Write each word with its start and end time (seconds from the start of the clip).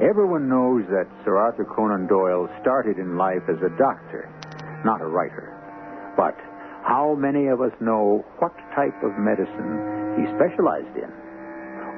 Everyone 0.00 0.48
knows 0.48 0.88
that 0.88 1.04
Sir 1.28 1.36
Arthur 1.36 1.68
Conan 1.68 2.08
Doyle 2.08 2.48
started 2.62 2.96
in 2.96 3.20
life 3.20 3.44
as 3.52 3.60
a 3.60 3.68
doctor, 3.76 4.32
not 4.82 5.02
a 5.02 5.06
writer. 5.06 5.52
But 6.16 6.40
how 6.88 7.12
many 7.12 7.52
of 7.52 7.60
us 7.60 7.76
know 7.84 8.24
what 8.40 8.56
type 8.72 8.96
of 9.04 9.12
medicine 9.20 10.16
he 10.16 10.24
specialized 10.40 10.96
in, 10.96 11.12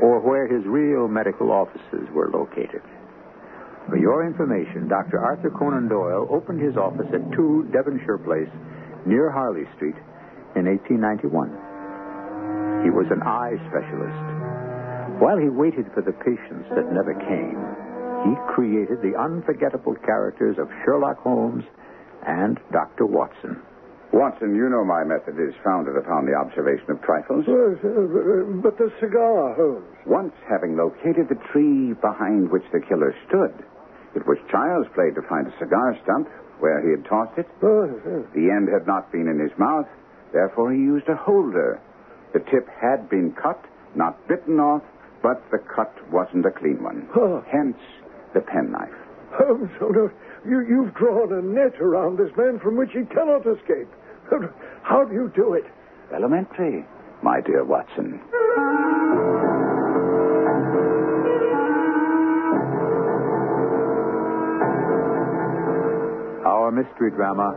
or 0.02 0.18
where 0.18 0.50
his 0.50 0.66
real 0.66 1.06
medical 1.06 1.52
offices 1.52 2.10
were 2.10 2.28
located? 2.34 2.82
For 3.86 3.96
your 3.96 4.27
information, 4.27 4.91
Dr. 4.91 5.22
Arthur 5.22 5.50
Conan 5.50 5.86
Doyle 5.86 6.27
opened 6.27 6.60
his 6.60 6.77
office 6.77 7.06
at 7.14 7.22
2 7.38 7.70
Devonshire 7.70 8.19
Place 8.19 8.50
near 9.06 9.30
Harley 9.30 9.70
Street 9.78 9.94
in 10.58 10.66
1891. 10.66 12.82
He 12.82 12.91
was 12.91 13.06
an 13.14 13.22
eye 13.22 13.55
specialist. 13.70 15.22
While 15.22 15.38
he 15.38 15.46
waited 15.46 15.86
for 15.94 16.02
the 16.02 16.19
patients 16.19 16.66
that 16.74 16.91
never 16.91 17.14
came, 17.14 17.62
he 18.24 18.34
created 18.54 19.02
the 19.02 19.18
unforgettable 19.18 19.94
characters 20.04 20.56
of 20.58 20.68
Sherlock 20.84 21.18
Holmes 21.22 21.64
and 22.26 22.58
Dr. 22.72 23.06
Watson. 23.06 23.60
Watson, 24.12 24.54
you 24.54 24.68
know 24.68 24.84
my 24.84 25.04
method 25.04 25.40
is 25.40 25.54
founded 25.64 25.97
upon 25.97 26.27
the 26.27 26.34
observation 26.34 26.91
of 26.91 27.00
trifles. 27.02 27.48
Uh, 27.48 28.60
but 28.60 28.77
the 28.77 28.92
cigar, 29.00 29.55
Holmes. 29.55 29.88
Once 30.06 30.34
having 30.48 30.77
located 30.77 31.28
the 31.28 31.41
tree 31.50 31.94
behind 31.94 32.50
which 32.50 32.64
the 32.72 32.80
killer 32.80 33.14
stood, 33.27 33.55
it 34.14 34.27
was 34.27 34.36
child's 34.50 34.88
play 34.94 35.10
to 35.16 35.22
find 35.28 35.47
a 35.47 35.58
cigar 35.58 35.97
stump 36.04 36.28
where 36.60 36.84
he 36.84 36.91
had 36.92 37.08
tossed 37.08 37.38
it. 37.38 37.48
Oh, 37.62 37.88
yes. 37.88 38.28
The 38.34 38.50
end 38.52 38.69
had 38.69 38.86
not 38.86 39.10
been 39.10 39.27
in 39.27 39.41
his 39.41 39.56
mouth, 39.58 39.88
therefore 40.32 40.72
he 40.72 40.78
used 40.78 41.08
a 41.08 41.16
holder. 41.16 41.80
The 42.34 42.41
tip 42.41 42.69
had 42.69 43.08
been 43.08 43.32
cut, 43.32 43.64
not 43.97 44.28
bitten 44.28 44.60
off, 44.60 44.82
but 45.22 45.42
the 45.50 45.58
cut 45.58 45.92
wasn't 46.12 46.44
a 46.44 46.50
clean 46.50 46.82
one. 46.82 47.08
Oh. 47.16 47.42
Hence 47.50 47.78
the 48.34 48.41
penknife. 48.41 48.92
Holmes, 49.33 49.70
oh, 49.80 49.88
no. 49.88 50.11
You, 50.44 50.61
you've 50.69 50.94
drawn 50.94 51.33
a 51.33 51.41
net 51.41 51.80
around 51.80 52.19
this 52.19 52.30
man 52.36 52.58
from 52.58 52.77
which 52.77 52.91
he 52.92 53.05
cannot 53.05 53.47
escape. 53.47 53.88
How 54.83 55.05
do 55.05 55.14
you 55.14 55.33
do 55.34 55.55
it? 55.55 55.64
Elementary, 56.14 56.84
my 57.22 57.41
dear 57.41 57.64
Watson. 57.64 58.20
Our 66.44 66.70
mystery 66.72 67.10
drama, 67.12 67.55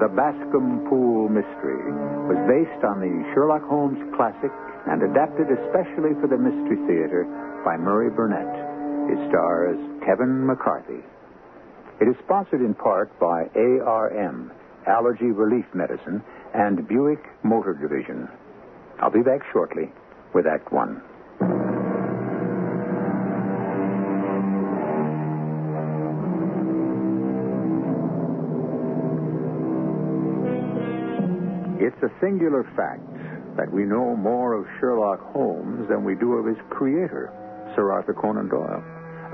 The 0.00 0.08
Boscombe 0.08 0.88
Pool 0.88 1.28
Mystery, 1.28 1.86
was 2.26 2.38
based 2.50 2.84
on 2.84 3.00
the 3.00 3.12
Sherlock 3.32 3.62
Holmes 3.62 3.98
classic 4.16 4.50
and 4.90 5.02
adapted 5.02 5.46
especially 5.48 6.12
for 6.20 6.26
the 6.26 6.36
Mystery 6.36 6.76
Theater 6.86 7.24
by 7.64 7.76
Murray 7.76 8.10
Burnett. 8.10 8.63
It 9.06 9.28
stars 9.28 9.78
Kevin 10.04 10.46
McCarthy. 10.46 11.02
It 12.00 12.08
is 12.08 12.16
sponsored 12.24 12.60
in 12.60 12.74
part 12.74 13.18
by 13.20 13.44
ARM, 13.54 14.50
Allergy 14.86 15.26
Relief 15.26 15.66
Medicine, 15.74 16.22
and 16.54 16.88
Buick 16.88 17.20
Motor 17.42 17.74
Division. 17.74 18.28
I'll 19.00 19.10
be 19.10 19.22
back 19.22 19.40
shortly 19.52 19.92
with 20.32 20.46
Act 20.46 20.72
One. 20.72 21.02
It's 31.80 32.02
a 32.02 32.10
singular 32.20 32.64
fact 32.74 33.04
that 33.56 33.70
we 33.70 33.84
know 33.84 34.16
more 34.16 34.54
of 34.54 34.66
Sherlock 34.80 35.20
Holmes 35.32 35.88
than 35.88 36.04
we 36.04 36.14
do 36.14 36.32
of 36.34 36.46
his 36.46 36.56
creator, 36.70 37.30
Sir 37.76 37.92
Arthur 37.92 38.14
Conan 38.14 38.48
Doyle. 38.48 38.82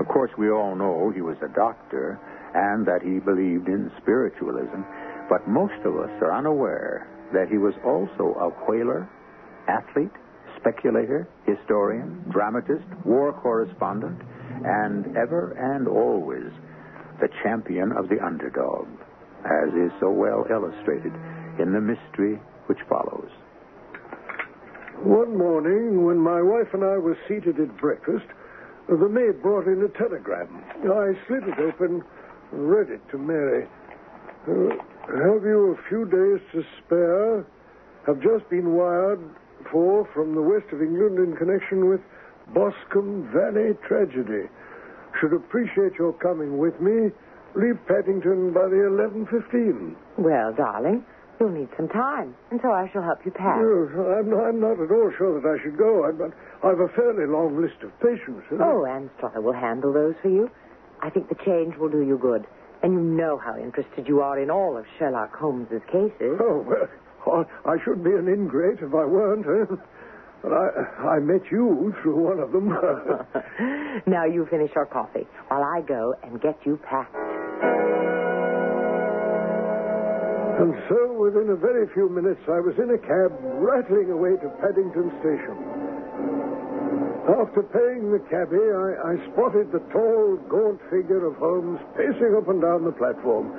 Of 0.01 0.07
course, 0.07 0.31
we 0.35 0.49
all 0.49 0.75
know 0.75 1.11
he 1.13 1.21
was 1.21 1.37
a 1.43 1.53
doctor 1.53 2.19
and 2.55 2.87
that 2.87 3.03
he 3.03 3.19
believed 3.19 3.67
in 3.67 3.91
spiritualism, 4.01 4.81
but 5.29 5.47
most 5.47 5.77
of 5.85 5.95
us 5.95 6.09
are 6.23 6.33
unaware 6.35 7.05
that 7.31 7.49
he 7.49 7.59
was 7.59 7.75
also 7.85 8.33
a 8.41 8.49
whaler, 8.65 9.07
athlete, 9.67 10.09
speculator, 10.57 11.27
historian, 11.45 12.25
dramatist, 12.31 12.89
war 13.05 13.31
correspondent, 13.31 14.19
and 14.65 15.15
ever 15.15 15.53
and 15.53 15.87
always 15.87 16.49
the 17.21 17.29
champion 17.43 17.91
of 17.91 18.09
the 18.09 18.17
underdog, 18.25 18.87
as 19.45 19.69
is 19.77 19.91
so 19.99 20.09
well 20.09 20.47
illustrated 20.49 21.13
in 21.59 21.73
the 21.73 21.79
mystery 21.79 22.41
which 22.65 22.79
follows. 22.89 23.29
One 25.03 25.37
morning, 25.37 26.03
when 26.03 26.17
my 26.17 26.41
wife 26.41 26.73
and 26.73 26.83
I 26.83 26.97
were 26.97 27.17
seated 27.27 27.59
at 27.59 27.77
breakfast, 27.77 28.25
the 28.97 29.09
maid 29.09 29.41
brought 29.41 29.67
in 29.67 29.83
a 29.83 29.89
telegram. 29.97 30.63
I 30.83 31.13
slid 31.27 31.43
it 31.43 31.59
open 31.59 32.03
read 32.51 32.89
it 32.89 33.01
to 33.11 33.17
Mary. 33.17 33.67
Uh, 34.47 34.75
have 35.07 35.43
you 35.43 35.77
a 35.77 35.89
few 35.89 36.05
days 36.05 36.41
to 36.51 36.63
spare? 36.79 37.45
Have 38.05 38.21
just 38.21 38.49
been 38.49 38.73
wired 38.73 39.19
for 39.71 40.07
from 40.13 40.35
the 40.35 40.41
west 40.41 40.65
of 40.73 40.81
England 40.81 41.17
in 41.19 41.35
connection 41.37 41.87
with 41.87 42.01
Boscombe 42.53 43.31
Valley 43.31 43.77
tragedy. 43.87 44.49
Should 45.19 45.33
appreciate 45.33 45.93
your 45.99 46.13
coming 46.13 46.57
with 46.57 46.79
me. 46.81 47.11
Leave 47.55 47.77
Paddington 47.87 48.53
by 48.53 48.67
the 48.67 48.87
11.15. 48.89 49.95
Well, 50.17 50.53
darling, 50.53 51.05
you'll 51.41 51.49
need 51.57 51.69
some 51.75 51.89
time, 51.89 52.37
and 52.51 52.61
so 52.61 52.69
I 52.69 52.85
shall 52.93 53.01
help 53.01 53.25
you 53.25 53.31
pack. 53.33 53.57
Yes, 53.57 53.89
I'm, 53.97 54.29
I'm 54.29 54.61
not 54.61 54.77
at 54.77 54.93
all 54.93 55.09
sure 55.17 55.41
that 55.41 55.47
I 55.49 55.57
should 55.65 55.75
go. 55.75 56.05
I, 56.05 56.13
but 56.13 56.29
I've 56.61 56.79
a 56.79 56.87
fairly 56.93 57.25
long 57.25 57.57
list 57.57 57.81
of 57.81 57.89
patients. 57.97 58.45
Oh, 58.61 58.85
Stoller 59.17 59.41
will 59.41 59.57
handle 59.57 59.91
those 59.91 60.13
for 60.21 60.29
you. 60.29 60.51
I 61.01 61.09
think 61.09 61.29
the 61.29 61.41
change 61.43 61.75
will 61.81 61.89
do 61.89 62.05
you 62.05 62.19
good. 62.21 62.45
And 62.83 62.93
you 62.93 63.01
know 63.01 63.41
how 63.43 63.57
interested 63.57 64.07
you 64.07 64.21
are 64.21 64.39
in 64.39 64.51
all 64.51 64.77
of 64.77 64.85
Sherlock 64.99 65.33
Holmes's 65.35 65.81
cases. 65.91 66.37
Oh, 66.37 66.61
well, 66.61 67.45
I 67.65 67.73
I 67.73 67.75
should 67.83 68.03
be 68.03 68.11
an 68.13 68.27
ingrate 68.27 68.77
if 68.77 68.93
I 68.93 69.05
weren't. 69.05 69.45
Eh? 69.45 69.75
But 70.41 70.53
I, 70.53 71.17
I 71.17 71.19
met 71.19 71.41
you 71.51 71.93
through 72.01 72.17
one 72.17 72.39
of 72.39 72.51
them. 72.51 72.69
now 74.07 74.25
you 74.25 74.47
finish 74.49 74.71
your 74.75 74.87
coffee 74.87 75.27
while 75.49 75.63
I 75.63 75.81
go 75.81 76.15
and 76.23 76.41
get 76.41 76.57
you 76.65 76.79
packed. 76.89 77.15
And 80.59 80.73
so, 80.89 81.13
within 81.13 81.49
a 81.49 81.55
very 81.55 81.87
few 81.93 82.09
minutes, 82.09 82.41
I 82.47 82.59
was 82.59 82.75
in 82.77 82.89
a 82.91 82.97
cab 82.99 83.31
rattling 83.61 84.11
away 84.11 84.35
to 84.41 84.49
Paddington 84.59 85.09
Station. 85.21 85.55
After 87.21 87.61
paying 87.69 88.09
the 88.11 88.19
cabbie, 88.33 88.57
I, 88.59 89.13
I 89.13 89.31
spotted 89.31 89.71
the 89.71 89.79
tall, 89.93 90.37
gaunt 90.49 90.81
figure 90.89 91.25
of 91.29 91.37
Holmes 91.37 91.79
pacing 91.95 92.33
up 92.35 92.49
and 92.49 92.59
down 92.61 92.83
the 92.83 92.91
platform. 92.97 93.53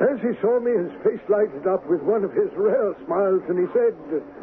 As 0.00 0.18
he 0.24 0.32
saw 0.40 0.58
me, 0.58 0.72
his 0.72 0.90
face 1.04 1.22
lighted 1.28 1.68
up 1.68 1.86
with 1.86 2.00
one 2.02 2.24
of 2.24 2.32
his 2.32 2.50
rare 2.56 2.96
smiles, 3.06 3.44
and 3.48 3.60
he 3.60 3.68
said, 3.76 3.94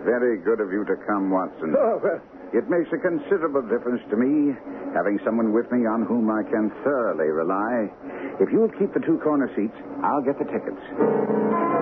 Very 0.05 0.37
good 0.39 0.61
of 0.61 0.71
you 0.71 0.85
to 0.85 0.95
come, 1.09 1.29
Watson. 1.29 1.75
Oh, 1.75 1.99
well, 1.99 2.21
It 2.53 2.69
makes 2.69 2.87
a 2.93 3.01
considerable 3.01 3.63
difference 3.67 4.01
to 4.11 4.15
me 4.15 4.55
having 4.93 5.19
someone 5.25 5.51
with 5.51 5.69
me 5.71 5.83
on 5.87 6.05
whom 6.05 6.29
I 6.29 6.43
can 6.43 6.69
thoroughly 6.83 7.27
rely. 7.27 7.89
If 8.39 8.51
you'll 8.53 8.71
keep 8.79 8.93
the 8.93 9.01
two 9.01 9.19
corner 9.23 9.49
seats, 9.55 9.75
I'll 10.03 10.23
get 10.23 10.37
the 10.39 10.45
tickets. 10.45 11.80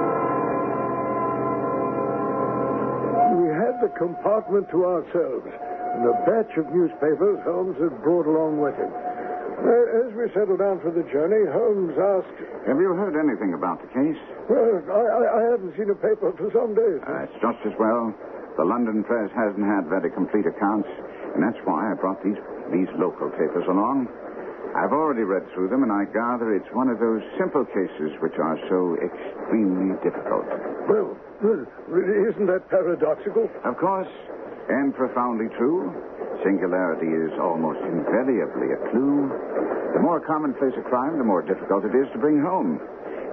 Had 3.80 3.88
the 3.90 3.96
compartment 3.98 4.68
to 4.72 4.86
ourselves, 4.86 5.48
and 5.48 6.04
a 6.04 6.16
batch 6.28 6.52
of 6.58 6.68
newspapers 6.76 7.40
Holmes 7.48 7.78
had 7.80 7.96
brought 8.04 8.28
along 8.28 8.60
with 8.60 8.76
him. 8.76 8.92
Uh, 8.92 10.08
As 10.08 10.10
we 10.16 10.28
settled 10.32 10.60
down 10.60 10.80
for 10.80 10.92
the 10.92 11.04
journey, 11.12 11.44
Holmes 11.52 11.96
asked, 11.96 12.40
Have 12.68 12.80
you 12.80 12.96
heard 12.96 13.16
anything 13.20 13.54
about 13.56 13.80
the 13.84 13.92
case? 13.92 14.20
Well, 14.48 14.80
I, 14.88 15.04
I, 15.04 15.22
I 15.36 15.42
haven't 15.52 15.76
seen 15.76 15.92
a 15.92 16.00
paper 16.00 16.32
for 16.40 16.48
some 16.56 16.76
days. 16.76 17.00
Uh, 17.04 17.28
it's 17.28 17.40
just 17.44 17.60
as 17.68 17.76
well. 17.80 18.16
The 18.56 18.64
London 18.64 19.04
press 19.04 19.32
hasn't 19.36 19.64
had 19.64 19.88
very 19.88 20.12
complete 20.12 20.48
accounts, 20.48 20.88
and 21.36 21.44
that's 21.44 21.60
why 21.64 21.92
I 21.92 21.96
brought 21.96 22.20
these 22.24 22.40
these 22.72 22.92
local 23.00 23.32
papers 23.34 23.66
along. 23.68 24.08
I've 24.76 24.94
already 24.94 25.24
read 25.24 25.44
through 25.54 25.70
them, 25.70 25.84
and 25.84 25.92
I 25.92 26.06
gather 26.14 26.54
it's 26.54 26.70
one 26.74 26.90
of 26.90 27.00
those 27.00 27.22
simple 27.38 27.66
cases 27.66 28.14
which 28.22 28.38
are 28.38 28.58
so 28.70 28.96
extremely 29.02 29.98
difficult. 30.06 30.46
Well, 30.88 31.18
isn't 31.42 32.48
that 32.48 32.70
paradoxical? 32.70 33.50
Of 33.66 33.78
course, 33.78 34.10
and 34.70 34.94
profoundly 34.94 35.50
true. 35.58 35.90
Singularity 36.46 37.10
is 37.10 37.34
almost 37.42 37.82
invariably 37.82 38.72
a 38.72 38.80
clue. 38.94 39.28
The 39.94 40.00
more 40.00 40.22
commonplace 40.22 40.78
a 40.78 40.86
crime, 40.88 41.18
the 41.18 41.26
more 41.26 41.42
difficult 41.42 41.84
it 41.84 41.96
is 41.98 42.08
to 42.14 42.20
bring 42.20 42.40
home. 42.40 42.80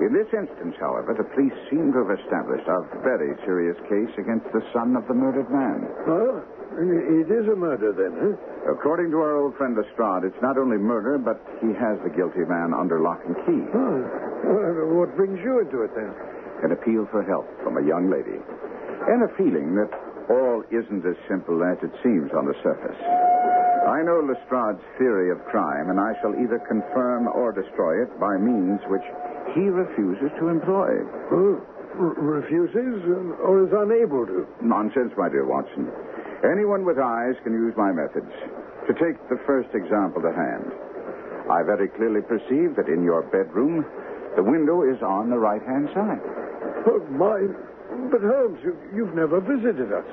In 0.01 0.13
this 0.13 0.29
instance, 0.33 0.77
however, 0.81 1.15
the 1.17 1.25
police 1.37 1.57
seem 1.71 1.93
to 1.93 2.05
have 2.05 2.13
established 2.21 2.69
a 2.69 2.85
very 3.01 3.33
serious 3.45 3.77
case 3.89 4.13
against 4.19 4.45
the 4.53 4.65
son 4.73 4.97
of 4.97 5.07
the 5.09 5.15
murdered 5.15 5.49
man. 5.49 5.89
Ah, 6.09 6.41
it 6.77 7.31
is 7.33 7.47
a 7.49 7.57
murder 7.57 7.93
then, 7.97 8.13
huh? 8.21 8.73
According 8.73 9.11
to 9.13 9.19
our 9.19 9.37
old 9.41 9.57
friend 9.57 9.77
Lestrade, 9.77 10.25
it's 10.29 10.43
not 10.43 10.59
only 10.59 10.77
murder, 10.77 11.17
but 11.19 11.41
he 11.61 11.73
has 11.73 11.97
the 12.05 12.11
guilty 12.13 12.45
man 12.45 12.75
under 12.77 13.01
lock 13.01 13.21
and 13.25 13.37
key. 13.49 13.63
Ah, 13.73 14.01
well, 14.45 15.01
what 15.07 15.17
brings 15.17 15.41
you 15.41 15.61
into 15.61 15.83
it 15.83 15.91
then? 15.95 16.13
An 16.65 16.73
appeal 16.73 17.07
for 17.11 17.23
help 17.25 17.47
from 17.63 17.77
a 17.79 17.85
young 17.87 18.11
lady. 18.11 18.37
And 19.09 19.23
a 19.25 19.31
feeling 19.37 19.75
that 19.77 19.89
all 20.29 20.65
isn't 20.75 21.07
as 21.07 21.17
simple 21.29 21.63
as 21.63 21.79
it 21.83 21.93
seems 22.03 22.33
on 22.37 22.45
the 22.47 22.55
surface. 22.63 22.99
I 23.87 24.03
know 24.03 24.19
Lestrade's 24.27 24.83
theory 24.99 25.31
of 25.31 25.39
crime, 25.47 25.91
and 25.91 26.01
I 26.01 26.13
shall 26.21 26.35
either 26.35 26.59
confirm 26.67 27.29
or 27.29 27.53
destroy 27.53 28.03
it 28.03 28.11
by 28.19 28.37
means 28.37 28.81
which 28.91 29.05
he 29.55 29.71
refuses 29.71 30.29
to 30.43 30.49
employ. 30.49 30.91
Oh, 31.31 31.63
r- 31.95 32.19
refuses 32.19 33.07
or 33.39 33.63
is 33.63 33.71
unable 33.73 34.27
to? 34.27 34.43
Nonsense, 34.61 35.13
my 35.17 35.29
dear 35.31 35.47
Watson. 35.47 35.87
Anyone 36.45 36.85
with 36.85 36.99
eyes 36.99 37.35
can 37.45 37.53
use 37.53 37.73
my 37.77 37.93
methods. 37.93 38.33
To 38.87 38.93
take 39.01 39.17
the 39.29 39.41
first 39.47 39.73
example 39.73 40.21
to 40.21 40.33
hand, 40.33 40.69
I 41.49 41.63
very 41.63 41.89
clearly 41.89 42.21
perceive 42.21 42.77
that 42.77 42.89
in 42.93 43.03
your 43.03 43.23
bedroom, 43.33 43.87
the 44.37 44.43
window 44.45 44.83
is 44.85 45.01
on 45.01 45.31
the 45.31 45.39
right 45.39 45.63
hand 45.63 45.89
side. 45.95 46.21
Oh, 46.87 47.01
my. 47.17 47.41
But, 48.13 48.21
Holmes, 48.21 48.61
you, 48.63 48.77
you've 48.95 49.15
never 49.15 49.41
visited 49.41 49.91
us. 49.93 50.05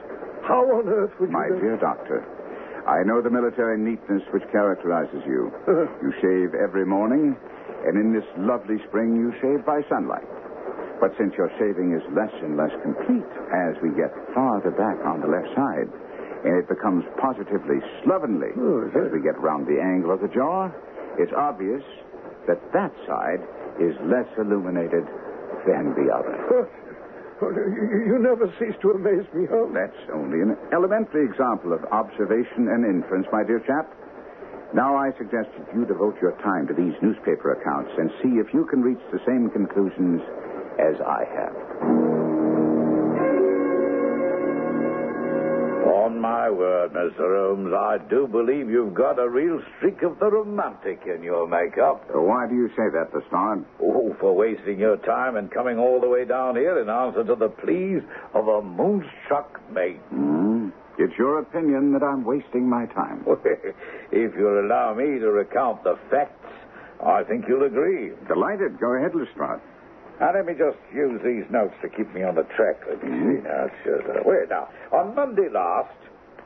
How 0.47 0.63
on 0.79 0.87
earth 0.87 1.11
would 1.19 1.29
you. 1.29 1.35
My 1.35 1.49
dear 1.59 1.77
doctor, 1.77 2.23
I 2.87 3.03
know 3.03 3.21
the 3.21 3.29
military 3.29 3.77
neatness 3.77 4.23
which 4.31 4.43
characterizes 4.51 5.23
you. 5.25 5.51
You 6.03 6.11
shave 6.21 6.55
every 6.55 6.85
morning, 6.85 7.35
and 7.85 7.95
in 7.99 8.13
this 8.13 8.27
lovely 8.37 8.77
spring, 8.87 9.15
you 9.15 9.31
shave 9.39 9.65
by 9.65 9.81
sunlight. 9.89 10.27
But 10.99 11.11
since 11.17 11.33
your 11.37 11.51
shaving 11.59 11.95
is 11.95 12.03
less 12.15 12.31
and 12.43 12.55
less 12.55 12.71
complete 12.83 13.27
as 13.51 13.75
we 13.83 13.91
get 13.95 14.11
farther 14.33 14.71
back 14.71 14.99
on 15.03 15.19
the 15.19 15.27
left 15.27 15.51
side, 15.55 15.89
and 16.43 16.59
it 16.59 16.67
becomes 16.67 17.03
positively 17.19 17.79
slovenly 18.03 18.51
Oh, 18.59 18.83
as 18.91 19.11
we 19.11 19.21
get 19.23 19.39
round 19.39 19.65
the 19.67 19.79
angle 19.79 20.11
of 20.11 20.19
the 20.21 20.27
jaw, 20.27 20.69
it's 21.17 21.31
obvious 21.35 21.83
that 22.47 22.59
that 22.73 22.91
side 23.07 23.39
is 23.79 23.95
less 24.05 24.27
illuminated 24.37 25.07
than 25.65 25.95
the 25.95 26.11
other. 26.11 26.35
Oh, 26.51 26.67
oh, 27.41 27.49
you, 27.55 28.13
you 28.13 28.17
never 28.19 28.51
cease 28.59 28.75
to 28.81 28.91
amaze 28.91 29.25
me, 29.33 29.47
Holmes. 29.47 29.73
That's 29.73 30.01
only 30.13 30.41
an 30.43 30.57
elementary 30.73 31.23
example 31.25 31.71
of 31.73 31.83
observation 31.91 32.67
and 32.67 32.83
inference, 32.85 33.27
my 33.31 33.43
dear 33.43 33.59
chap. 33.65 33.87
Now 34.73 34.97
I 34.97 35.11
suggest 35.17 35.49
that 35.57 35.69
you 35.73 35.85
devote 35.85 36.17
your 36.21 36.33
time 36.43 36.67
to 36.67 36.73
these 36.73 36.93
newspaper 37.01 37.53
accounts 37.53 37.91
and 37.97 38.09
see 38.21 38.41
if 38.41 38.53
you 38.53 38.65
can 38.65 38.81
reach 38.81 39.01
the 39.11 39.19
same 39.25 39.49
conclusions 39.51 40.19
as 40.81 40.99
I 41.05 41.23
have. 41.37 42.12
My 46.23 46.49
word, 46.49 46.93
Mr. 46.93 47.19
Holmes, 47.35 47.73
I 47.75 47.97
do 48.09 48.27
believe 48.31 48.69
you've 48.69 48.93
got 48.93 49.19
a 49.19 49.27
real 49.27 49.59
streak 49.75 50.01
of 50.03 50.17
the 50.19 50.31
romantic 50.31 51.01
in 51.05 51.21
your 51.21 51.45
makeup. 51.45 51.99
Uh, 52.15 52.21
Why 52.21 52.47
do 52.47 52.55
you 52.55 52.69
say 52.69 52.87
that, 52.95 53.11
Lestrade? 53.13 53.65
Oh, 53.83 54.15
for 54.21 54.33
wasting 54.33 54.79
your 54.79 54.95
time 55.03 55.35
and 55.35 55.51
coming 55.51 55.77
all 55.77 55.99
the 55.99 56.07
way 56.07 56.23
down 56.23 56.55
here 56.55 56.79
in 56.81 56.87
answer 56.89 57.25
to 57.25 57.35
the 57.35 57.49
pleas 57.49 58.01
of 58.33 58.47
a 58.47 58.61
moonstruck 58.61 59.59
mate. 59.69 59.99
Hmm? 60.15 60.69
It's 60.97 61.11
your 61.19 61.39
opinion 61.39 61.91
that 61.91 62.03
I'm 62.03 62.23
wasting 62.23 62.69
my 62.69 62.85
time. 62.95 63.25
if 64.15 64.31
you'll 64.37 64.65
allow 64.65 64.93
me 64.93 65.19
to 65.19 65.27
recount 65.27 65.83
the 65.83 65.99
facts, 66.09 66.47
I 67.05 67.23
think 67.23 67.45
you'll 67.49 67.67
agree. 67.67 68.11
Delighted. 68.29 68.79
Go 68.79 68.95
ahead, 68.95 69.11
Lestrade. 69.13 69.59
Now, 70.21 70.31
let 70.33 70.45
me 70.45 70.53
just 70.53 70.77
use 70.95 71.19
these 71.25 71.43
notes 71.51 71.73
to 71.81 71.89
keep 71.89 72.07
me 72.15 72.23
on 72.23 72.35
the 72.35 72.47
track. 72.55 72.79
Let 72.87 73.03
me 73.03 73.09
see 73.11 73.41
now. 73.43 73.67
Sure. 73.83 73.99
Wait, 74.23 74.47
now. 74.47 74.69
On 74.93 75.13
Monday 75.15 75.49
last, 75.51 75.91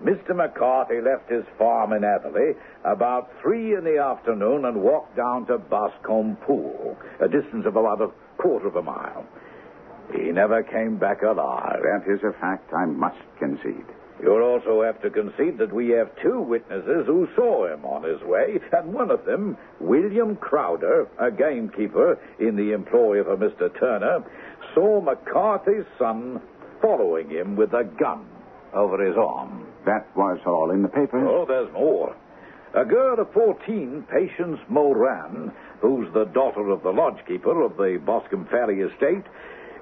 Mr. 0.03 0.35
McCarthy 0.35 1.01
left 1.01 1.29
his 1.29 1.43
farm 1.57 1.91
in 1.93 2.03
Hatherley 2.03 2.53
about 2.85 3.31
three 3.41 3.75
in 3.75 3.83
the 3.83 3.97
afternoon 3.97 4.65
and 4.65 4.81
walked 4.81 5.15
down 5.15 5.47
to 5.47 5.57
Boscombe 5.57 6.37
Pool, 6.45 6.95
a 7.19 7.27
distance 7.27 7.65
of 7.65 7.75
about 7.75 8.01
a 8.01 8.11
quarter 8.37 8.67
of 8.67 8.75
a 8.75 8.83
mile. 8.83 9.25
He 10.13 10.31
never 10.31 10.63
came 10.63 10.97
back 10.97 11.23
alive. 11.23 11.81
That 11.81 12.11
is 12.11 12.21
a 12.23 12.39
fact 12.39 12.71
I 12.73 12.85
must 12.85 13.17
concede. 13.39 13.85
You'll 14.21 14.41
also 14.41 14.81
have 14.81 15.01
to 15.01 15.09
concede 15.09 15.57
that 15.59 15.73
we 15.73 15.89
have 15.89 16.09
two 16.21 16.41
witnesses 16.41 17.05
who 17.05 17.27
saw 17.35 17.71
him 17.71 17.85
on 17.85 18.03
his 18.03 18.21
way, 18.21 18.59
and 18.71 18.93
one 18.93 19.11
of 19.11 19.25
them, 19.25 19.57
William 19.79 20.35
Crowder, 20.35 21.07
a 21.19 21.29
gamekeeper 21.29 22.17
in 22.39 22.55
the 22.55 22.71
employ 22.73 23.19
of 23.19 23.27
a 23.27 23.37
Mr. 23.37 23.69
Turner, 23.79 24.23
saw 24.73 25.01
McCarthy's 25.01 25.85
son 25.99 26.41
following 26.81 27.29
him 27.29 27.55
with 27.55 27.73
a 27.73 27.83
gun 27.83 28.25
over 28.73 29.05
his 29.05 29.15
arm. 29.17 29.66
That 29.87 30.05
was 30.17 30.39
all 30.45 30.71
in 30.71 30.81
the 30.81 30.89
papers. 30.89 31.23
Oh, 31.25 31.45
there's 31.47 31.71
more. 31.71 32.13
A 32.75 32.83
girl 32.83 33.17
of 33.19 33.31
14, 33.31 34.05
Patience 34.11 34.59
Moran, 34.67 35.53
who's 35.79 36.11
the 36.13 36.25
daughter 36.25 36.69
of 36.69 36.83
the 36.83 36.91
lodgekeeper 36.91 37.65
of 37.65 37.77
the 37.77 37.97
Boscombe 38.05 38.47
Ferry 38.51 38.81
estate, 38.81 39.23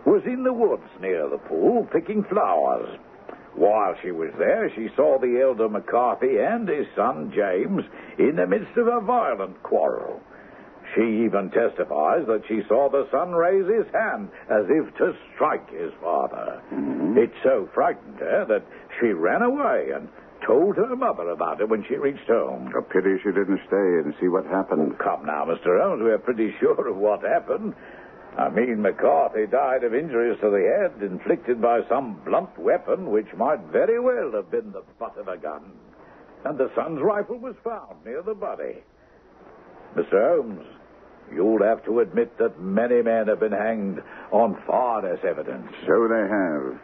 was 0.06 0.22
in 0.26 0.44
the 0.44 0.54
woods 0.54 0.88
near 1.02 1.28
the 1.28 1.40
pool 1.40 1.88
picking 1.92 2.24
flowers. 2.26 3.00
While 3.56 3.96
she 4.04 4.12
was 4.12 4.32
there, 4.38 4.70
she 4.76 4.90
saw 4.96 5.18
the 5.18 5.42
elder 5.42 5.70
McCarthy 5.70 6.38
and 6.38 6.70
his 6.70 6.86
son 6.96 7.34
James 7.36 7.84
in 8.20 8.36
the 8.36 8.46
midst 8.46 8.78
of 8.78 8.86
a 8.86 9.02
violent 9.02 9.64
quarrel. 9.64 10.22
She 10.94 11.26
even 11.26 11.50
testifies 11.50 12.28
that 12.28 12.44
she 12.48 12.62
saw 12.68 12.90
the 12.90 13.08
son 13.12 13.32
raise 13.32 13.66
his 13.66 13.92
hand 13.92 14.30
as 14.50 14.66
if 14.70 14.96
to 14.98 15.14
strike 15.34 15.70
his 15.72 15.92
father. 16.02 16.62
Mm-hmm. 16.72 17.18
It 17.18 17.32
so 17.44 17.68
frightened 17.74 18.20
her 18.20 18.46
that 18.46 18.64
she 19.00 19.08
ran 19.08 19.42
away 19.42 19.90
and 19.94 20.08
told 20.46 20.76
her 20.76 20.96
mother 20.96 21.30
about 21.30 21.62
it 21.62 21.70
when 21.70 21.84
she 21.88 21.96
reached 21.96 22.28
home. 22.28 22.72
A 22.78 22.82
pity 22.82 23.18
she 23.24 23.32
didn't 23.32 23.62
stay 23.68 24.02
and 24.04 24.14
see 24.20 24.28
what 24.28 24.46
happened. 24.46 24.98
Come 25.00 25.26
now, 25.26 25.46
Mr. 25.46 25.82
Holmes, 25.82 26.02
we're 26.04 26.18
pretty 26.18 26.54
sure 26.60 26.88
of 26.88 26.98
what 26.98 27.22
happened. 27.24 27.74
I 28.38 28.50
mean, 28.50 28.82
McCarthy 28.82 29.48
died 29.48 29.84
of 29.86 29.96
injuries 29.96 30.38
to 30.42 30.50
the 30.50 30.60
head 30.60 31.02
inflicted 31.02 31.62
by 31.62 31.82
some 31.88 32.20
blunt 32.26 32.58
weapon 32.60 33.10
which 33.10 33.28
might 33.38 33.62
very 33.72 34.00
well 34.00 34.32
have 34.34 34.52
been 34.52 34.74
the 34.74 34.84
butt 35.00 35.18
of 35.18 35.30
a 35.30 35.38
gun. 35.38 35.72
And 36.44 36.58
the 36.58 36.70
son's 36.76 37.02
rifle 37.02 37.40
was 37.40 37.56
found 37.64 38.04
near 38.06 38.22
the 38.22 38.36
body. 38.36 38.84
Mr. 39.96 40.36
Holmes, 40.36 40.68
you'll 41.34 41.64
have 41.64 41.84
to 41.86 42.02
admit 42.02 42.38
that 42.38 42.60
many 42.60 43.02
men 43.02 43.30
have 43.30 43.40
been 43.40 43.54
hanged 43.54 44.02
on 44.32 44.62
far 44.68 45.02
less 45.02 45.24
evidence. 45.24 45.72
So 45.88 46.08
they 46.10 46.28
have. 46.28 46.80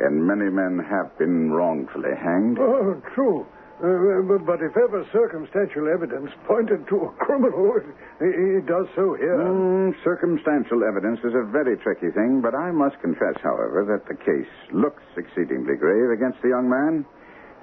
And 0.00 0.26
many 0.26 0.50
men 0.50 0.84
have 0.90 1.16
been 1.18 1.52
wrongfully 1.52 2.14
hanged. 2.18 2.58
Oh, 2.58 3.00
true. 3.14 3.46
Uh, 3.82 4.22
but, 4.22 4.46
but 4.46 4.62
if 4.62 4.76
ever 4.76 5.04
circumstantial 5.12 5.88
evidence 5.88 6.30
pointed 6.46 6.86
to 6.88 7.10
a 7.10 7.10
criminal, 7.18 7.74
it, 8.20 8.62
it 8.62 8.66
does 8.66 8.86
so 8.94 9.14
here. 9.14 9.36
Mm, 9.36 9.94
circumstantial 10.04 10.84
evidence 10.84 11.18
is 11.24 11.34
a 11.34 11.42
very 11.50 11.76
tricky 11.78 12.10
thing, 12.14 12.40
but 12.40 12.54
I 12.54 12.70
must 12.70 13.00
confess, 13.00 13.34
however, 13.42 13.84
that 13.90 14.06
the 14.06 14.14
case 14.14 14.50
looks 14.72 15.02
exceedingly 15.16 15.74
grave 15.74 16.10
against 16.10 16.40
the 16.42 16.48
young 16.50 16.70
man, 16.70 17.04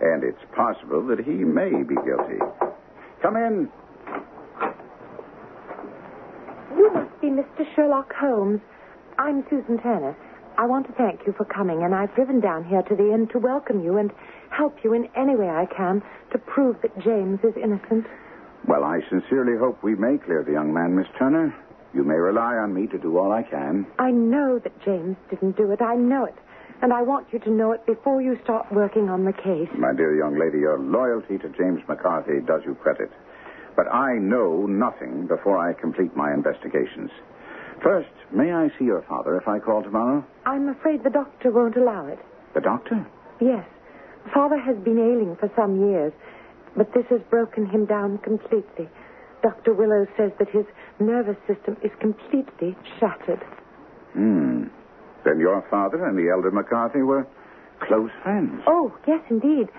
and 0.02 0.24
it's 0.24 0.44
possible 0.54 1.02
that 1.08 1.20
he 1.24 1.32
may 1.32 1.72
be 1.84 1.96
guilty. 1.96 2.40
Come 3.22 3.38
in. 3.38 3.70
You 6.76 6.92
must 6.94 7.22
be 7.22 7.28
Mr. 7.28 7.64
Sherlock 7.76 8.12
Holmes. 8.14 8.60
I'm 9.18 9.46
Susan 9.50 9.80
Turner. 9.80 10.16
I 10.58 10.66
want 10.66 10.88
to 10.88 10.94
thank 10.94 11.22
you 11.26 11.34
for 11.34 11.46
coming, 11.46 11.84
and 11.84 11.96
I've 11.96 12.14
driven 12.16 12.40
down 12.40 12.66
here 12.66 12.82
to 12.84 12.96
the 12.96 13.14
inn 13.14 13.28
to 13.30 13.40
welcome 13.40 13.84
you 13.84 13.98
and 13.98 14.12
help 14.50 14.84
you 14.84 14.94
in 14.94 15.10
any 15.16 15.36
way 15.36 15.50
I 15.50 15.66
can 15.66 16.04
to 16.32 16.38
prove 16.38 16.78
that 16.82 16.98
James 17.00 17.40
is 17.44 17.54
innocent. 17.56 18.06
Well, 18.68 18.84
I 18.84 19.00
sincerely 19.10 19.58
hope 19.58 19.82
we 19.82 19.96
may 19.96 20.18
clear 20.18 20.44
the 20.44 20.52
young 20.52 20.74
man, 20.74 20.96
Miss 20.96 21.08
Turner. 21.18 21.56
You 21.94 22.04
may 22.04 22.16
rely 22.16 22.56
on 22.56 22.74
me 22.74 22.88
to 22.88 22.98
do 22.98 23.18
all 23.18 23.32
I 23.32 23.44
can. 23.44 23.88
I 23.98 24.12
know 24.12 24.60
that 24.60 24.86
James 24.86 25.18
didn't 25.30 25.58
do 25.58 25.72
it. 25.72 25.82
I 25.82 25.96
know 25.96 26.26
it. 26.26 26.36
And 26.82 26.94
I 26.94 27.02
want 27.02 27.28
you 27.32 27.40
to 27.40 27.50
know 27.50 27.72
it 27.72 27.86
before 27.86 28.22
you 28.22 28.40
start 28.44 28.72
working 28.72 29.10
on 29.10 29.26
the 29.26 29.34
case. 29.34 29.70
My 29.78 29.94
dear 29.94 30.16
young 30.16 30.38
lady, 30.40 30.60
your 30.60 30.80
loyalty 30.80 31.38
to 31.40 31.50
James 31.50 31.82
McCarthy 31.88 32.40
does 32.46 32.62
you 32.66 32.76
credit. 32.76 33.12
But 33.76 33.88
I 33.94 34.18
know 34.18 34.66
nothing 34.66 35.28
before 35.28 35.58
I 35.58 35.74
complete 35.74 36.16
my 36.16 36.34
investigations. 36.34 37.12
First, 37.84 38.10
may 38.32 38.52
I 38.52 38.70
see 38.78 38.86
your 38.86 39.02
father 39.04 39.38
if 39.38 39.48
I 39.48 39.60
call 39.60 39.82
tomorrow? 39.82 40.24
I'm 40.46 40.70
afraid 40.70 41.04
the 41.04 41.10
doctor 41.10 41.52
won't 41.52 41.76
allow 41.78 42.06
it. 42.08 42.20
The 42.54 42.62
doctor? 42.62 43.06
Yes. 43.40 43.66
Father 44.34 44.60
has 44.60 44.78
been 44.78 45.00
ailing 45.00 45.36
for 45.40 45.52
some 45.56 45.90
years, 45.90 46.14
but 46.78 46.94
this 46.94 47.06
has 47.10 47.22
broken 47.30 47.66
him 47.66 47.86
down 47.86 48.20
completely. 48.20 48.88
Dr. 49.42 49.74
Willow 49.74 50.06
says 50.16 50.32
that 50.38 50.50
his 50.50 50.66
nervous 51.00 51.38
system 51.48 51.76
is 51.84 51.92
completely 52.00 52.76
shattered. 53.00 53.44
Hmm. 54.14 54.66
Then 55.26 55.40
your 55.40 55.66
father 55.70 56.06
and 56.06 56.18
the 56.18 56.30
elder 56.30 56.52
McCarthy 56.52 57.02
were 57.02 57.26
close 57.80 58.12
friends. 58.22 58.62
Oh, 58.68 58.96
yes, 59.08 59.22
indeed. 59.30 59.70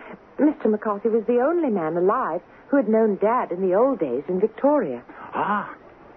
Mr. 0.40 0.68
McCarthy 0.68 1.08
was 1.08 1.24
the 1.26 1.38
only 1.38 1.70
man 1.70 1.96
alive 1.96 2.40
who 2.68 2.76
had 2.78 2.88
known 2.88 3.16
Dad 3.20 3.52
in 3.52 3.60
the 3.60 3.74
old 3.74 4.00
days 4.00 4.24
in 4.28 4.40
Victoria. 4.40 5.04
Ah. 5.34 5.72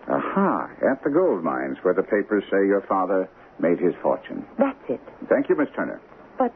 Ah, 0.08 0.14
Aha, 0.16 0.70
at 0.92 1.04
the 1.04 1.10
gold 1.10 1.44
mines 1.44 1.78
where 1.82 1.94
the 1.94 2.04
papers 2.04 2.44
say 2.52 2.66
your 2.66 2.82
father 2.88 3.30
made 3.60 3.80
his 3.80 3.94
fortune. 4.02 4.46
That's 4.58 4.78
it. 4.90 5.00
Thank 5.30 5.50
you, 5.50 5.56
Miss 5.56 5.70
Turner. 5.76 6.02
But 6.38 6.54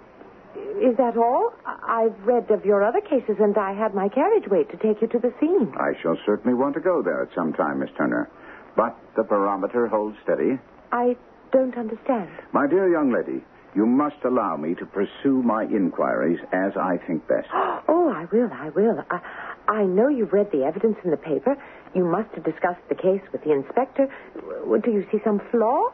is 0.82 0.98
that 0.98 1.18
all? 1.18 1.54
I've 1.66 2.18
read 2.26 2.50
of 2.52 2.66
your 2.66 2.84
other 2.84 3.02
cases, 3.02 3.38
and 3.40 3.58
I 3.58 3.74
had 3.74 3.94
my 3.94 4.10
carriage 4.10 4.46
wait 4.50 4.70
to 4.72 4.78
take 4.78 5.02
you 5.02 5.08
to 5.08 5.20
the 5.20 5.34
scene. 5.40 5.74
I 5.78 5.94
shall 6.02 6.18
certainly 6.26 6.54
want 6.54 6.76
to 6.76 6.82
go 6.82 7.02
there 7.02 7.22
at 7.24 7.30
some 7.36 7.54
time, 7.54 7.80
Miss 7.80 7.90
Turner. 7.98 8.30
But 8.76 8.98
the 9.16 9.24
barometer 9.24 9.88
holds 9.88 10.18
steady. 10.24 10.60
I 10.92 11.16
don't 11.52 11.76
understand. 11.78 12.30
My 12.54 12.68
dear 12.68 12.90
young 12.90 13.12
lady, 13.12 13.44
you 13.76 13.86
must 13.86 14.18
allow 14.26 14.58
me 14.58 14.76
to 14.76 14.86
pursue 14.86 15.42
my 15.44 15.64
inquiries 15.64 16.40
as 16.52 16.74
I 16.78 16.98
think 17.08 17.28
best. 17.28 17.48
Oh, 17.92 18.10
I 18.10 18.26
will, 18.32 18.50
I 18.54 18.70
will. 18.70 19.04
I, 19.10 19.20
I 19.70 19.84
know 19.84 20.08
you've 20.10 20.34
read 20.34 20.52
the 20.52 20.64
evidence 20.64 20.98
in 21.04 21.12
the 21.12 21.18
paper. 21.18 21.56
You 21.94 22.04
must 22.04 22.34
have 22.34 22.44
discussed 22.44 22.82
the 22.90 22.96
case 22.96 23.22
with 23.32 23.44
the 23.44 23.52
inspector. 23.52 24.08
Do 24.36 24.92
you 24.92 25.06
see 25.12 25.20
some 25.24 25.40
flaw? 25.52 25.90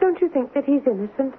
Don't 0.00 0.18
you 0.20 0.30
think 0.30 0.54
that 0.54 0.64
he's 0.64 0.80
innocent? 0.86 1.34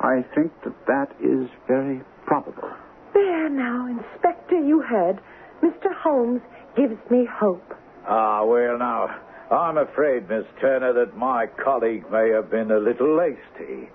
I 0.00 0.24
think 0.34 0.52
that 0.62 0.74
that 0.86 1.10
is 1.20 1.48
very 1.66 2.00
probable. 2.26 2.70
There 3.12 3.48
now, 3.48 3.86
Inspector, 3.88 4.54
you 4.54 4.82
heard. 4.82 5.20
Mr. 5.62 5.92
Holmes 5.92 6.40
gives 6.76 6.98
me 7.10 7.26
hope. 7.30 7.74
Ah, 8.06 8.44
well, 8.44 8.78
now, 8.78 9.08
I'm 9.50 9.78
afraid, 9.78 10.28
Miss 10.28 10.44
Turner, 10.60 10.92
that 10.92 11.16
my 11.16 11.46
colleague 11.62 12.04
may 12.10 12.30
have 12.30 12.50
been 12.50 12.70
a 12.70 12.78
little 12.78 13.18
hasty 13.18 13.88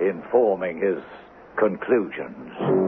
in 0.00 0.22
forming 0.30 0.80
his 0.80 1.02
conclusions. 1.56 2.83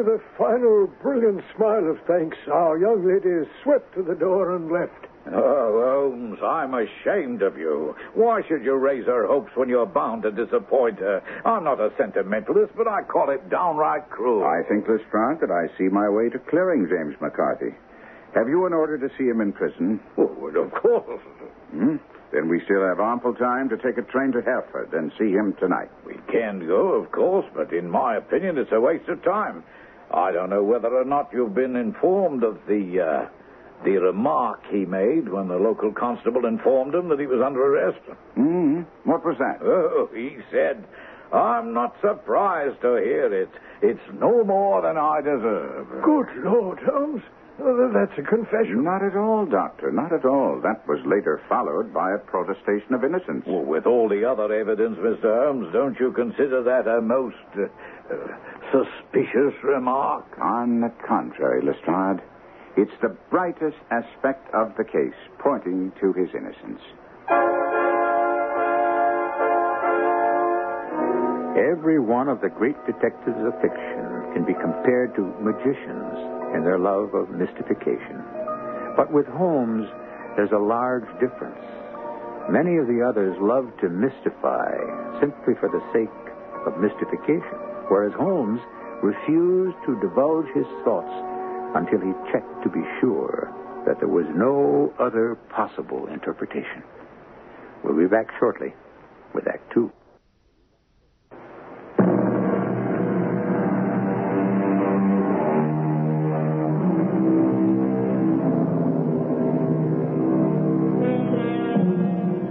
With 0.00 0.08
a 0.16 0.20
final 0.38 0.86
brilliant 1.02 1.44
smile 1.54 1.90
of 1.90 1.98
thanks, 2.06 2.38
our 2.50 2.78
young 2.78 3.04
lady 3.04 3.46
swept 3.62 3.92
to 3.96 4.02
the 4.02 4.14
door 4.14 4.56
and 4.56 4.72
left. 4.72 5.04
Oh, 5.30 6.08
Holmes, 6.08 6.38
I'm 6.42 6.72
ashamed 6.72 7.42
of 7.42 7.58
you. 7.58 7.94
Why 8.14 8.40
should 8.48 8.64
you 8.64 8.76
raise 8.76 9.04
her 9.04 9.26
hopes 9.26 9.52
when 9.56 9.68
you're 9.68 9.84
bound 9.84 10.22
to 10.22 10.30
disappoint 10.30 11.00
her? 11.00 11.20
I'm 11.44 11.64
not 11.64 11.80
a 11.80 11.92
sentimentalist, 11.98 12.72
but 12.78 12.88
I 12.88 13.02
call 13.02 13.28
it 13.28 13.50
downright 13.50 14.08
cruel. 14.08 14.42
I 14.42 14.66
think, 14.66 14.88
Lestrade, 14.88 15.40
that 15.42 15.50
I 15.52 15.68
see 15.76 15.90
my 15.92 16.08
way 16.08 16.30
to 16.30 16.38
clearing 16.38 16.88
James 16.88 17.20
McCarthy. 17.20 17.76
Have 18.34 18.48
you 18.48 18.64
an 18.64 18.72
order 18.72 18.96
to 18.96 19.14
see 19.18 19.24
him 19.24 19.42
in 19.42 19.52
prison? 19.52 20.00
Oh, 20.16 20.48
of 20.48 20.72
course. 20.80 21.20
Hmm? 21.72 21.96
Then 22.32 22.48
we 22.48 22.62
still 22.64 22.86
have 22.86 23.00
ample 23.00 23.34
time 23.34 23.68
to 23.68 23.76
take 23.76 23.98
a 23.98 24.08
train 24.10 24.32
to 24.32 24.40
Hereford 24.40 24.94
and 24.94 25.12
see 25.18 25.32
him 25.32 25.54
tonight. 25.60 25.90
We 26.06 26.16
can 26.32 26.66
go, 26.66 26.92
of 26.92 27.12
course, 27.12 27.44
but 27.54 27.70
in 27.74 27.90
my 27.90 28.16
opinion, 28.16 28.56
it's 28.56 28.72
a 28.72 28.80
waste 28.80 29.10
of 29.10 29.22
time. 29.22 29.62
I 30.12 30.32
don't 30.32 30.50
know 30.50 30.62
whether 30.62 30.88
or 30.88 31.04
not 31.04 31.30
you've 31.32 31.54
been 31.54 31.76
informed 31.76 32.42
of 32.42 32.58
the, 32.66 33.00
uh, 33.00 33.28
the 33.84 33.96
remark 33.98 34.60
he 34.70 34.84
made 34.84 35.28
when 35.28 35.48
the 35.48 35.56
local 35.56 35.92
constable 35.92 36.46
informed 36.46 36.94
him 36.94 37.08
that 37.08 37.20
he 37.20 37.26
was 37.26 37.40
under 37.44 37.62
arrest. 37.62 38.00
Hmm? 38.34 38.82
What 39.04 39.24
was 39.24 39.36
that? 39.38 39.58
Oh, 39.62 40.08
he 40.14 40.38
said, 40.50 40.84
I'm 41.32 41.72
not 41.72 41.94
surprised 42.00 42.80
to 42.82 42.96
hear 42.96 43.32
it. 43.32 43.50
It's 43.82 44.00
no 44.20 44.44
more 44.44 44.82
than 44.82 44.98
I 44.98 45.20
deserve. 45.20 45.86
Good 46.02 46.44
Lord, 46.44 46.78
Holmes. 46.80 47.22
That's 47.60 48.18
a 48.18 48.22
confession. 48.22 48.84
Not 48.84 49.04
at 49.04 49.16
all, 49.16 49.44
Doctor. 49.44 49.92
Not 49.92 50.12
at 50.12 50.24
all. 50.24 50.60
That 50.62 50.86
was 50.88 50.98
later 51.04 51.42
followed 51.48 51.92
by 51.92 52.12
a 52.12 52.18
protestation 52.18 52.94
of 52.94 53.04
innocence. 53.04 53.44
Well, 53.46 53.64
with 53.64 53.86
all 53.86 54.08
the 54.08 54.24
other 54.24 54.52
evidence, 54.52 54.96
Mr. 54.98 55.44
Holmes, 55.44 55.68
don't 55.72 55.98
you 56.00 56.10
consider 56.12 56.62
that 56.62 56.88
a 56.88 57.02
most 57.02 57.36
uh, 57.54 57.68
suspicious 58.72 59.54
remark? 59.62 60.26
On 60.40 60.80
the 60.80 60.92
contrary, 61.06 61.62
Lestrade, 61.62 62.20
it's 62.76 62.94
the 63.02 63.16
brightest 63.30 63.76
aspect 63.90 64.52
of 64.54 64.72
the 64.76 64.84
case, 64.84 65.18
pointing 65.38 65.92
to 66.00 66.12
his 66.12 66.28
innocence. 66.34 66.80
Every 71.58 71.98
one 71.98 72.28
of 72.28 72.40
the 72.40 72.48
great 72.48 72.76
detectives 72.86 73.38
of 73.42 73.54
fiction 73.60 74.34
can 74.34 74.44
be 74.46 74.54
compared 74.54 75.14
to 75.16 75.22
magicians 75.40 76.18
in 76.54 76.62
their 76.64 76.78
love 76.78 77.14
of 77.14 77.30
mystification. 77.30 78.22
But 78.96 79.12
with 79.12 79.26
Holmes, 79.26 79.88
there's 80.36 80.52
a 80.52 80.58
large 80.58 81.06
difference. 81.20 81.62
Many 82.50 82.76
of 82.78 82.86
the 82.86 83.02
others 83.06 83.36
love 83.40 83.70
to 83.80 83.88
mystify 83.88 84.74
simply 85.20 85.54
for 85.58 85.68
the 85.70 85.82
sake 85.92 86.10
of 86.66 86.78
mystification, 86.78 87.69
whereas 87.90 88.14
Holmes 88.14 88.60
refused 89.02 89.76
to 89.84 89.98
divulge 90.00 90.46
his 90.54 90.66
thoughts 90.84 91.10
until 91.74 92.00
he 92.00 92.12
checked 92.32 92.62
to 92.62 92.70
be 92.70 92.80
sure 93.00 93.52
that 93.84 93.98
there 93.98 94.08
was 94.08 94.26
no 94.34 94.94
other 94.98 95.34
possible 95.50 96.06
interpretation. 96.06 96.84
We'll 97.82 97.98
be 97.98 98.06
back 98.06 98.28
shortly 98.38 98.74
with 99.34 99.48
Act 99.48 99.72
Two. 99.74 99.90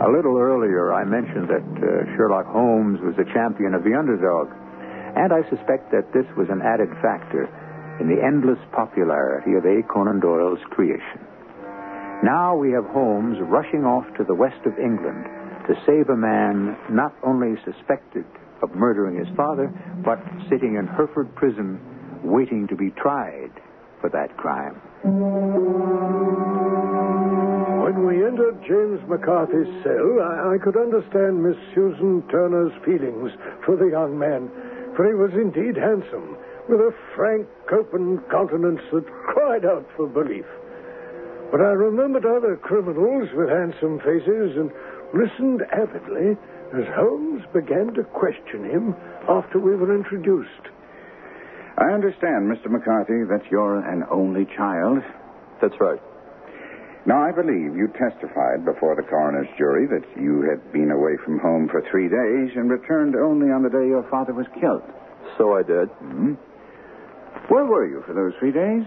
A 0.01 0.09
little 0.09 0.37
earlier, 0.37 0.93
I 0.93 1.03
mentioned 1.05 1.47
that 1.49 1.61
uh, 1.61 2.17
Sherlock 2.17 2.47
Holmes 2.47 2.99
was 3.01 3.13
a 3.19 3.33
champion 3.33 3.75
of 3.75 3.83
the 3.83 3.93
underdog, 3.93 4.49
and 5.15 5.33
I 5.33 5.41
suspect 5.49 5.91
that 5.91 6.13
this 6.13 6.25
was 6.37 6.49
an 6.49 6.61
added 6.61 6.89
factor 7.01 7.47
in 7.99 8.07
the 8.07 8.21
endless 8.21 8.59
popularity 8.71 9.55
of 9.55 9.65
A. 9.65 9.83
Conan 9.87 10.19
Doyle's 10.19 10.63
creation. 10.69 11.19
Now 12.23 12.55
we 12.55 12.71
have 12.71 12.85
Holmes 12.85 13.37
rushing 13.41 13.85
off 13.85 14.05
to 14.17 14.23
the 14.23 14.35
west 14.35 14.59
of 14.65 14.77
England 14.77 15.25
to 15.67 15.75
save 15.85 16.09
a 16.09 16.17
man 16.17 16.75
not 16.89 17.15
only 17.23 17.55
suspected 17.63 18.25
of 18.61 18.75
murdering 18.75 19.17
his 19.17 19.27
father, 19.35 19.71
but 20.03 20.19
sitting 20.49 20.75
in 20.75 20.87
Hereford 20.87 21.33
prison 21.35 21.79
waiting 22.23 22.67
to 22.67 22.75
be 22.75 22.91
tried 22.91 23.51
for 24.01 24.09
that 24.09 24.35
crime. 24.37 24.75
When 27.83 28.05
we 28.05 28.25
entered 28.25 28.61
James 28.67 28.99
McCarthy's 29.07 29.71
cell, 29.83 30.19
I, 30.21 30.55
I 30.55 30.57
could 30.63 30.77
understand 30.77 31.41
Miss 31.43 31.57
Susan 31.73 32.23
Turner's 32.29 32.73
feelings 32.83 33.31
for 33.65 33.75
the 33.77 33.87
young 33.87 34.17
man, 34.17 34.49
for 34.99 35.07
he 35.07 35.15
was 35.15 35.31
indeed 35.31 35.79
handsome, 35.79 36.35
with 36.67 36.81
a 36.81 36.91
frank, 37.15 37.47
open 37.71 38.19
countenance 38.29 38.81
that 38.91 39.07
cried 39.31 39.63
out 39.63 39.87
for 39.95 40.05
belief. 40.07 40.43
But 41.55 41.61
I 41.61 41.71
remembered 41.71 42.25
other 42.25 42.57
criminals 42.57 43.29
with 43.31 43.47
handsome 43.47 43.99
faces 43.99 44.59
and 44.59 44.69
listened 45.15 45.63
avidly 45.71 46.35
as 46.75 46.83
Holmes 46.99 47.43
began 47.53 47.93
to 47.93 48.03
question 48.11 48.65
him 48.69 48.93
after 49.29 49.57
we 49.57 49.73
were 49.73 49.95
introduced. 49.95 50.67
I 51.77 51.95
understand, 51.95 52.51
Mr. 52.51 52.67
McCarthy, 52.69 53.23
that 53.23 53.49
you're 53.49 53.79
an 53.79 54.03
only 54.11 54.47
child. 54.57 54.99
That's 55.61 55.79
right. 55.79 56.01
Now, 57.05 57.23
I 57.23 57.31
believe 57.31 57.75
you 57.75 57.87
testified 57.87 58.65
before 58.65 58.95
the 58.95 59.03
coroner's 59.03 59.47
jury 59.57 59.87
that 59.87 60.05
you 60.19 60.41
had 60.41 60.71
been 60.73 60.91
away 60.91 61.15
from 61.23 61.39
home 61.39 61.69
for 61.69 61.81
three 61.89 62.09
days 62.09 62.55
and 62.55 62.69
returned 62.69 63.15
only 63.15 63.51
on 63.51 63.63
the 63.63 63.69
day 63.69 63.87
your 63.87 64.03
father 64.11 64.33
was 64.33 64.45
killed. 64.59 64.83
So 65.37 65.55
I 65.55 65.63
did. 65.63 65.87
Hmm? 65.89 66.33
Where 67.47 67.65
were 67.65 67.87
you 67.87 68.03
for 68.05 68.13
those 68.13 68.33
three 68.39 68.51
days? 68.51 68.83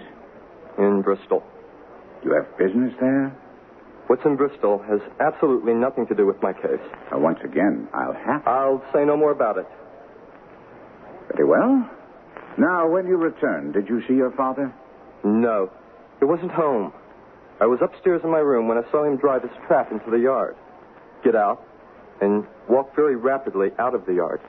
In 0.78 1.02
Bristol. 1.02 1.42
You 2.22 2.34
have 2.34 2.46
business 2.58 2.92
there? 3.00 3.34
What's 4.06 4.24
in 4.24 4.36
Bristol 4.36 4.78
has 4.88 5.00
absolutely 5.20 5.74
nothing 5.74 6.06
to 6.08 6.14
do 6.14 6.26
with 6.26 6.40
my 6.42 6.52
case. 6.52 6.84
Now, 7.10 7.18
once 7.18 7.38
again, 7.42 7.88
I'll 7.94 8.12
have. 8.12 8.46
I'll 8.46 8.84
say 8.92 9.04
no 9.04 9.16
more 9.16 9.32
about 9.32 9.58
it. 9.58 9.66
Very 11.32 11.48
well. 11.48 11.88
Now, 12.58 12.88
when 12.88 13.06
you 13.06 13.16
returned, 13.16 13.72
did 13.72 13.88
you 13.88 14.02
see 14.06 14.14
your 14.14 14.32
father? 14.32 14.72
No. 15.24 15.70
He 16.18 16.26
wasn't 16.26 16.52
home. 16.52 16.92
I 17.60 17.66
was 17.66 17.80
upstairs 17.82 18.22
in 18.24 18.30
my 18.30 18.38
room 18.38 18.68
when 18.68 18.78
I 18.78 18.90
saw 18.90 19.04
him 19.04 19.16
drive 19.16 19.42
his 19.42 19.52
trap 19.66 19.92
into 19.92 20.10
the 20.10 20.18
yard, 20.18 20.56
get 21.24 21.36
out, 21.36 21.64
and 22.20 22.44
walk 22.68 22.94
very 22.94 23.16
rapidly 23.16 23.70
out 23.78 23.94
of 23.94 24.06
the 24.06 24.14
yard. 24.14 24.40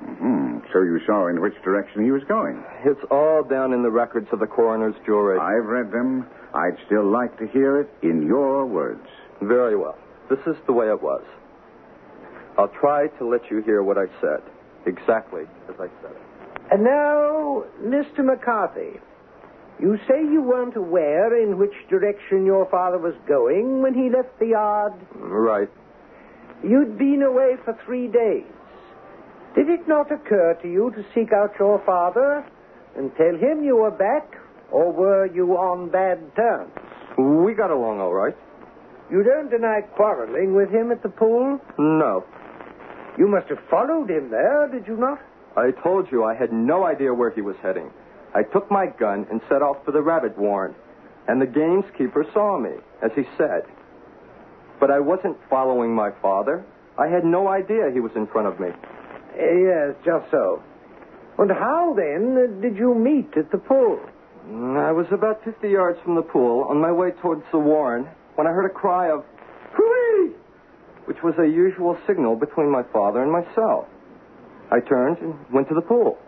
Hmm. 0.00 0.58
So 0.72 0.82
you 0.82 0.98
saw 1.06 1.28
in 1.28 1.40
which 1.40 1.54
direction 1.62 2.04
he 2.04 2.10
was 2.10 2.22
going. 2.24 2.62
It's 2.84 3.04
all 3.10 3.42
down 3.44 3.72
in 3.72 3.82
the 3.82 3.90
records 3.90 4.28
of 4.32 4.40
the 4.40 4.46
coroner's 4.46 4.94
jury. 5.04 5.38
I've 5.38 5.66
read 5.66 5.92
them. 5.92 6.26
I'd 6.54 6.76
still 6.86 7.04
like 7.04 7.38
to 7.38 7.46
hear 7.46 7.80
it 7.80 7.90
in 8.02 8.26
your 8.26 8.66
words. 8.66 9.06
Very 9.40 9.76
well. 9.76 9.98
This 10.30 10.40
is 10.46 10.56
the 10.66 10.72
way 10.72 10.88
it 10.88 11.02
was. 11.02 11.22
I'll 12.58 12.72
try 12.80 13.08
to 13.18 13.26
let 13.26 13.50
you 13.50 13.62
hear 13.62 13.82
what 13.82 13.98
I 13.98 14.06
said, 14.20 14.42
exactly 14.86 15.42
as 15.68 15.74
I 15.78 15.88
said 16.02 16.12
it. 16.12 16.22
And 16.70 16.84
now, 16.84 17.64
Mr. 17.82 18.24
McCarthy, 18.24 19.00
you 19.82 19.98
say 20.08 20.22
you 20.22 20.40
weren't 20.40 20.76
aware 20.76 21.42
in 21.42 21.58
which 21.58 21.74
direction 21.90 22.46
your 22.46 22.66
father 22.70 22.98
was 22.98 23.14
going 23.26 23.82
when 23.82 23.94
he 23.94 24.08
left 24.08 24.38
the 24.38 24.46
yard? 24.46 24.92
Right. 25.16 25.68
You'd 26.62 26.96
been 26.96 27.22
away 27.22 27.56
for 27.64 27.76
three 27.84 28.06
days. 28.06 28.46
Did 29.56 29.68
it 29.68 29.88
not 29.88 30.12
occur 30.12 30.56
to 30.62 30.68
you 30.70 30.92
to 30.94 31.04
seek 31.12 31.32
out 31.32 31.50
your 31.58 31.82
father 31.84 32.46
and 32.96 33.10
tell 33.16 33.34
him 33.34 33.64
you 33.64 33.76
were 33.76 33.90
back 33.90 34.36
Or 34.70 34.90
were 34.92 35.26
you 35.26 35.52
on 35.58 35.90
bad 35.90 36.34
terms? 36.36 36.72
We 37.18 37.52
got 37.52 37.70
along 37.70 38.00
all 38.00 38.14
right. 38.14 38.36
You 39.10 39.22
don't 39.22 39.50
deny 39.50 39.80
quarreling 39.96 40.54
with 40.54 40.70
him 40.70 40.90
at 40.92 41.02
the 41.02 41.10
pool? 41.10 41.60
No. 41.76 42.24
You 43.18 43.26
must 43.26 43.48
have 43.48 43.58
followed 43.68 44.08
him 44.08 44.30
there, 44.30 44.68
did 44.72 44.86
you 44.86 44.96
not? 44.96 45.18
I 45.56 45.72
told 45.82 46.06
you 46.10 46.24
I 46.24 46.34
had 46.34 46.52
no 46.52 46.86
idea 46.86 47.12
where 47.12 47.30
he 47.30 47.42
was 47.42 47.56
heading. 47.62 47.90
I 48.34 48.42
took 48.42 48.70
my 48.70 48.86
gun 48.86 49.26
and 49.30 49.40
set 49.48 49.62
off 49.62 49.84
for 49.84 49.92
the 49.92 50.00
rabbit 50.00 50.38
warren, 50.38 50.74
and 51.28 51.40
the 51.40 51.46
gamekeeper 51.46 52.24
saw 52.32 52.58
me, 52.58 52.70
as 53.02 53.10
he 53.14 53.22
said. 53.36 53.62
But 54.80 54.90
I 54.90 55.00
wasn't 55.00 55.36
following 55.50 55.94
my 55.94 56.10
father. 56.20 56.64
I 56.98 57.08
had 57.08 57.24
no 57.24 57.48
idea 57.48 57.90
he 57.92 58.00
was 58.00 58.12
in 58.16 58.26
front 58.26 58.48
of 58.48 58.58
me. 58.58 58.68
Uh, 58.68 59.52
yes, 59.54 59.94
just 60.04 60.30
so. 60.30 60.62
And 61.38 61.50
how, 61.50 61.94
then, 61.96 62.60
did 62.60 62.76
you 62.76 62.94
meet 62.94 63.36
at 63.36 63.50
the 63.50 63.58
pool? 63.58 64.00
Mm, 64.46 64.76
I 64.76 64.92
was 64.92 65.06
about 65.12 65.44
50 65.44 65.68
yards 65.68 65.98
from 66.02 66.14
the 66.14 66.22
pool, 66.22 66.64
on 66.68 66.80
my 66.80 66.92
way 66.92 67.10
towards 67.22 67.42
the 67.52 67.58
warren, 67.58 68.08
when 68.34 68.46
I 68.46 68.50
heard 68.50 68.66
a 68.66 68.74
cry 68.74 69.10
of, 69.10 69.24
Hooey! 69.74 70.32
which 71.04 71.22
was 71.22 71.34
a 71.38 71.46
usual 71.46 71.96
signal 72.06 72.36
between 72.36 72.70
my 72.70 72.82
father 72.92 73.22
and 73.22 73.30
myself. 73.30 73.86
I 74.70 74.80
turned 74.80 75.18
and 75.18 75.34
went 75.52 75.68
to 75.68 75.74
the 75.74 75.82
pool. 75.82 76.18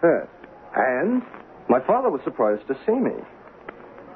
Huh. 0.00 0.26
And? 0.74 1.22
My 1.68 1.80
father 1.86 2.10
was 2.10 2.20
surprised 2.24 2.66
to 2.68 2.74
see 2.86 2.92
me. 2.92 3.14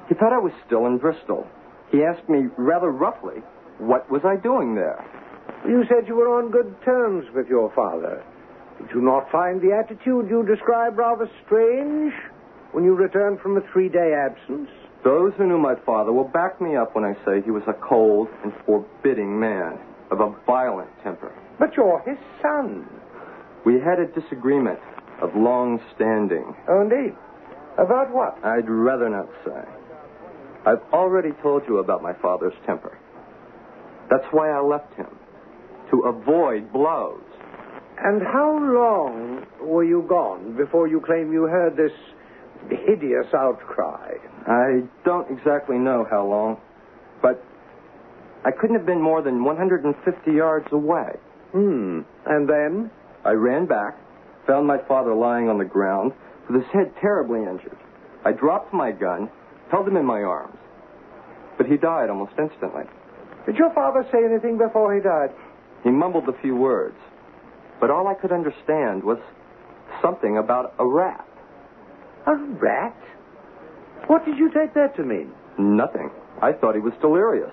He 0.09 0.15
thought 0.15 0.33
I 0.33 0.39
was 0.39 0.53
still 0.67 0.87
in 0.87 0.99
Bristol. 0.99 1.47
He 1.91 2.03
asked 2.03 2.29
me 2.29 2.49
rather 2.57 2.91
roughly, 2.91 3.43
what 3.79 4.11
was 4.11 4.23
I 4.25 4.37
doing 4.37 4.75
there? 4.75 5.05
You 5.67 5.85
said 5.89 6.09
you 6.09 6.17
were 6.17 6.39
on 6.39 6.51
good 6.51 6.75
terms 6.85 7.27
with 7.35 7.49
your 7.49 7.73
father. 7.75 8.25
Did 8.81 8.91
you 8.95 9.01
not 9.01 9.31
find 9.31 9.61
the 9.61 9.73
attitude 9.73 10.29
you 10.29 10.45
describe 10.47 10.99
rather 10.99 11.31
strange 11.45 12.13
when 12.73 12.85
you 12.85 12.95
returned 12.95 13.41
from 13.41 13.57
a 13.57 13.61
three 13.73 13.89
day 13.89 14.13
absence? 14.15 14.69
Those 15.05 15.33
who 15.37 15.47
knew 15.47 15.59
my 15.59 15.75
father 15.87 16.13
will 16.13 16.29
back 16.29 16.61
me 16.61 16.77
up 16.77 16.95
when 16.95 17.05
I 17.05 17.15
say 17.25 17.41
he 17.45 17.51
was 17.51 17.63
a 17.67 17.75
cold 17.75 18.29
and 18.43 18.53
forbidding 18.65 19.39
man 19.39 19.79
of 20.11 20.21
a 20.21 20.35
violent 20.47 20.91
temper. 21.03 21.33
But 21.59 21.77
you're 21.77 22.03
his 22.07 22.19
son. 22.43 22.87
We 23.65 23.75
had 23.81 23.99
a 23.99 24.07
disagreement 24.07 24.79
of 25.23 25.35
long 25.35 25.81
standing. 25.95 26.55
Oh, 26.69 26.83
indeed. 26.83 27.15
About 27.79 28.13
what? 28.13 28.39
I'd 28.43 28.69
rather 28.69 29.09
not 29.11 29.29
say. 29.45 29.63
I've 30.65 30.83
already 30.93 31.31
told 31.43 31.63
you 31.69 31.79
about 31.79 32.03
my 32.03 32.15
father's 32.15 32.55
temper. 32.65 32.99
That's 34.11 34.25
why 34.31 34.51
I 34.51 34.61
left 34.61 34.95
him. 34.95 35.09
To 35.91 36.01
avoid 36.03 36.73
blows. 36.73 37.23
And 37.99 38.23
how 38.23 38.59
long 38.59 39.47
were 39.61 39.85
you 39.85 40.05
gone 40.09 40.57
before 40.57 40.89
you 40.89 41.01
claim 41.01 41.33
you 41.33 41.45
heard 41.45 41.77
this 41.77 41.93
hideous 42.69 43.27
outcry? 43.35 44.15
I 44.47 44.83
don't 45.05 45.31
exactly 45.31 45.77
know 45.79 46.07
how 46.11 46.27
long, 46.27 46.61
but 47.23 47.43
I 48.45 48.51
couldn't 48.51 48.77
have 48.77 48.87
been 48.87 49.01
more 49.01 49.23
than 49.23 49.45
150 49.45 50.33
yards 50.33 50.67
away. 50.73 51.17
Hmm. 51.53 52.01
And 52.27 52.49
then? 52.49 52.91
I 53.25 53.33
ran 53.33 53.67
back, 53.67 53.97
found 54.47 54.67
my 54.67 54.79
father 54.87 55.15
lying 55.15 55.49
on 55.49 55.59
the 55.59 55.65
ground 55.65 56.13
with 56.49 56.63
his 56.63 56.73
head 56.73 56.93
terribly 57.01 57.41
injured. 57.41 57.77
I 58.25 58.33
dropped 58.33 58.73
my 58.73 58.93
gun, 58.93 59.31
held 59.71 59.87
him 59.89 59.97
in 59.97 60.05
my 60.05 60.23
arms, 60.23 60.57
but 61.57 61.67
he 61.67 61.77
died 61.77 62.11
almost 62.11 62.33
instantly. 62.39 62.85
Did 63.47 63.57
your 63.57 63.73
father 63.75 64.07
say 64.13 64.25
anything 64.25 64.59
before 64.59 64.95
he 64.95 65.01
died? 65.01 65.31
He 65.85 65.91
mumbled 65.91 66.29
a 66.29 66.41
few 66.41 66.57
words, 66.57 66.97
but 67.81 67.91
all 67.91 68.09
I 68.09 68.15
could 68.15 68.33
understand 68.33 69.05
was 69.05 69.19
something 70.03 70.39
about 70.39 70.75
a 70.79 70.87
rat. 70.87 71.27
A 72.27 72.35
rat? 72.35 72.97
What 74.09 74.25
did 74.25 74.37
you 74.39 74.51
take 74.53 74.75
that 74.75 74.97
to 74.97 75.05
mean? 75.05 75.33
Nothing. 75.59 76.11
I 76.43 76.53
thought 76.53 76.75
he 76.75 76.81
was 76.81 76.93
delirious. 77.01 77.53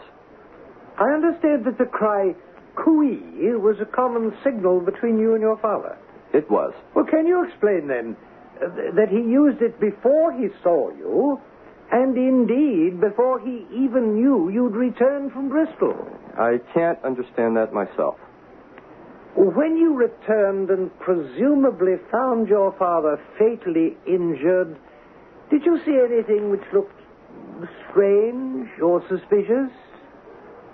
I 0.99 1.09
understand 1.11 1.65
that 1.65 1.77
the 1.77 1.85
cry 1.85 2.35
cooey 2.75 3.19
was 3.59 3.77
a 3.81 3.85
common 3.85 4.33
signal 4.43 4.79
between 4.81 5.19
you 5.19 5.33
and 5.33 5.41
your 5.41 5.57
father. 5.57 5.97
It 6.33 6.49
was. 6.49 6.73
Well, 6.95 7.05
can 7.05 7.27
you 7.27 7.45
explain 7.45 7.87
then 7.87 8.05
th- 8.05 8.17
that 8.95 9.09
he 9.09 9.17
used 9.17 9.61
it 9.61 9.79
before 9.79 10.31
he 10.33 10.47
saw 10.61 10.89
you, 10.91 11.39
and 11.91 12.17
indeed 12.17 12.99
before 12.99 13.39
he 13.39 13.65
even 13.71 14.15
knew 14.15 14.49
you'd 14.49 14.75
returned 14.75 15.31
from 15.31 15.49
Bristol? 15.49 15.95
I 16.37 16.59
can't 16.73 16.97
understand 17.03 17.55
that 17.57 17.73
myself. 17.73 18.17
When 19.35 19.77
you 19.77 19.95
returned 19.95 20.69
and 20.69 20.91
presumably 20.99 21.95
found 22.11 22.47
your 22.47 22.71
father 22.77 23.19
fatally 23.37 23.97
injured, 24.05 24.77
did 25.49 25.65
you 25.65 25.79
see 25.85 25.97
anything 25.97 26.51
which 26.51 26.63
looked 26.71 26.99
strange 27.89 28.67
or 28.81 29.01
suspicious? 29.09 29.71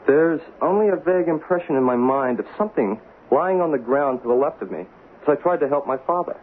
There's 0.07 0.41
only 0.61 0.87
a 0.89 0.95
vague 0.95 1.27
impression 1.27 1.75
in 1.75 1.83
my 1.83 1.95
mind 1.95 2.39
of 2.39 2.45
something 2.57 2.99
lying 3.31 3.61
on 3.61 3.71
the 3.71 3.77
ground 3.77 4.21
to 4.23 4.27
the 4.27 4.33
left 4.33 4.61
of 4.61 4.71
me 4.71 4.81
as 5.21 5.27
I 5.27 5.35
tried 5.35 5.59
to 5.59 5.67
help 5.67 5.85
my 5.85 5.97
father. 5.97 6.37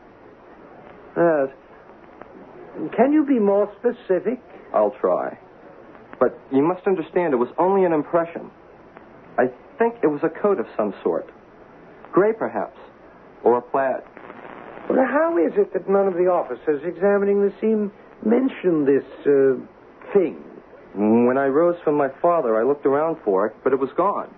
Yes. 1.16 1.48
Can 2.96 3.12
you 3.12 3.24
be 3.24 3.38
more 3.38 3.72
specific? 3.78 4.40
I'll 4.74 4.94
try. 5.00 5.38
But 6.20 6.38
you 6.52 6.62
must 6.62 6.86
understand 6.86 7.32
it 7.32 7.36
was 7.36 7.52
only 7.58 7.84
an 7.84 7.92
impression. 7.92 8.50
I 9.38 9.46
think 9.78 9.96
it 10.02 10.08
was 10.08 10.20
a 10.22 10.28
coat 10.28 10.58
of 10.60 10.66
some 10.76 10.94
sort. 11.02 11.30
Gray, 12.12 12.32
perhaps. 12.32 12.78
Or 13.44 13.58
a 13.58 13.62
plaid. 13.62 14.02
Well, 14.88 15.04
how 15.04 15.36
is 15.38 15.52
it 15.56 15.72
that 15.72 15.88
none 15.88 16.06
of 16.06 16.14
the 16.14 16.26
officers 16.28 16.82
examining 16.84 17.42
the 17.42 17.52
scene 17.60 17.90
mentioned 18.24 18.86
this 18.86 19.04
uh, 19.26 20.12
thing? 20.12 20.42
When 20.94 21.36
I 21.36 21.46
rose 21.46 21.76
from 21.84 21.96
my 21.96 22.08
father, 22.22 22.56
I 22.56 22.62
looked 22.66 22.86
around 22.86 23.18
for 23.24 23.46
it, 23.46 23.56
but 23.62 23.72
it 23.72 23.78
was 23.78 23.90
gone. 23.96 24.32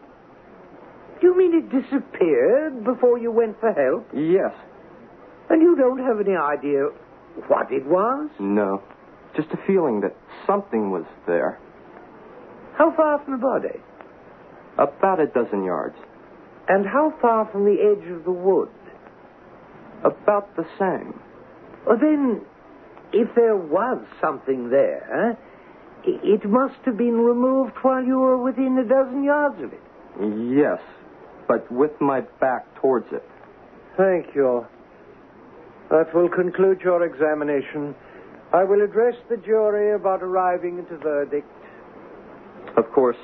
Do 1.20 1.26
You 1.28 1.36
mean 1.36 1.54
it 1.54 1.70
disappeared 1.70 2.84
before 2.84 3.18
you 3.18 3.30
went 3.30 3.58
for 3.60 3.72
help? 3.72 4.08
Yes. 4.14 4.52
And 5.50 5.62
you 5.62 5.76
don't 5.76 5.98
have 5.98 6.20
any 6.20 6.36
idea 6.36 6.88
what 7.46 7.72
it 7.72 7.86
was? 7.86 8.30
No. 8.38 8.82
Just 9.36 9.48
a 9.52 9.66
feeling 9.66 10.00
that 10.00 10.14
something 10.46 10.90
was 10.90 11.04
there. 11.26 11.58
How 12.76 12.94
far 12.94 13.22
from 13.24 13.32
the 13.32 13.38
body? 13.38 13.80
About 14.76 15.20
a 15.20 15.26
dozen 15.26 15.64
yards. 15.64 15.96
And 16.68 16.86
how 16.86 17.14
far 17.20 17.48
from 17.50 17.64
the 17.64 17.76
edge 17.80 18.10
of 18.10 18.24
the 18.24 18.30
wood? 18.30 18.68
About 20.04 20.54
the 20.56 20.64
same. 20.78 21.18
Well, 21.86 21.98
then, 21.98 22.42
if 23.12 23.34
there 23.34 23.56
was 23.56 24.04
something 24.20 24.70
there, 24.70 25.38
it 26.04 26.48
must 26.48 26.76
have 26.84 26.96
been 26.96 27.18
removed 27.18 27.72
while 27.82 28.04
you 28.04 28.18
were 28.18 28.40
within 28.40 28.78
a 28.78 28.88
dozen 28.88 29.24
yards 29.24 29.56
of 29.62 29.72
it. 29.72 29.80
Yes, 30.56 30.80
but 31.48 31.70
with 31.72 31.92
my 32.00 32.20
back 32.40 32.66
towards 32.80 33.06
it. 33.12 33.24
Thank 33.96 34.34
you. 34.34 34.66
That 35.90 36.14
will 36.14 36.28
conclude 36.28 36.80
your 36.82 37.02
examination. 37.04 37.94
I 38.52 38.64
will 38.64 38.82
address 38.82 39.14
the 39.28 39.38
jury 39.38 39.94
about 39.94 40.22
arriving 40.22 40.78
at 40.78 40.92
a 40.92 40.98
verdict. 40.98 41.48
Of 42.76 42.90
course, 42.92 43.16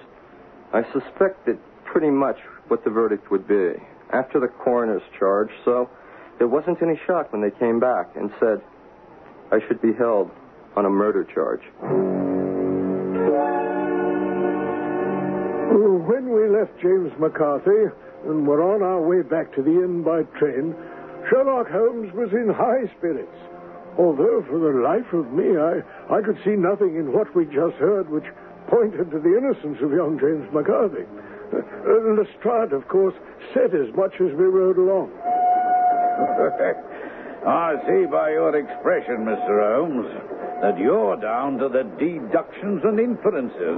I 0.72 0.82
suspected 0.92 1.58
pretty 1.84 2.10
much 2.10 2.38
what 2.68 2.82
the 2.84 2.90
verdict 2.90 3.30
would 3.30 3.46
be 3.46 3.74
after 4.10 4.40
the 4.40 4.48
coroner's 4.48 5.02
charge, 5.18 5.50
so 5.64 5.90
there 6.38 6.48
wasn't 6.48 6.82
any 6.82 6.98
shock 7.06 7.32
when 7.32 7.42
they 7.42 7.50
came 7.50 7.80
back 7.80 8.16
and 8.16 8.32
said 8.40 8.60
I 9.52 9.60
should 9.66 9.80
be 9.82 9.92
held 9.92 10.30
on 10.74 10.86
a 10.86 10.90
murder 10.90 11.24
charge. 11.24 11.62
When 16.08 16.30
we 16.32 16.48
left 16.48 16.80
James 16.80 17.12
McCarthy 17.18 17.92
and 18.26 18.46
were 18.46 18.62
on 18.62 18.82
our 18.82 19.00
way 19.00 19.22
back 19.22 19.54
to 19.54 19.62
the 19.62 19.70
inn 19.70 20.02
by 20.02 20.22
train, 20.38 20.74
Sherlock 21.30 21.68
Holmes 21.70 22.12
was 22.12 22.30
in 22.32 22.52
high 22.52 22.86
spirits. 22.98 23.36
Although, 23.96 24.42
for 24.50 24.58
the 24.58 24.82
life 24.82 25.12
of 25.12 25.30
me, 25.32 25.56
I, 25.56 25.80
I 26.10 26.20
could 26.20 26.38
see 26.44 26.58
nothing 26.58 26.96
in 26.96 27.12
what 27.12 27.34
we 27.34 27.44
just 27.46 27.76
heard 27.78 28.10
which 28.10 28.26
pointed 28.68 29.10
to 29.10 29.18
the 29.20 29.36
innocence 29.38 29.78
of 29.80 29.92
young 29.92 30.18
James 30.18 30.50
McCarthy. 30.52 31.06
Uh, 31.52 31.62
uh, 31.62 32.18
Lestrade, 32.18 32.72
of 32.72 32.88
course, 32.88 33.14
said 33.54 33.70
as 33.74 33.94
much 33.94 34.14
as 34.18 34.34
we 34.34 34.44
rode 34.50 34.78
along. 34.78 35.12
I 37.46 37.76
see 37.86 38.06
by 38.06 38.30
your 38.30 38.56
expression, 38.56 39.28
Mr. 39.28 39.76
Holmes, 39.76 40.08
that 40.62 40.78
you're 40.78 41.16
down 41.20 41.58
to 41.58 41.68
the 41.68 41.84
deductions 42.00 42.80
and 42.84 42.98
inferences. 42.98 43.76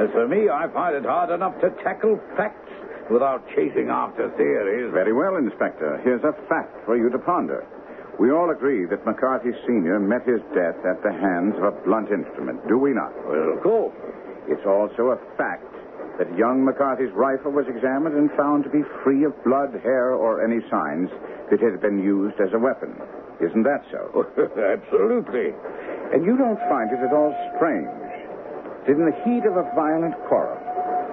As 0.00 0.10
for 0.10 0.26
me, 0.26 0.48
I 0.48 0.66
find 0.72 0.96
it 0.96 1.04
hard 1.04 1.30
enough 1.30 1.60
to 1.60 1.70
tackle 1.84 2.18
facts 2.36 2.72
without 3.10 3.42
chasing 3.54 3.88
after 3.88 4.30
theories. 4.36 4.92
Very 4.92 5.12
well, 5.12 5.36
Inspector. 5.36 6.00
Here's 6.04 6.24
a 6.24 6.32
fact 6.48 6.84
for 6.84 6.96
you 6.96 7.10
to 7.10 7.18
ponder. 7.18 7.66
We 8.18 8.30
all 8.30 8.50
agree 8.50 8.86
that 8.86 9.04
McCarthy 9.04 9.50
Sr. 9.66 9.98
met 9.98 10.22
his 10.22 10.40
death 10.54 10.78
at 10.86 11.02
the 11.02 11.10
hands 11.10 11.58
of 11.58 11.64
a 11.64 11.74
blunt 11.82 12.10
instrument, 12.14 12.62
do 12.68 12.78
we 12.78 12.94
not? 12.94 13.10
Well, 13.26 13.58
of 13.58 13.62
course. 13.62 13.94
It's 14.46 14.64
also 14.66 15.16
a 15.16 15.18
fact 15.36 15.66
that 16.18 16.30
young 16.38 16.62
McCarthy's 16.64 17.10
rifle 17.12 17.50
was 17.50 17.66
examined 17.66 18.14
and 18.14 18.30
found 18.38 18.62
to 18.64 18.70
be 18.70 18.86
free 19.02 19.24
of 19.24 19.34
blood, 19.42 19.74
hair, 19.82 20.14
or 20.14 20.44
any 20.44 20.62
signs 20.70 21.10
that 21.50 21.58
it 21.58 21.70
had 21.72 21.82
been 21.82 21.98
used 21.98 22.38
as 22.38 22.54
a 22.54 22.58
weapon. 22.58 22.94
Isn't 23.42 23.66
that 23.66 23.82
so? 23.90 24.22
Absolutely. 24.38 25.50
And 26.14 26.22
you 26.22 26.38
don't 26.38 26.60
find 26.70 26.86
it 26.94 27.02
at 27.02 27.10
all 27.10 27.34
strange 27.58 27.90
that 28.86 28.94
in 28.94 29.02
the 29.08 29.16
heat 29.26 29.42
of 29.48 29.56
a 29.56 29.66
violent 29.74 30.14
quarrel, 30.28 30.60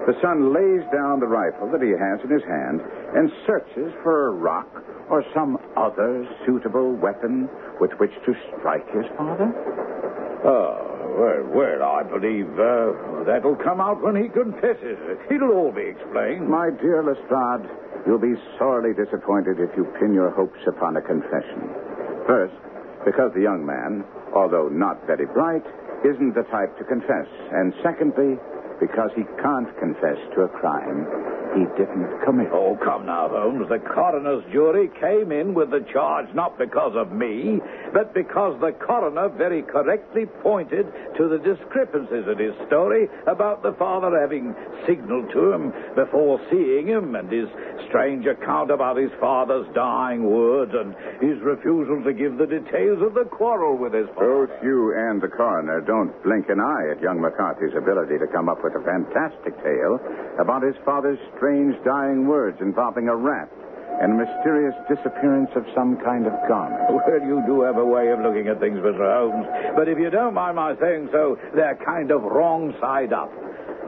the 0.06 0.18
son 0.20 0.52
lays 0.52 0.82
down 0.90 1.20
the 1.20 1.30
rifle 1.30 1.70
that 1.70 1.82
he 1.82 1.94
has 1.94 2.18
in 2.24 2.30
his 2.30 2.42
hand 2.42 2.80
and 3.14 3.30
searches 3.46 3.92
for 4.02 4.28
a 4.28 4.32
rock 4.32 4.68
or 5.10 5.22
some 5.34 5.58
other 5.76 6.26
suitable 6.46 6.94
weapon 6.96 7.48
with 7.80 7.92
which 7.98 8.12
to 8.26 8.34
strike 8.58 8.86
his 8.90 9.06
father? 9.16 9.52
Oh, 10.44 10.92
well, 11.14 11.42
well 11.54 11.80
I 11.82 12.02
believe 12.02 12.50
uh, 12.58 13.24
that'll 13.30 13.60
come 13.62 13.80
out 13.80 14.02
when 14.02 14.16
he 14.16 14.28
confesses. 14.28 14.98
It'll 15.30 15.54
all 15.54 15.70
be 15.70 15.86
explained. 15.86 16.48
My 16.48 16.70
dear 16.70 17.04
Lestrade, 17.04 17.70
you'll 18.06 18.18
be 18.18 18.34
sorely 18.58 18.94
disappointed 18.94 19.60
if 19.60 19.70
you 19.76 19.86
pin 20.00 20.14
your 20.14 20.30
hopes 20.30 20.58
upon 20.66 20.96
a 20.96 21.02
confession. 21.02 21.70
First, 22.26 22.54
because 23.04 23.30
the 23.34 23.42
young 23.42 23.66
man, 23.66 24.02
although 24.34 24.68
not 24.68 25.06
very 25.06 25.26
bright, 25.26 25.62
isn't 26.02 26.34
the 26.34 26.42
type 26.50 26.74
to 26.78 26.84
confess. 26.84 27.30
And 27.52 27.74
secondly, 27.82 28.38
because 28.80 29.10
he 29.16 29.24
can't 29.40 29.70
confess 29.78 30.18
to 30.34 30.42
a 30.42 30.48
crime 30.48 31.31
he 31.54 31.64
didn't 31.76 32.08
come 32.24 32.38
commit. 32.38 32.48
Oh, 32.52 32.78
come 32.82 33.06
now, 33.06 33.28
Holmes. 33.28 33.68
The 33.68 33.78
coroner's 33.78 34.44
jury 34.52 34.88
came 35.00 35.32
in 35.32 35.54
with 35.54 35.70
the 35.70 35.84
charge 35.92 36.32
not 36.34 36.58
because 36.58 36.92
of 36.96 37.12
me, 37.12 37.60
but 37.92 38.14
because 38.14 38.58
the 38.60 38.72
coroner 38.72 39.28
very 39.28 39.62
correctly 39.62 40.26
pointed 40.42 40.86
to 41.16 41.28
the 41.28 41.38
discrepancies 41.38 42.24
in 42.26 42.38
his 42.38 42.54
story 42.66 43.08
about 43.26 43.62
the 43.62 43.72
father 43.78 44.18
having 44.18 44.54
signaled 44.86 45.30
to 45.32 45.52
him 45.52 45.72
before 45.94 46.40
seeing 46.50 46.88
him, 46.88 47.14
and 47.14 47.30
his 47.30 47.48
strange 47.88 48.26
account 48.26 48.70
about 48.70 48.96
his 48.96 49.10
father's 49.20 49.66
dying 49.74 50.24
words, 50.24 50.72
and 50.74 50.94
his 51.20 51.40
refusal 51.42 52.02
to 52.04 52.12
give 52.12 52.38
the 52.38 52.46
details 52.46 53.02
of 53.02 53.14
the 53.14 53.28
quarrel 53.30 53.76
with 53.76 53.92
his 53.92 54.06
father. 54.14 54.46
Both 54.48 54.62
you 54.62 54.94
and 54.96 55.20
the 55.20 55.28
coroner 55.28 55.80
don't 55.80 56.12
blink 56.22 56.48
an 56.48 56.60
eye 56.60 56.90
at 56.90 57.02
young 57.02 57.20
McCarthy's 57.20 57.76
ability 57.76 58.18
to 58.18 58.26
come 58.32 58.48
up 58.48 58.64
with 58.64 58.74
a 58.74 58.84
fantastic 58.84 59.54
tale 59.62 60.00
about 60.40 60.62
his 60.62 60.76
father's 60.84 61.18
strange 61.42 61.74
dying 61.84 62.28
words 62.28 62.56
involving 62.60 63.08
a 63.08 63.16
rat 63.16 63.50
and 63.98 64.14
a 64.14 64.24
mysterious 64.24 64.74
disappearance 64.86 65.50
of 65.56 65.66
some 65.74 65.98
kind 65.98 66.24
of 66.24 66.32
garment. 66.46 66.78
Well, 66.94 67.18
you 67.18 67.42
do 67.46 67.62
have 67.62 67.78
a 67.78 67.84
way 67.84 68.14
of 68.14 68.20
looking 68.20 68.46
at 68.46 68.60
things, 68.60 68.78
Mr. 68.78 69.02
Holmes. 69.02 69.46
But 69.74 69.88
if 69.88 69.98
you 69.98 70.08
don't 70.08 70.34
mind 70.34 70.54
my 70.54 70.78
saying 70.78 71.08
so, 71.10 71.36
they're 71.54 71.76
kind 71.84 72.12
of 72.12 72.22
wrong 72.22 72.72
side 72.80 73.12
up. 73.12 73.28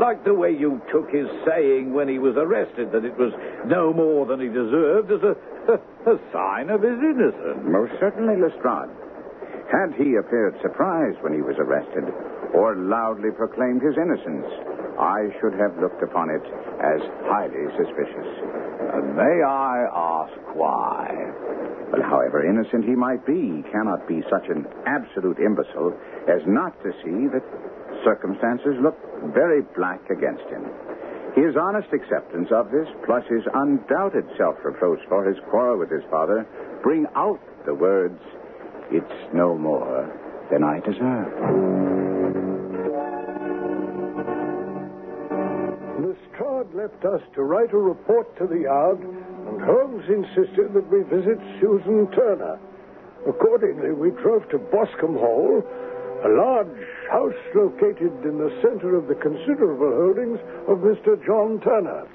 Like 0.01 0.25
the 0.25 0.35
way 0.35 0.51
you 0.51 0.83
took 0.91 1.15
his 1.15 1.31
saying 1.47 1.95
when 1.95 2.09
he 2.09 2.19
was 2.19 2.35
arrested 2.35 2.91
that 2.91 3.07
it 3.07 3.15
was 3.17 3.31
no 3.71 3.95
more 3.95 4.27
than 4.27 4.41
he 4.41 4.49
deserved 4.49 5.15
as 5.15 5.23
a, 5.23 5.35
a 6.11 6.19
sign 6.35 6.75
of 6.75 6.83
his 6.83 6.99
innocence. 6.99 7.63
Most 7.63 7.95
certainly, 8.03 8.35
Lestrade. 8.35 8.91
Had 9.71 9.95
he 9.95 10.19
appeared 10.19 10.59
surprised 10.61 11.23
when 11.23 11.33
he 11.33 11.41
was 11.41 11.55
arrested 11.63 12.11
or 12.53 12.75
loudly 12.75 13.31
proclaimed 13.31 13.81
his 13.81 13.95
innocence, 13.95 14.74
I 14.99 15.31
should 15.41 15.55
have 15.59 15.77
looked 15.81 16.03
upon 16.03 16.31
it 16.31 16.45
as 16.79 17.01
highly 17.27 17.67
suspicious. 17.77 18.31
Uh, 18.95 19.03
may 19.15 19.43
I 19.43 19.87
ask 19.91 20.35
why? 20.55 21.11
But 21.91 22.03
however 22.03 22.47
innocent 22.47 22.85
he 22.85 22.95
might 22.95 23.27
be, 23.27 23.63
he 23.63 23.63
cannot 23.71 24.07
be 24.07 24.23
such 24.31 24.49
an 24.49 24.67
absolute 24.87 25.39
imbecile 25.39 25.95
as 26.29 26.43
not 26.47 26.75
to 26.83 26.93
see 27.03 27.27
that 27.31 27.43
circumstances 28.05 28.75
look 28.83 28.97
very 29.35 29.63
black 29.77 30.01
against 30.11 30.45
him. 30.51 30.65
His 31.35 31.57
honest 31.57 31.89
acceptance 31.93 32.49
of 32.53 32.71
this, 32.71 32.87
plus 33.07 33.25
his 33.29 33.43
undoubted 33.55 34.25
self 34.39 34.57
reproach 34.65 35.01
for 35.09 35.25
his 35.25 35.37
quarrel 35.51 35.79
with 35.79 35.91
his 35.91 36.05
father, 36.11 36.47
bring 36.83 37.07
out 37.17 37.41
the 37.67 37.75
words, 37.75 38.21
It's 38.91 39.35
no 39.35 39.57
more 39.59 40.07
than 40.51 40.63
I 40.63 40.79
deserve. 40.81 42.14
Left 46.85 47.05
us 47.07 47.23
to 47.35 47.43
write 47.43 47.73
a 47.73 47.79
report 47.79 48.29
to 48.37 48.47
the 48.47 48.69
Yard, 48.69 49.01
and 49.01 49.57
Holmes 49.63 50.05
insisted 50.05 50.75
that 50.75 50.85
we 50.93 51.01
visit 51.09 51.41
Susan 51.59 52.07
Turner. 52.13 52.61
Accordingly, 53.27 53.93
we 53.93 54.11
drove 54.11 54.47
to 54.51 54.59
Boscombe 54.59 55.17
Hall, 55.17 55.65
a 56.25 56.29
large 56.29 56.77
house 57.11 57.41
located 57.55 58.13
in 58.25 58.37
the 58.37 58.53
center 58.61 58.97
of 58.97 59.09
the 59.09 59.15
considerable 59.15 59.97
holdings 59.97 60.39
of 60.69 60.85
Mr. 60.85 61.17
John 61.25 61.59
Turner. 61.65 62.07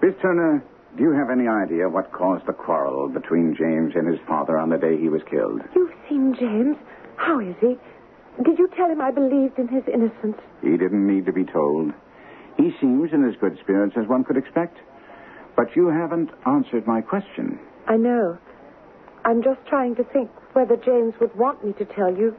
Miss 0.00 0.14
Turner, 0.22 0.64
do 0.96 1.02
you 1.02 1.12
have 1.12 1.28
any 1.28 1.46
idea 1.46 1.86
what 1.86 2.10
caused 2.10 2.46
the 2.46 2.54
quarrel 2.54 3.06
between 3.10 3.54
James 3.54 3.92
and 3.96 4.08
his 4.08 4.20
father 4.26 4.56
on 4.56 4.70
the 4.70 4.78
day 4.78 4.96
he 4.96 5.10
was 5.10 5.20
killed? 5.28 5.60
You've 5.76 5.92
seen 6.08 6.34
James. 6.40 6.78
How 7.16 7.38
is 7.38 7.56
he? 7.60 7.76
Did 8.42 8.58
you 8.58 8.70
tell 8.74 8.88
him 8.88 9.02
I 9.02 9.10
believed 9.10 9.58
in 9.58 9.68
his 9.68 9.84
innocence? 9.92 10.40
He 10.62 10.78
didn't 10.78 11.06
need 11.06 11.26
to 11.26 11.32
be 11.32 11.44
told. 11.44 11.92
He 12.60 12.70
seems 12.78 13.10
in 13.12 13.26
as 13.26 13.34
good 13.40 13.58
spirits 13.62 13.96
as 13.96 14.06
one 14.06 14.22
could 14.22 14.36
expect. 14.36 14.76
But 15.56 15.74
you 15.74 15.88
haven't 15.88 16.30
answered 16.46 16.86
my 16.86 17.00
question. 17.00 17.58
I 17.88 17.96
know. 17.96 18.36
I'm 19.24 19.42
just 19.42 19.60
trying 19.66 19.96
to 19.96 20.04
think 20.04 20.30
whether 20.52 20.76
James 20.76 21.14
would 21.20 21.34
want 21.36 21.64
me 21.64 21.72
to 21.74 21.84
tell 21.86 22.14
you, 22.14 22.36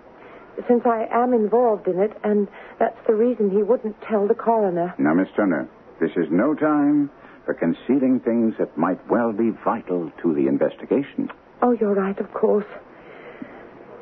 since 0.67 0.83
I 0.85 1.07
am 1.11 1.33
involved 1.33 1.87
in 1.87 1.99
it, 1.99 2.11
and 2.23 2.47
that's 2.77 2.97
the 3.07 3.15
reason 3.15 3.49
he 3.49 3.63
wouldn't 3.63 3.95
tell 4.01 4.27
the 4.27 4.35
coroner. 4.35 4.93
Now, 4.99 5.13
Miss 5.13 5.27
Turner, 5.35 5.67
this 5.99 6.11
is 6.11 6.27
no 6.29 6.53
time 6.53 7.09
for 7.45 7.53
concealing 7.55 8.19
things 8.19 8.53
that 8.59 8.77
might 8.77 8.99
well 9.09 9.33
be 9.33 9.49
vital 9.63 10.11
to 10.21 10.33
the 10.33 10.47
investigation. 10.47 11.29
Oh, 11.63 11.71
you're 11.71 11.95
right, 11.95 12.19
of 12.19 12.31
course. 12.33 12.65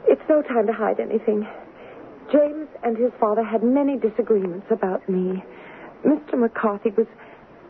It's 0.08 0.22
no 0.28 0.42
time 0.42 0.68
to 0.68 0.74
hide 0.74 1.00
anything. 1.00 1.48
James 2.32 2.68
and 2.84 2.98
his 2.98 3.12
father 3.20 3.44
had 3.44 3.64
many 3.64 3.98
disagreements 3.98 4.68
about 4.70 5.08
me. 5.08 5.44
Mr. 6.06 6.38
McCarthy 6.38 6.92
was 6.92 7.08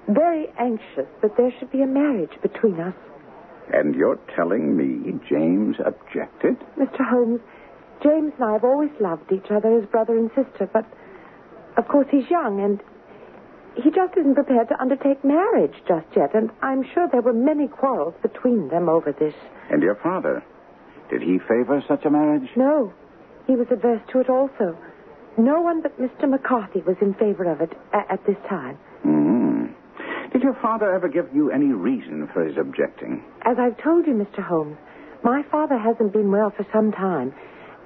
very 0.08 0.48
anxious 0.60 1.08
that 1.22 1.38
there 1.38 1.52
should 1.60 1.72
be 1.72 1.82
a 1.82 1.88
marriage 1.88 2.34
between 2.42 2.80
us. 2.80 2.96
And 3.72 3.96
you're 3.96 4.20
telling 4.36 4.76
me 4.76 5.20
James 5.30 5.78
objected? 5.86 6.58
Mr. 6.78 7.08
Holmes, 7.08 7.42
James 8.02 8.34
and 8.38 8.44
I 8.44 8.54
have 8.54 8.64
always 8.64 8.92
loved 9.00 9.32
each 9.32 9.52
other 9.52 9.78
as 9.78 9.86
brother 9.86 10.18
and 10.18 10.30
sister, 10.36 10.70
but 10.72 10.86
of 11.78 11.88
course 11.88 12.08
he's 12.10 12.30
young 12.30 12.60
and 12.62 12.82
he 13.76 13.92
just 13.92 14.18
isn't 14.18 14.36
prepared 14.36 14.68
to 14.70 14.82
undertake 14.82 15.24
marriage 15.24 15.76
just 15.88 16.08
yet, 16.16 16.34
and 16.34 16.50
I'm 16.62 16.84
sure 16.94 17.08
there 17.12 17.22
were 17.22 17.34
many 17.34 17.68
quarrels 17.68 18.16
between 18.22 18.70
them 18.70 18.90
over 18.90 19.12
this. 19.12 19.36
And 19.70 19.84
your 19.84 19.96
father? 19.96 20.44
Did 21.10 21.22
he 21.22 21.38
favor 21.40 21.84
such 21.88 22.06
a 22.06 22.10
marriage? 22.10 22.50
No, 22.56 22.92
he 23.48 23.56
was 23.56 23.68
adverse 23.72 24.02
to 24.12 24.20
it 24.20 24.30
also. 24.30 24.78
No 25.40 25.62
one 25.62 25.82
but 25.82 25.98
Mr. 26.00 26.30
McCarthy 26.30 26.82
was 26.82 26.98
in 27.02 27.14
favor 27.14 27.46
of 27.50 27.62
it 27.62 27.72
a- 27.94 28.12
at 28.12 28.26
this 28.26 28.36
time. 28.50 28.76
hmm 29.04 29.68
Did 30.34 30.44
your 30.44 30.54
father 30.56 30.92
ever 30.94 31.08
give 31.08 31.34
you 31.34 31.50
any 31.50 31.72
reason 31.72 32.28
for 32.34 32.44
his 32.44 32.58
objecting? 32.58 33.24
As 33.44 33.58
I've 33.58 33.78
told 33.78 34.06
you, 34.06 34.14
Mr. 34.14 34.42
Holmes, 34.44 34.78
my 35.24 35.42
father 35.44 35.78
hasn't 35.78 36.12
been 36.14 36.30
well 36.32 36.50
for 36.52 36.66
some 36.74 36.92
time, 36.92 37.34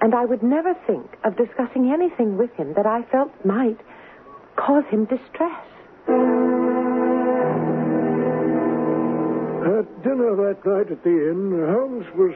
and 0.02 0.14
I 0.16 0.26
would 0.26 0.42
never 0.44 0.74
think 0.88 1.06
of 1.24 1.38
discussing 1.38 1.92
anything 1.92 2.38
with 2.38 2.52
him 2.56 2.74
that 2.74 2.86
I 2.88 3.04
felt 3.04 3.32
might 3.46 3.80
cause 4.56 4.84
him 4.86 5.06
distress. 5.06 5.62
At 9.64 10.04
dinner 10.04 10.36
that 10.36 10.58
night 10.66 10.92
at 10.92 11.04
the 11.04 11.30
inn, 11.32 11.52
Holmes 11.72 12.06
was 12.16 12.34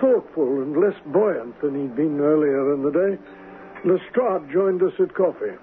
thoughtful 0.00 0.62
and 0.62 0.76
less 0.76 0.96
buoyant 1.06 1.60
than 1.60 1.74
he'd 1.80 1.94
been 1.94 2.18
earlier 2.20 2.72
in 2.74 2.82
the 2.82 2.90
day. 2.90 3.18
Lestrade 3.86 4.50
joined 4.52 4.82
us 4.82 4.92
at 4.98 5.14
coffee. 5.14 5.54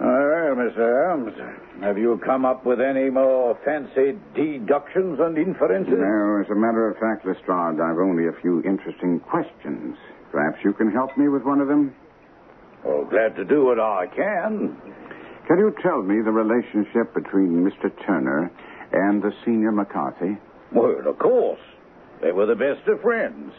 Well, 0.00 0.56
Mr. 0.58 1.08
Holmes, 1.08 1.32
have 1.80 1.96
you 1.96 2.20
come 2.24 2.44
up 2.44 2.66
with 2.66 2.80
any 2.80 3.08
more 3.08 3.56
fancy 3.64 4.18
deductions 4.34 5.20
and 5.20 5.38
inferences? 5.38 5.94
No, 5.96 6.42
as 6.42 6.50
a 6.50 6.58
matter 6.58 6.90
of 6.90 6.98
fact, 6.98 7.24
Lestrade, 7.24 7.78
I've 7.78 8.02
only 8.02 8.26
a 8.26 8.32
few 8.42 8.62
interesting 8.64 9.20
questions. 9.20 9.96
Perhaps 10.32 10.58
you 10.64 10.72
can 10.72 10.90
help 10.90 11.16
me 11.16 11.28
with 11.28 11.44
one 11.44 11.60
of 11.60 11.68
them? 11.68 11.94
Oh, 12.84 13.04
glad 13.04 13.36
to 13.36 13.44
do 13.44 13.64
what 13.64 13.78
I 13.78 14.06
can. 14.08 14.76
Can 15.46 15.58
you 15.58 15.72
tell 15.82 16.02
me 16.02 16.20
the 16.20 16.32
relationship 16.32 17.14
between 17.14 17.62
Mr. 17.62 17.92
Turner 18.04 18.50
and 18.92 19.22
the 19.22 19.30
senior 19.44 19.70
McCarthy? 19.70 20.36
Well, 20.72 21.06
of 21.06 21.18
course. 21.18 21.60
They 22.22 22.32
were 22.32 22.46
the 22.46 22.56
best 22.56 22.88
of 22.88 23.00
friends. 23.02 23.52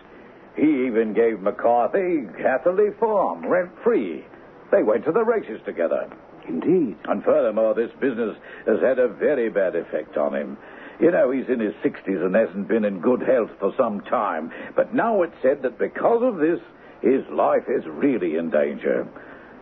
He 0.55 0.85
even 0.85 1.13
gave 1.13 1.41
McCarthy 1.41 2.27
Hatherley 2.37 2.91
Farm 2.99 3.45
rent 3.45 3.71
free. 3.83 4.23
They 4.71 4.83
went 4.83 5.05
to 5.05 5.11
the 5.11 5.23
races 5.23 5.59
together. 5.65 6.09
Indeed. 6.47 6.97
And 7.05 7.23
furthermore, 7.23 7.73
this 7.73 7.91
business 7.99 8.35
has 8.65 8.79
had 8.81 8.99
a 8.99 9.07
very 9.07 9.49
bad 9.49 9.75
effect 9.75 10.17
on 10.17 10.35
him. 10.35 10.57
You 10.99 11.11
know, 11.11 11.31
he's 11.31 11.47
in 11.49 11.59
his 11.59 11.73
60s 11.83 12.23
and 12.23 12.35
hasn't 12.35 12.67
been 12.67 12.85
in 12.85 12.99
good 12.99 13.21
health 13.21 13.49
for 13.59 13.73
some 13.77 14.01
time. 14.01 14.51
But 14.75 14.93
now 14.93 15.23
it's 15.23 15.35
said 15.41 15.61
that 15.63 15.79
because 15.79 16.21
of 16.21 16.37
this, 16.37 16.59
his 17.01 17.21
life 17.31 17.63
is 17.67 17.83
really 17.87 18.35
in 18.35 18.49
danger. 18.49 19.07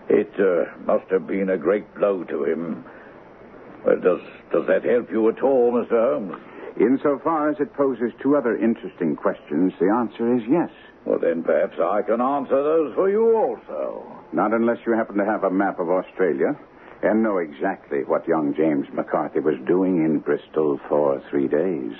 It 0.10 0.32
uh, 0.39 0.75
must 0.86 1.10
have 1.12 1.25
been 1.25 1.49
a 1.49 1.58
great 1.58 1.93
blow 1.95 2.23
to 2.25 2.43
him. 2.43 2.84
Well, 3.86 3.99
does, 3.99 4.19
does 4.51 4.67
that 4.67 4.84
help 4.84 5.10
you 5.10 5.30
at 5.30 5.41
all, 5.41 5.71
Mr. 5.71 5.89
Holmes? 5.91 6.36
Insofar 6.79 7.49
as 7.49 7.60
it 7.60 7.73
poses 7.73 8.12
two 8.21 8.38
other 8.38 8.55
interesting 8.57 9.15
questions, 9.15 9.73
the 9.79 9.89
answer 9.89 10.36
is 10.36 10.43
yes. 10.49 10.69
Well, 11.05 11.19
then 11.19 11.43
perhaps 11.43 11.77
I 11.79 12.01
can 12.01 12.21
answer 12.21 12.63
those 12.63 12.95
for 12.95 13.10
you 13.10 13.36
also. 13.36 14.05
Not 14.31 14.53
unless 14.53 14.77
you 14.86 14.93
happen 14.93 15.17
to 15.17 15.25
have 15.25 15.43
a 15.43 15.49
map 15.49 15.79
of 15.79 15.89
Australia 15.89 16.55
and 17.03 17.23
know 17.23 17.38
exactly 17.39 18.03
what 18.03 18.27
young 18.27 18.53
James 18.55 18.88
McCarthy 18.93 19.39
was 19.39 19.55
doing 19.65 20.05
in 20.05 20.19
Bristol 20.19 20.79
for 20.88 21.21
three 21.29 21.47
days. 21.47 21.93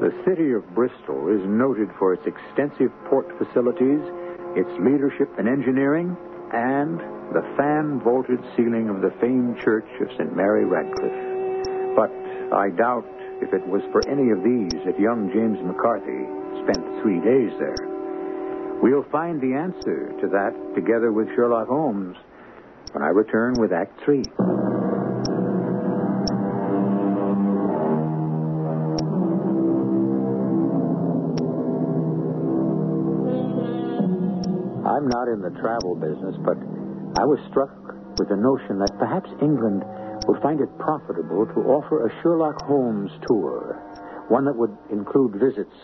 The 0.00 0.12
city 0.26 0.52
of 0.52 0.74
Bristol 0.74 1.28
is 1.28 1.46
noted 1.46 1.88
for 1.98 2.12
its 2.14 2.26
extensive 2.26 2.90
port 3.06 3.26
facilities, 3.38 4.00
its 4.56 4.70
leadership 4.80 5.28
in 5.38 5.46
engineering, 5.48 6.16
and 6.52 7.00
the 7.32 7.42
fan 7.56 8.00
vaulted 8.00 8.40
ceiling 8.56 8.88
of 8.88 9.00
the 9.00 9.10
famed 9.20 9.58
church 9.60 9.88
of 10.00 10.08
St. 10.18 10.34
Mary 10.36 10.64
Redcliffe. 10.64 11.96
But 11.96 12.10
I 12.52 12.70
doubt 12.70 13.06
if 13.40 13.52
it 13.52 13.66
was 13.66 13.82
for 13.90 14.06
any 14.08 14.30
of 14.30 14.42
these 14.44 14.84
that 14.84 14.98
young 14.98 15.30
James 15.32 15.58
McCarthy 15.64 16.26
spent 16.62 17.02
three 17.02 17.20
days 17.20 17.52
there. 17.58 17.76
We'll 18.82 19.06
find 19.10 19.40
the 19.40 19.54
answer 19.54 20.12
to 20.20 20.28
that 20.28 20.52
together 20.74 21.12
with 21.12 21.28
Sherlock 21.34 21.68
Holmes 21.68 22.16
when 22.92 23.02
I 23.02 23.08
return 23.08 23.54
with 23.54 23.72
Act 23.72 23.98
Three. 24.04 24.24
I'm 34.84 35.08
not 35.08 35.28
in 35.28 35.40
the 35.40 35.50
travel 35.60 35.96
business, 35.96 36.36
but 36.44 36.56
I 37.16 37.24
was 37.24 37.38
struck 37.48 37.70
with 38.18 38.28
the 38.28 38.36
notion 38.36 38.78
that 38.82 38.98
perhaps 38.98 39.30
England 39.40 39.86
would 40.26 40.42
find 40.42 40.60
it 40.60 40.70
profitable 40.78 41.46
to 41.46 41.60
offer 41.70 42.06
a 42.06 42.22
Sherlock 42.22 42.62
Holmes 42.66 43.12
tour, 43.26 43.78
one 44.28 44.44
that 44.46 44.56
would 44.56 44.74
include 44.90 45.38
visits 45.38 45.74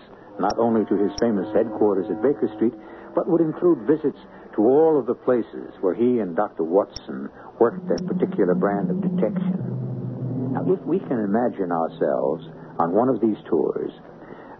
not 0.41 0.59
only 0.59 0.85
to 0.87 0.97
his 0.97 1.13
famous 1.21 1.47
headquarters 1.55 2.11
at 2.11 2.23
Baker 2.23 2.51
Street, 2.57 2.75
but 3.15 3.29
would 3.29 3.41
include 3.41 3.87
visits 3.87 4.19
to 4.57 4.63
all 4.63 4.99
of 4.99 5.07
the 5.07 5.15
places 5.15 5.71
where 5.81 5.95
he 5.95 6.19
and 6.19 6.35
Dr. 6.35 6.65
Watson 6.65 7.29
worked 7.61 7.87
their 7.87 8.03
particular 8.09 8.55
brand 8.55 8.91
of 8.91 9.03
detection. 9.03 10.51
Now, 10.53 10.67
if 10.67 10.81
we 10.83 10.99
can 10.99 11.21
imagine 11.21 11.71
ourselves 11.71 12.49
on 12.79 12.93
one 12.93 13.09
of 13.09 13.21
these 13.21 13.39
tours, 13.49 13.93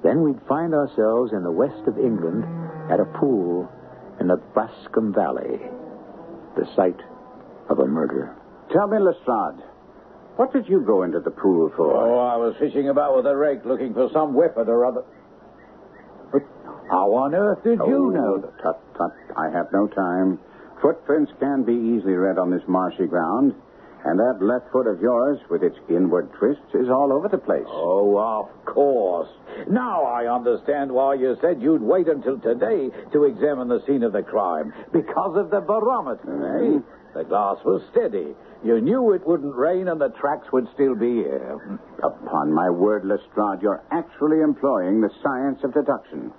then 0.05 0.23
we'd 0.23 0.41
find 0.47 0.75
ourselves 0.75 1.33
in 1.33 1.43
the 1.43 1.51
west 1.51 1.83
of 1.89 1.99
England 1.99 2.45
at 2.93 3.01
a 3.01 3.11
pool 3.19 3.69
in 4.21 4.29
the 4.29 4.37
Boscombe 4.55 5.15
Valley, 5.15 5.59
the 6.61 6.69
site 6.77 7.01
of 7.69 7.79
a 7.79 7.87
murder. 7.87 8.37
Tell 8.73 8.87
me, 8.87 8.99
Lestrade, 8.99 9.65
what 10.37 10.53
did 10.53 10.69
you 10.69 10.81
go 10.87 11.03
into 11.03 11.21
the 11.21 11.31
pool 11.31 11.73
for? 11.77 11.91
Oh, 11.97 12.19
I 12.19 12.37
was 12.37 12.55
fishing 12.61 12.89
about 12.89 13.17
with 13.17 13.27
a 13.27 13.35
rake 13.37 13.65
looking 13.65 13.95
for 13.95 14.09
some 14.13 14.35
weapon 14.35 14.69
or 14.69 14.85
other. 14.85 15.03
But 16.33 16.43
how 16.91 17.15
on 17.15 17.35
earth 17.35 17.63
did 17.65 17.79
you 17.79 18.07
Oh, 18.07 18.11
know? 18.11 18.53
Tut, 18.63 18.79
tut. 18.97 19.13
I 19.37 19.49
have 19.51 19.67
no 19.73 19.89
time. 19.89 20.39
Footprints 20.83 21.33
can 21.41 21.65
be 21.65 21.73
easily 21.75 22.15
read 22.15 22.39
on 22.39 22.51
this 22.51 22.63
marshy 22.69 23.07
ground, 23.07 23.55
and 24.05 24.19
that 24.19 24.39
left 24.41 24.71
foot 24.73 24.87
of 24.87 25.01
yours, 25.01 25.39
with 25.51 25.63
its 25.63 25.77
inward 25.89 26.33
twists, 26.39 26.75
is 26.75 26.89
all 26.89 27.13
over 27.13 27.29
the 27.29 27.39
place. 27.39 27.67
Oh, 27.69 28.17
of 28.19 28.65
course. 28.65 29.29
Now 29.69 30.05
I 30.05 30.27
understand 30.33 30.91
why 30.91 31.15
you 31.15 31.37
said 31.41 31.61
you'd 31.61 31.83
wait 31.83 32.09
until 32.09 32.39
today 32.39 32.91
to 33.13 33.25
examine 33.25 33.69
the 33.69 33.83
scene 33.87 34.03
of 34.03 34.13
the 34.13 34.23
crime. 34.23 34.73
Because 34.93 35.37
of 35.37 35.51
the 35.51 35.61
barometer. 35.61 36.25
Mhm. 36.27 36.79
eh? 36.79 36.83
The 37.13 37.25
glass 37.25 37.59
was 37.65 37.83
steady. 37.91 38.35
You 38.63 38.81
knew 38.81 39.13
it 39.13 39.27
wouldn't 39.27 39.55
rain 39.57 39.89
and 39.89 40.01
the 40.01 40.11
tracks 40.11 40.51
would 40.53 40.69
still 40.75 40.95
be 40.95 41.17
here. 41.25 41.79
Upon 42.03 42.53
my 42.53 42.71
word, 42.71 43.05
Lestrade, 43.05 43.63
you're 43.63 43.83
actually 43.91 44.41
employing 44.41 45.01
the 45.01 45.11
science 45.23 45.63
of 45.65 45.75
deduction. 45.75 46.33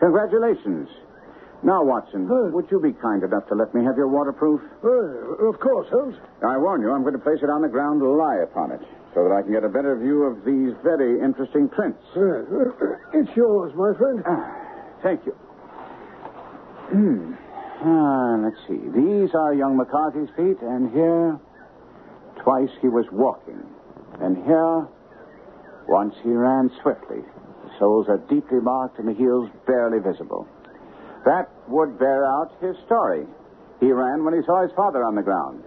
Congratulations. 0.00 0.88
Now, 1.62 1.82
Watson, 1.82 2.28
would 2.52 2.70
you 2.70 2.80
be 2.80 2.92
kind 2.92 3.22
enough 3.22 3.48
to 3.48 3.54
let 3.54 3.74
me 3.74 3.82
have 3.84 3.96
your 3.96 4.06
waterproof? 4.06 4.60
Uh, 4.82 5.48
of 5.50 5.58
course, 5.58 5.88
Holmes. 5.90 6.14
I 6.46 6.56
warn 6.56 6.80
you, 6.82 6.92
I'm 6.92 7.02
going 7.02 7.14
to 7.14 7.18
place 7.18 7.40
it 7.42 7.50
on 7.50 7.62
the 7.62 7.68
ground 7.68 8.00
to 8.00 8.08
lie 8.08 8.38
upon 8.44 8.70
it, 8.70 8.80
so 9.12 9.24
that 9.24 9.34
I 9.34 9.42
can 9.42 9.50
get 9.52 9.64
a 9.64 9.68
better 9.68 9.98
view 9.98 10.22
of 10.22 10.44
these 10.44 10.72
very 10.84 11.18
interesting 11.18 11.68
prints. 11.68 11.98
Uh, 12.14 12.46
it's 13.12 13.34
yours, 13.34 13.74
my 13.74 13.92
friend. 13.98 14.22
Ah, 14.24 14.54
thank 15.02 15.26
you. 15.26 15.32
Hmm. 16.94 17.34
Ah, 17.82 18.36
let's 18.38 18.58
see. 18.68 18.78
These 18.94 19.34
are 19.34 19.52
young 19.52 19.76
McCarthy's 19.76 20.30
feet, 20.36 20.62
and 20.62 20.92
here, 20.92 21.38
twice 22.42 22.70
he 22.80 22.88
was 22.88 23.06
walking. 23.10 23.58
And 24.20 24.36
here, 24.46 24.86
once 25.88 26.14
he 26.22 26.30
ran 26.30 26.70
swiftly. 26.82 27.22
The 27.64 27.70
soles 27.78 28.08
are 28.08 28.18
deeply 28.30 28.60
marked 28.60 28.98
and 28.98 29.08
the 29.08 29.14
heels 29.14 29.50
barely 29.66 29.98
visible. 29.98 30.46
That 31.24 31.48
would 31.68 31.98
bear 31.98 32.24
out 32.24 32.52
his 32.60 32.76
story. 32.86 33.26
He 33.80 33.92
ran 33.92 34.24
when 34.24 34.34
he 34.34 34.42
saw 34.44 34.62
his 34.62 34.72
father 34.76 35.04
on 35.04 35.14
the 35.14 35.22
ground. 35.22 35.64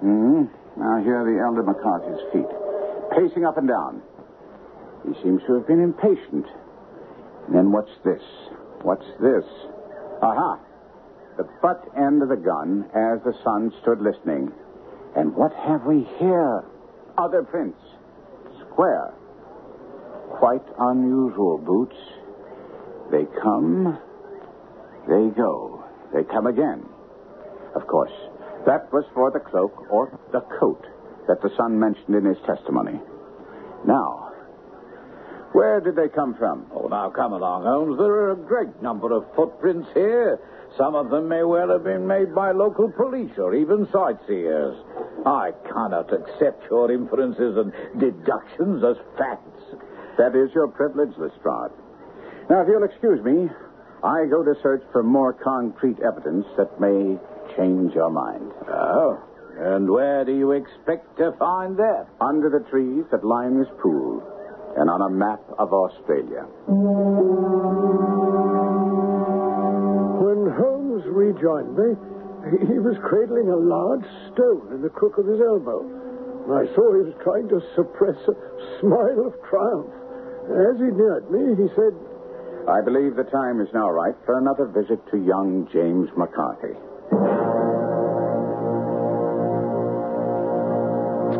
Hmm. 0.00 0.44
Now 0.76 1.02
here 1.02 1.24
the 1.24 1.42
elder 1.42 1.62
McCarthy's 1.62 2.22
feet, 2.32 2.48
pacing 3.10 3.44
up 3.44 3.58
and 3.58 3.68
down. 3.68 4.00
He 5.06 5.14
seems 5.22 5.42
to 5.46 5.54
have 5.54 5.66
been 5.66 5.82
impatient. 5.82 6.46
Then 7.52 7.72
what's 7.72 7.90
this? 8.04 8.22
What's 8.82 9.06
this? 9.20 9.44
Aha! 10.22 10.60
The 11.36 11.48
butt 11.62 11.82
end 11.96 12.22
of 12.22 12.28
the 12.28 12.36
gun 12.36 12.84
as 12.94 13.22
the 13.24 13.34
son 13.42 13.72
stood 13.82 14.00
listening. 14.00 14.52
And 15.16 15.34
what 15.34 15.52
have 15.54 15.84
we 15.84 16.06
here? 16.18 16.64
Other 17.16 17.42
prints. 17.42 17.80
Square. 18.70 19.14
Quite 20.38 20.62
unusual 20.78 21.58
boots. 21.58 21.96
They 23.10 23.24
come, 23.42 23.98
they 25.08 25.30
go. 25.36 25.84
They 26.12 26.24
come 26.24 26.46
again. 26.46 26.84
Of 27.74 27.86
course, 27.86 28.12
that 28.66 28.92
was 28.92 29.04
for 29.14 29.30
the 29.30 29.40
cloak 29.40 29.90
or 29.90 30.18
the 30.32 30.40
coat 30.60 30.84
that 31.26 31.42
the 31.42 31.50
son 31.56 31.78
mentioned 31.78 32.14
in 32.14 32.24
his 32.24 32.38
testimony. 32.46 33.00
Now, 33.86 34.32
where 35.52 35.80
did 35.80 35.96
they 35.96 36.08
come 36.08 36.34
from? 36.34 36.66
Oh, 36.74 36.88
now 36.88 37.10
come 37.10 37.32
along, 37.32 37.64
Holmes. 37.64 37.98
There 37.98 38.12
are 38.12 38.32
a 38.32 38.36
great 38.36 38.82
number 38.82 39.12
of 39.12 39.24
footprints 39.34 39.88
here. 39.94 40.38
Some 40.76 40.94
of 40.94 41.10
them 41.10 41.28
may 41.28 41.42
well 41.42 41.70
have 41.70 41.84
been 41.84 42.06
made 42.06 42.34
by 42.34 42.52
local 42.52 42.90
police 42.92 43.32
or 43.38 43.54
even 43.54 43.88
sightseers. 43.90 44.76
I 45.24 45.52
cannot 45.64 46.12
accept 46.12 46.64
your 46.70 46.92
inferences 46.92 47.56
and 47.56 47.72
deductions 47.98 48.84
as 48.84 48.96
facts. 49.16 49.64
That 50.18 50.36
is 50.36 50.52
your 50.54 50.68
privilege, 50.68 51.16
Lestrade. 51.16 51.72
Now, 52.50 52.62
if 52.62 52.68
you'll 52.68 52.84
excuse 52.84 53.24
me, 53.24 53.48
I 54.04 54.26
go 54.30 54.44
to 54.44 54.54
search 54.62 54.82
for 54.92 55.02
more 55.02 55.32
concrete 55.32 55.98
evidence 56.00 56.46
that 56.56 56.80
may 56.80 57.18
change 57.56 57.94
your 57.94 58.10
mind. 58.10 58.52
Oh, 58.68 59.18
and 59.58 59.90
where 59.90 60.24
do 60.24 60.32
you 60.32 60.52
expect 60.52 61.18
to 61.18 61.32
find 61.38 61.76
that? 61.78 62.06
Under 62.20 62.48
the 62.48 62.64
trees 62.70 63.04
that 63.10 63.24
line 63.24 63.58
this 63.58 63.68
pool, 63.82 64.22
and 64.76 64.88
on 64.88 65.02
a 65.02 65.10
map 65.10 65.42
of 65.58 65.72
Australia. 65.72 66.46
When 70.22 70.46
Holmes 70.54 71.02
rejoined 71.10 71.74
me, 71.74 71.96
he 72.70 72.78
was 72.78 72.96
cradling 73.02 73.50
a 73.50 73.56
large 73.56 74.06
stone 74.30 74.70
in 74.72 74.82
the 74.82 74.90
crook 74.90 75.18
of 75.18 75.26
his 75.26 75.40
elbow. 75.40 75.82
I 76.48 76.64
saw 76.72 76.94
he 76.94 77.02
was 77.02 77.18
trying 77.26 77.48
to 77.50 77.60
suppress 77.74 78.16
a 78.30 78.34
smile 78.80 79.26
of 79.26 79.34
triumph. 79.50 79.90
As 80.48 80.78
he 80.78 80.88
neared 80.94 81.28
me, 81.28 81.58
he 81.60 81.68
said, 81.74 81.92
I 82.68 82.84
believe 82.84 83.16
the 83.16 83.24
time 83.24 83.64
is 83.64 83.68
now 83.72 83.88
right 83.88 84.14
for 84.26 84.36
another 84.36 84.66
visit 84.68 85.00
to 85.10 85.16
young 85.16 85.66
James 85.72 86.12
McCarthy. 86.20 86.76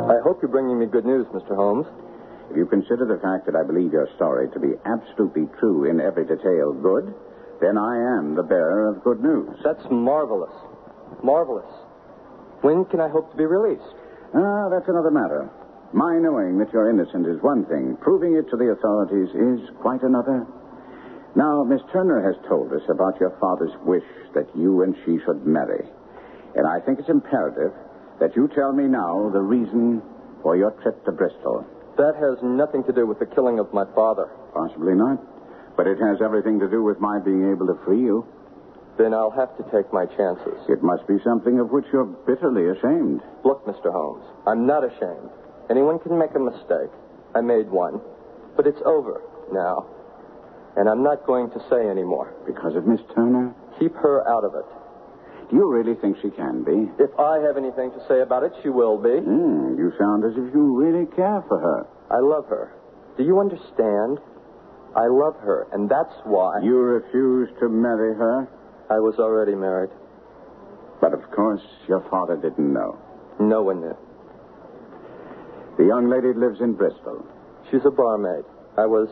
I 0.09 0.25
hope 0.25 0.41
you're 0.41 0.49
bringing 0.51 0.81
me 0.81 0.87
good 0.87 1.05
news, 1.05 1.27
Mr. 1.37 1.55
Holmes. 1.55 1.85
If 2.51 2.57
you 2.57 2.65
consider 2.65 3.05
the 3.05 3.21
fact 3.21 3.45
that 3.45 3.55
I 3.55 3.63
believe 3.63 3.93
your 3.93 4.09
story 4.17 4.49
to 4.57 4.59
be 4.59 4.73
absolutely 4.89 5.53
true 5.61 5.85
in 5.85 6.01
every 6.01 6.25
detail 6.25 6.73
good, 6.73 7.13
then 7.61 7.77
I 7.77 8.17
am 8.17 8.35
the 8.35 8.43
bearer 8.43 8.89
of 8.89 9.05
good 9.05 9.21
news. 9.21 9.53
That's 9.63 9.85
marvelous. 9.91 10.57
Marvelous. 11.23 11.69
When 12.63 12.87
can 12.87 13.01
I 13.05 13.09
hope 13.13 13.31
to 13.33 13.37
be 13.37 13.45
released? 13.45 13.85
Ah, 14.33 14.73
that's 14.73 14.89
another 14.89 15.13
matter. 15.13 15.51
My 15.93 16.17
knowing 16.17 16.57
that 16.59 16.73
you're 16.73 16.89
innocent 16.89 17.29
is 17.29 17.37
one 17.43 17.67
thing. 17.67 17.99
Proving 18.01 18.33
it 18.33 18.49
to 18.49 18.57
the 18.57 18.73
authorities 18.73 19.29
is 19.37 19.69
quite 19.85 20.03
another. 20.03 20.47
Now, 21.39 21.63
Miss 21.63 21.81
Turner 21.93 22.19
has 22.19 22.35
told 22.51 22.73
us 22.73 22.83
about 22.91 23.21
your 23.21 23.31
father's 23.39 23.71
wish 23.87 24.03
that 24.35 24.51
you 24.59 24.83
and 24.83 24.91
she 25.07 25.23
should 25.23 25.47
marry. 25.47 25.87
And 26.57 26.67
I 26.67 26.81
think 26.83 26.99
it's 26.99 27.09
imperative 27.09 27.71
that 28.19 28.35
you 28.35 28.51
tell 28.59 28.73
me 28.73 28.91
now 28.91 29.31
the 29.31 29.39
reason 29.39 30.03
for 30.43 30.57
your 30.57 30.73
trip 30.83 30.99
to 31.05 31.13
Bristol. 31.13 31.65
That 31.95 32.19
has 32.19 32.43
nothing 32.43 32.83
to 32.91 32.93
do 32.93 33.07
with 33.07 33.21
the 33.21 33.31
killing 33.31 33.61
of 33.61 33.73
my 33.73 33.85
father. 33.95 34.27
Possibly 34.53 34.99
not. 34.99 35.23
But 35.77 35.87
it 35.87 36.03
has 36.03 36.19
everything 36.21 36.59
to 36.59 36.69
do 36.69 36.83
with 36.83 36.99
my 36.99 37.21
being 37.23 37.47
able 37.55 37.69
to 37.69 37.79
free 37.87 38.03
you. 38.03 38.27
Then 38.99 39.15
I'll 39.15 39.31
have 39.31 39.55
to 39.59 39.65
take 39.71 39.93
my 39.95 40.07
chances. 40.19 40.59
It 40.67 40.83
must 40.83 41.07
be 41.07 41.23
something 41.23 41.61
of 41.61 41.71
which 41.71 41.87
you're 41.93 42.11
bitterly 42.27 42.67
ashamed. 42.67 43.23
Look, 43.45 43.65
Mr. 43.65 43.95
Holmes, 43.95 44.27
I'm 44.45 44.67
not 44.67 44.83
ashamed. 44.83 45.31
Anyone 45.71 46.01
can 46.01 46.19
make 46.19 46.35
a 46.35 46.43
mistake. 46.43 46.91
I 47.33 47.43
made 47.43 47.71
one. 47.71 48.03
But 48.57 48.67
it's 48.67 48.83
over 48.85 49.23
now. 49.53 49.87
And 50.79 50.89
I'm 50.89 51.03
not 51.03 51.27
going 51.27 51.51
to 51.51 51.61
say 51.69 51.91
any 51.91 52.05
more. 52.05 52.33
Because 52.47 52.77
of 52.77 52.87
Miss 52.87 53.01
Turner? 53.13 53.53
Keep 53.81 53.95
her 53.97 54.23
out 54.31 54.45
of 54.45 54.55
it. 54.55 54.65
Do 55.51 55.57
you 55.57 55.67
really 55.67 55.99
think 55.99 56.19
she 56.23 56.31
can 56.31 56.63
be? 56.63 56.87
If 57.03 57.11
I 57.19 57.41
have 57.41 57.57
anything 57.57 57.91
to 57.91 58.01
say 58.07 58.21
about 58.21 58.45
it, 58.45 58.53
she 58.63 58.69
will 58.69 58.97
be. 58.97 59.19
Hmm, 59.19 59.75
you 59.75 59.91
sound 59.99 60.23
as 60.25 60.33
if 60.39 60.55
you 60.55 60.79
really 60.79 61.07
care 61.17 61.43
for 61.49 61.59
her. 61.59 61.87
I 62.15 62.21
love 62.21 62.47
her. 62.47 62.73
Do 63.17 63.25
you 63.25 63.41
understand? 63.41 64.19
I 64.95 65.07
love 65.11 65.35
her, 65.43 65.67
and 65.73 65.91
that's 65.91 66.15
why. 66.25 66.61
You 66.63 66.77
refuse 66.79 67.49
to 67.61 67.69
marry 67.69 68.15
her? 68.15 68.47
I 68.89 69.01
was 69.01 69.17
already 69.19 69.55
married. 69.55 69.91
But 71.01 71.13
of 71.13 71.29
course, 71.31 71.63
your 71.89 72.07
father 72.09 72.37
didn't 72.37 72.73
know. 72.73 72.99
No 73.41 73.63
one 73.63 73.81
knew. 73.81 73.97
The 75.77 75.85
young 75.85 76.09
lady 76.09 76.33
lives 76.39 76.61
in 76.61 76.75
Bristol. 76.75 77.25
She's 77.71 77.85
a 77.85 77.91
barmaid. 77.91 78.45
I 78.77 78.87
was. 78.87 79.09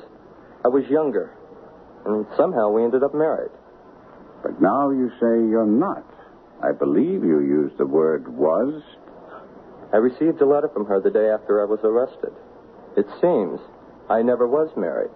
I 0.64 0.68
was 0.68 0.84
younger. 0.88 1.32
And 2.06 2.26
somehow 2.36 2.70
we 2.70 2.84
ended 2.84 3.02
up 3.02 3.14
married. 3.14 3.50
But 4.42 4.60
now 4.60 4.90
you 4.90 5.10
say 5.20 5.50
you're 5.50 5.66
not. 5.66 6.04
I 6.62 6.72
believe 6.72 7.24
you 7.24 7.40
used 7.40 7.78
the 7.78 7.86
word 7.86 8.28
was. 8.28 8.82
I 9.92 9.96
received 9.96 10.40
a 10.40 10.46
letter 10.46 10.68
from 10.68 10.86
her 10.86 11.00
the 11.00 11.10
day 11.10 11.28
after 11.28 11.60
I 11.60 11.64
was 11.64 11.80
arrested. 11.82 12.32
It 12.96 13.06
seems 13.20 13.60
I 14.08 14.22
never 14.22 14.46
was 14.46 14.70
married. 14.76 15.10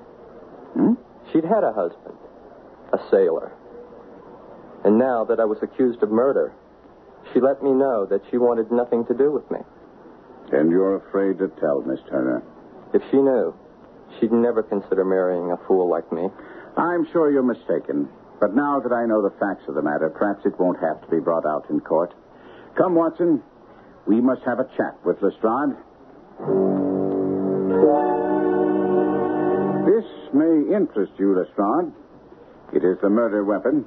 Hmm? 0.74 0.94
She'd 1.32 1.44
had 1.44 1.64
a 1.64 1.72
husband, 1.72 2.18
a 2.92 2.98
sailor. 3.10 3.52
And 4.84 4.98
now 4.98 5.24
that 5.24 5.40
I 5.40 5.44
was 5.44 5.58
accused 5.62 6.02
of 6.02 6.10
murder, 6.10 6.52
she 7.32 7.40
let 7.40 7.62
me 7.62 7.70
know 7.70 8.06
that 8.06 8.22
she 8.30 8.38
wanted 8.38 8.72
nothing 8.72 9.06
to 9.06 9.14
do 9.14 9.30
with 9.30 9.48
me. 9.50 9.58
And 10.52 10.70
you're 10.70 10.96
afraid 10.96 11.38
to 11.38 11.48
tell, 11.60 11.82
Miss 11.82 12.00
Turner. 12.08 12.42
If 12.92 13.02
she 13.10 13.18
knew, 13.18 13.54
she'd 14.18 14.32
never 14.32 14.62
consider 14.62 15.04
marrying 15.04 15.52
a 15.52 15.56
fool 15.68 15.88
like 15.88 16.10
me. 16.12 16.28
I'm 16.80 17.06
sure 17.12 17.30
you're 17.30 17.42
mistaken. 17.42 18.08
But 18.40 18.56
now 18.56 18.80
that 18.80 18.92
I 18.92 19.04
know 19.04 19.20
the 19.20 19.36
facts 19.38 19.68
of 19.68 19.74
the 19.74 19.82
matter, 19.82 20.08
perhaps 20.08 20.46
it 20.46 20.58
won't 20.58 20.80
have 20.80 21.02
to 21.02 21.08
be 21.08 21.20
brought 21.20 21.44
out 21.44 21.68
in 21.68 21.80
court. 21.80 22.14
Come, 22.76 22.94
Watson. 22.94 23.42
We 24.06 24.20
must 24.20 24.42
have 24.46 24.58
a 24.58 24.64
chat 24.76 24.96
with 25.04 25.20
Lestrade. 25.20 25.76
This 29.84 30.08
may 30.32 30.74
interest 30.74 31.12
you, 31.18 31.36
Lestrade. 31.36 31.92
It 32.72 32.82
is 32.82 32.96
the 33.02 33.10
murder 33.10 33.44
weapon. 33.44 33.84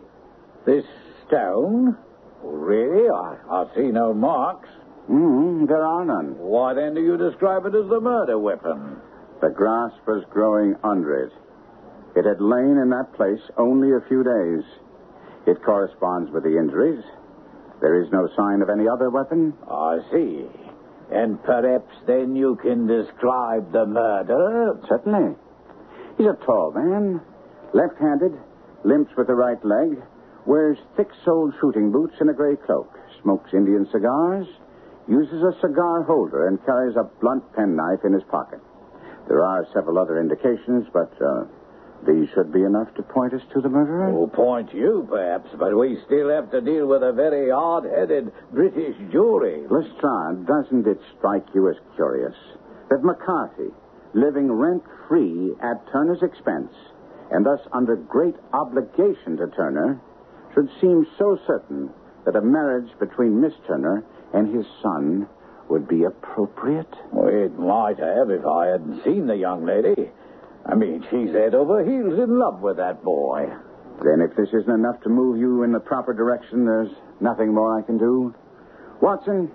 This 0.66 0.86
stone? 1.26 1.98
Really? 2.44 3.10
I, 3.10 3.38
I 3.50 3.76
see 3.76 3.90
no 3.90 4.14
marks. 4.14 4.70
Mm, 5.10 5.68
there 5.68 5.84
are 5.84 6.06
none. 6.06 6.38
Why 6.38 6.76
then 6.76 6.94
do 6.94 7.02
you 7.02 7.18
describe 7.18 7.66
it 7.66 7.74
as 7.74 7.90
the 7.90 8.00
murder 8.00 8.38
weapon? 8.38 8.98
The 9.42 9.50
grass 9.50 9.92
was 10.06 10.24
growing 10.30 10.76
under 10.84 11.26
it. 11.26 11.34
It 12.16 12.26
had 12.26 12.42
lain 12.42 12.78
in 12.78 12.90
that 12.90 13.14
place 13.16 13.42
only 13.58 13.92
a 13.92 14.08
few 14.08 14.24
days. 14.24 14.64
It 15.48 15.64
corresponds 15.64 16.32
with 16.32 16.44
the 16.44 16.58
injuries. 16.58 17.04
There 17.82 18.02
is 18.02 18.12
no 18.12 18.30
sign 18.38 18.62
of 18.62 18.70
any 18.70 18.88
other 18.88 19.10
weapon. 19.10 19.54
I 19.70 20.00
see. 20.12 20.46
And 21.12 21.42
perhaps 21.44 21.92
then 22.08 22.36
you 22.36 22.56
can 22.62 22.88
describe 22.88 23.72
the 23.72 23.86
murderer? 23.86 24.80
Certainly. 24.88 25.36
He's 26.18 26.28
a 26.28 26.46
tall 26.46 26.72
man, 26.72 27.20
left 27.74 28.00
handed, 28.00 28.34
limps 28.84 29.12
with 29.18 29.28
the 29.28 29.34
right 29.36 29.64
leg, 29.66 30.02
wears 30.46 30.78
thick 30.96 31.10
soled 31.26 31.54
shooting 31.60 31.92
boots 31.92 32.16
and 32.20 32.30
a 32.30 32.34
gray 32.34 32.56
cloak, 32.56 32.94
smokes 33.22 33.54
Indian 33.54 33.88
cigars, 33.92 34.48
uses 35.08 35.44
a 35.44 35.60
cigar 35.60 36.04
holder, 36.04 36.48
and 36.48 36.64
carries 36.66 36.96
a 36.96 37.10
blunt 37.20 37.44
penknife 37.54 38.00
in 38.06 38.14
his 38.14 38.24
pocket. 38.30 38.60
There 39.28 39.44
are 39.44 39.68
several 39.74 39.98
other 39.98 40.20
indications, 40.20 40.86
but 40.94 41.12
uh, 41.22 41.46
these 42.06 42.30
should 42.34 42.52
be 42.52 42.64
enough 42.64 42.94
to 42.96 43.04
point 43.04 43.34
us 43.34 43.42
to 43.54 43.62
the 43.62 43.70
murderer. 43.70 44.12
Oh, 44.12 44.28
point 44.28 44.74
you, 44.74 45.08
perhaps, 45.10 45.50
but 45.58 45.78
we 45.78 45.98
still 46.06 46.30
have 46.30 46.52
to 46.52 46.62
deal 46.62 46.88
with 46.88 47.04
a 47.04 47.12
very 47.12 47.50
hard 47.50 47.86
headed 47.86 48.32
British 48.52 48.96
jury. 49.12 49.64
Lestrade, 49.70 50.46
doesn't 50.46 50.88
it 50.88 51.00
strike 51.18 51.46
you 51.54 51.70
as 51.70 51.76
curious 51.96 52.36
that 52.90 53.04
McCarthy, 53.04 53.72
living 54.14 54.52
rent 54.52 54.84
free 55.08 55.54
at 55.62 55.86
Turner's 55.92 56.22
expense, 56.22 56.74
and 57.32 57.46
thus 57.46 57.60
under 57.72 57.96
great 57.96 58.36
obligation 58.54 59.38
to 59.38 59.48
Turner, 59.56 60.00
should 60.54 60.70
seem 60.80 61.08
so 61.18 61.40
certain 61.48 61.90
that 62.26 62.36
a 62.36 62.42
marriage 62.42 62.90
between 63.00 63.42
Miss 63.42 63.54
Turner 63.68 64.04
and 64.34 64.54
his 64.54 64.66
son 64.82 65.28
would 65.70 65.88
be 65.88 66.04
appropriate? 66.04 66.94
Well, 67.12 67.30
it 67.30 67.58
might 67.58 67.98
have 67.98 68.30
if 68.30 68.46
I 68.46 68.68
hadn't 68.68 69.04
seen 69.04 69.28
the 69.28 69.36
young 69.36 69.66
lady. 69.66 70.12
I 70.66 70.76
mean, 70.76 71.04
she's 71.12 71.34
head 71.36 71.56
over 71.56 71.82
oh, 71.82 71.86
heels 71.86 72.20
in 72.20 72.40
love 72.40 72.62
with 72.62 72.78
that 72.78 73.04
boy. 73.04 73.46
Then, 74.04 74.22
if 74.22 74.36
this 74.36 74.50
isn't 74.50 74.74
enough 74.74 75.02
to 75.04 75.10
move 75.10 75.38
you 75.38 75.64
in 75.64 75.72
the 75.72 75.80
proper 75.80 76.14
direction, 76.14 76.66
there's 76.66 76.90
nothing 77.20 77.54
more 77.54 77.78
I 77.78 77.82
can 77.84 77.98
do. 77.98 78.34
Watson, 79.02 79.52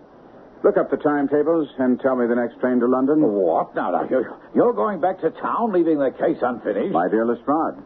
look 0.62 0.76
up 0.76 0.90
the 0.90 0.96
timetables 0.96 1.68
and 1.78 1.98
tell 2.00 2.14
me 2.14 2.26
the 2.28 2.36
next 2.36 2.60
train 2.60 2.78
to 2.80 2.86
London. 2.86 3.22
What? 3.22 3.74
Now, 3.74 3.90
now 3.90 4.06
you're, 4.08 4.38
you're 4.54 4.74
going 4.74 5.00
back 5.00 5.20
to 5.20 5.30
town, 5.30 5.72
leaving 5.72 5.98
the 5.98 6.10
case 6.10 6.38
unfinished? 6.42 6.92
My 6.92 7.08
dear 7.08 7.26
Lestrade, 7.26 7.82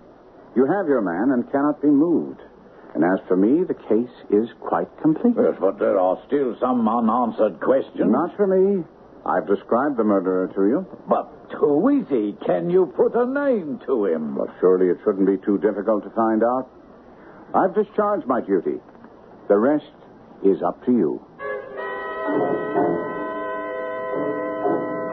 you 0.54 0.66
have 0.66 0.86
your 0.86 1.00
man 1.00 1.32
and 1.32 1.50
cannot 1.50 1.80
be 1.80 1.88
moved. 1.88 2.40
And 2.94 3.04
as 3.04 3.26
for 3.26 3.36
me, 3.36 3.64
the 3.64 3.74
case 3.74 4.12
is 4.30 4.50
quite 4.60 4.88
complete. 5.00 5.34
Yes, 5.36 5.56
but 5.58 5.78
there 5.78 5.98
are 5.98 6.20
still 6.26 6.54
some 6.60 6.86
unanswered 6.86 7.60
questions. 7.60 8.10
Not 8.10 8.36
for 8.36 8.46
me. 8.46 8.84
I've 9.24 9.46
described 9.46 9.96
the 9.96 10.04
murderer 10.04 10.48
to 10.48 10.66
you. 10.66 10.86
But 11.08 11.30
who 11.58 11.88
is 11.88 12.08
he? 12.08 12.36
Can 12.44 12.70
you 12.70 12.86
put 12.96 13.14
a 13.14 13.26
name 13.26 13.80
to 13.86 14.06
him? 14.06 14.34
But 14.36 14.48
surely 14.60 14.88
it 14.88 14.98
shouldn't 15.04 15.26
be 15.26 15.36
too 15.44 15.58
difficult 15.58 16.02
to 16.04 16.10
find 16.10 16.42
out. 16.42 16.68
I've 17.54 17.74
discharged 17.74 18.26
my 18.26 18.40
duty. 18.40 18.80
The 19.48 19.56
rest 19.56 19.92
is 20.42 20.62
up 20.62 20.84
to 20.86 20.92
you. 20.92 21.24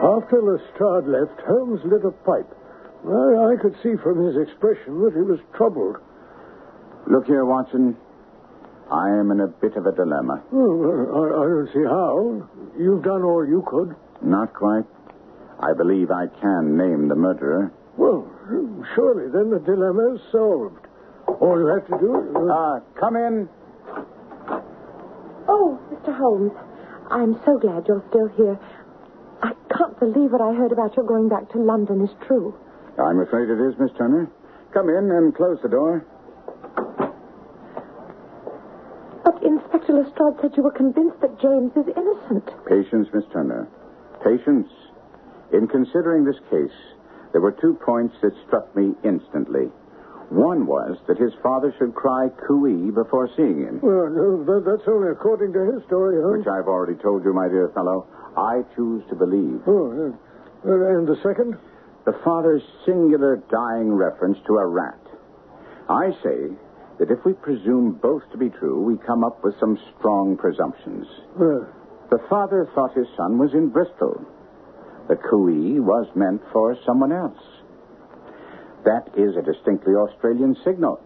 After 0.02 0.42
Lestrade 0.42 1.06
left, 1.06 1.40
Holmes 1.46 1.80
lit 1.84 2.04
a 2.04 2.10
pipe. 2.10 2.48
I, 3.06 3.52
I 3.52 3.56
could 3.60 3.76
see 3.82 3.96
from 4.02 4.24
his 4.24 4.36
expression 4.36 5.02
that 5.04 5.12
he 5.14 5.22
was 5.22 5.38
troubled. 5.54 5.96
Look 7.06 7.26
here, 7.26 7.44
Watson. 7.44 7.96
I 8.92 9.08
am 9.10 9.30
in 9.30 9.40
a 9.40 9.46
bit 9.46 9.76
of 9.76 9.86
a 9.86 9.92
dilemma. 9.92 10.42
Oh, 10.52 10.82
I, 11.14 11.22
I 11.30 11.46
don't 11.46 11.70
see 11.72 11.84
how. 11.86 12.48
You've 12.78 13.04
done 13.04 13.22
all 13.22 13.46
you 13.46 13.62
could. 13.66 13.94
Not 14.22 14.52
quite. 14.52 14.84
I 15.60 15.72
believe 15.76 16.10
I 16.10 16.26
can 16.40 16.76
name 16.76 17.08
the 17.08 17.14
murderer. 17.14 17.72
Well, 17.96 18.26
surely 18.94 19.30
then 19.30 19.50
the 19.50 19.60
dilemma 19.60 20.14
is 20.14 20.20
solved. 20.32 20.86
All 21.40 21.58
you 21.58 21.66
have 21.66 21.86
to 21.86 21.98
do 22.00 22.16
is. 22.18 22.50
Ah, 22.50 22.80
come 22.98 23.16
in. 23.16 23.48
Oh, 25.48 25.78
Mr. 25.92 26.16
Holmes, 26.16 26.52
I'm 27.10 27.38
so 27.44 27.58
glad 27.58 27.86
you're 27.86 28.04
still 28.08 28.28
here. 28.36 28.58
I 29.42 29.52
can't 29.76 29.98
believe 30.00 30.32
what 30.32 30.40
I 30.40 30.52
heard 30.54 30.72
about 30.72 30.96
your 30.96 31.06
going 31.06 31.28
back 31.28 31.50
to 31.52 31.58
London 31.58 32.02
is 32.02 32.10
true. 32.26 32.54
I'm 32.98 33.20
afraid 33.20 33.48
it 33.48 33.60
is, 33.60 33.78
Miss 33.78 33.90
Turner. 33.96 34.28
Come 34.74 34.88
in 34.88 35.10
and 35.10 35.34
close 35.34 35.58
the 35.62 35.68
door. 35.68 36.04
But 39.24 39.42
Inspector 39.42 39.92
Lestrade 40.20 40.40
said 40.50 40.56
you 40.56 40.62
were 40.62 40.70
convinced 40.70 41.20
that 41.20 41.40
James 41.40 41.72
is 41.76 41.86
innocent. 41.96 42.44
Patience, 42.66 43.08
Miss 43.12 43.24
Turner. 43.32 43.68
Patience. 44.22 44.68
In 45.52 45.66
considering 45.66 46.24
this 46.24 46.38
case, 46.50 46.76
there 47.32 47.40
were 47.40 47.52
two 47.52 47.74
points 47.84 48.14
that 48.22 48.32
struck 48.46 48.74
me 48.76 48.92
instantly. 49.02 49.66
One 50.28 50.66
was 50.66 50.96
that 51.08 51.18
his 51.18 51.32
father 51.42 51.74
should 51.78 51.94
cry 51.94 52.28
cooee 52.46 52.94
before 52.94 53.28
seeing 53.34 53.58
him, 53.66 53.80
Well, 53.82 54.08
no, 54.10 54.44
that, 54.44 54.64
that's 54.64 54.86
only 54.86 55.10
according 55.10 55.52
to 55.54 55.72
his 55.72 55.82
story, 55.86 56.22
huh? 56.22 56.38
which 56.38 56.46
I've 56.46 56.68
already 56.68 57.00
told 57.02 57.24
you, 57.24 57.32
my 57.32 57.48
dear 57.48 57.70
fellow. 57.74 58.06
I 58.36 58.62
choose 58.76 59.02
to 59.08 59.16
believe. 59.16 59.60
Oh. 59.66 60.14
Uh, 60.64 60.98
and 60.98 61.08
the 61.08 61.18
second? 61.22 61.56
The 62.04 62.12
father's 62.24 62.62
singular 62.86 63.42
dying 63.50 63.92
reference 63.92 64.38
to 64.46 64.58
a 64.58 64.66
rat. 64.66 65.00
I 65.88 66.12
say 66.22 66.54
that 67.00 67.10
if 67.10 67.24
we 67.24 67.32
presume 67.32 67.98
both 68.02 68.22
to 68.30 68.36
be 68.36 68.50
true, 68.50 68.84
we 68.84 68.94
come 69.06 69.24
up 69.24 69.42
with 69.42 69.58
some 69.58 69.76
strong 69.96 70.36
presumptions. 70.36 71.08
The 72.12 72.20
father 72.28 72.68
thought 72.74 72.92
his 72.92 73.08
son 73.16 73.38
was 73.38 73.54
in 73.54 73.70
Bristol. 73.70 74.20
The 75.08 75.16
cooee 75.16 75.80
was 75.80 76.06
meant 76.14 76.42
for 76.52 76.76
someone 76.84 77.10
else. 77.10 77.40
That 78.84 79.08
is 79.16 79.32
a 79.34 79.42
distinctly 79.42 79.94
Australian 79.96 80.54
signal. 80.62 81.00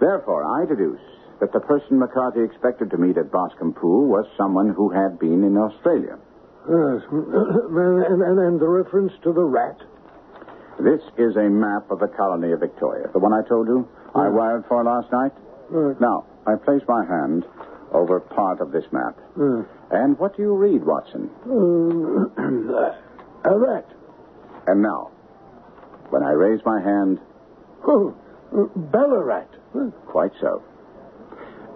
Therefore, 0.00 0.48
I 0.48 0.64
deduce 0.64 1.04
that 1.40 1.52
the 1.52 1.60
person 1.60 1.98
McCarthy 1.98 2.40
expected 2.40 2.90
to 2.90 2.96
meet 2.96 3.18
at 3.18 3.30
Boscombe 3.30 3.76
Pool 3.76 4.08
was 4.08 4.24
someone 4.36 4.72
who 4.72 4.88
had 4.88 5.18
been 5.18 5.44
in 5.44 5.60
Australia. 5.60 6.16
yes. 6.64 7.04
and, 7.12 8.22
and, 8.24 8.38
and 8.40 8.60
the 8.60 8.68
reference 8.68 9.12
to 9.24 9.32
the 9.34 9.44
rat? 9.44 9.76
This 10.80 11.04
is 11.20 11.36
a 11.36 11.48
map 11.52 11.90
of 11.90 12.00
the 12.00 12.08
colony 12.16 12.52
of 12.52 12.60
Victoria, 12.60 13.08
the 13.12 13.20
one 13.20 13.34
I 13.34 13.46
told 13.46 13.68
you 13.68 13.88
I 14.14 14.28
wired 14.28 14.64
for 14.68 14.82
last 14.84 15.10
night. 15.12 15.32
Now, 16.00 16.24
I 16.46 16.54
place 16.56 16.82
my 16.88 17.04
hand 17.04 17.44
over 17.92 18.20
part 18.20 18.60
of 18.60 18.72
this 18.72 18.84
map. 18.92 19.18
Uh, 19.38 19.62
And 19.90 20.18
what 20.18 20.36
do 20.36 20.42
you 20.42 20.54
read, 20.54 20.84
Watson? 20.84 21.30
um, 21.46 22.32
a 23.44 23.58
rat. 23.58 23.86
And 24.66 24.82
now, 24.82 25.10
when 26.10 26.22
I 26.22 26.32
raise 26.32 26.60
my 26.64 26.80
hand, 26.80 27.20
Oh, 27.86 28.14
Ballarat. 28.76 29.46
Quite 30.06 30.32
so. 30.40 30.62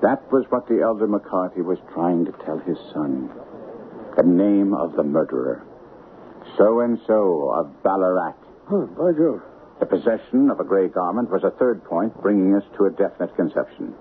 That 0.03 0.23
was 0.33 0.45
what 0.51 0.67
the 0.67 0.81
elder 0.83 1.07
McCarthy 1.07 1.61
was 1.63 1.79
trying 1.93 2.25
to 2.25 2.33
tell 2.45 2.59
his 2.59 2.79
son. 2.93 3.29
The 4.17 4.23
name 4.25 4.73
of 4.75 4.95
the 4.97 5.03
murderer. 5.05 5.63
So 6.57 6.81
and 6.81 6.99
so 7.07 7.51
of 7.51 7.83
Ballarat. 7.83 8.35
oh, 8.73 8.87
by 8.87 9.13
Jove. 9.13 9.43
The 9.81 9.87
possession 9.87 10.51
of 10.51 10.61
a 10.61 10.65
gray 10.65 10.89
garment 10.89 11.31
was 11.31 11.43
a 11.43 11.57
third 11.59 11.83
point, 11.85 12.13
bringing 12.21 12.55
us 12.55 12.65
to 12.77 12.85
a 12.85 12.91
definite 12.91 13.35
conception. 13.35 13.95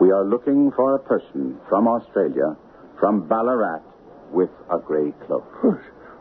We 0.00 0.10
are 0.10 0.24
looking 0.24 0.72
for 0.74 0.96
a 0.96 0.98
person 0.98 1.60
from 1.68 1.86
Australia, 1.86 2.56
from 2.98 3.28
Ballarat, 3.28 3.82
with 4.32 4.50
a 4.68 4.78
gray 4.78 5.12
cloak. 5.26 5.46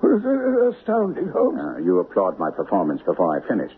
Astounding, 0.04 1.30
Holmes. 1.30 1.60
Uh, 1.60 1.78
you 1.78 2.00
applaud 2.00 2.38
my 2.38 2.52
performance 2.52 3.02
before 3.02 3.36
I 3.36 3.48
finished. 3.48 3.78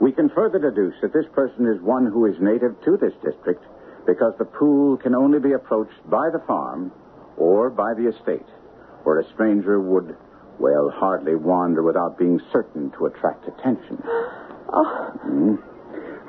We 0.00 0.12
can 0.12 0.30
further 0.30 0.58
deduce 0.58 0.94
that 1.02 1.12
this 1.12 1.26
person 1.34 1.66
is 1.66 1.82
one 1.82 2.06
who 2.06 2.26
is 2.26 2.36
native 2.40 2.80
to 2.84 2.96
this 2.96 3.12
district 3.24 3.64
because 4.06 4.34
the 4.38 4.44
pool 4.44 4.96
can 4.96 5.14
only 5.16 5.40
be 5.40 5.52
approached 5.52 5.98
by 6.08 6.30
the 6.32 6.42
farm 6.46 6.92
or 7.36 7.70
by 7.70 7.94
the 7.94 8.08
estate, 8.08 8.46
where 9.02 9.18
a 9.18 9.32
stranger 9.34 9.80
would, 9.80 10.16
well, 10.58 10.90
hardly 10.94 11.34
wander 11.34 11.82
without 11.82 12.18
being 12.18 12.40
certain 12.52 12.90
to 12.92 13.06
attract 13.06 13.48
attention. 13.48 14.02
Hmm. 14.72 15.54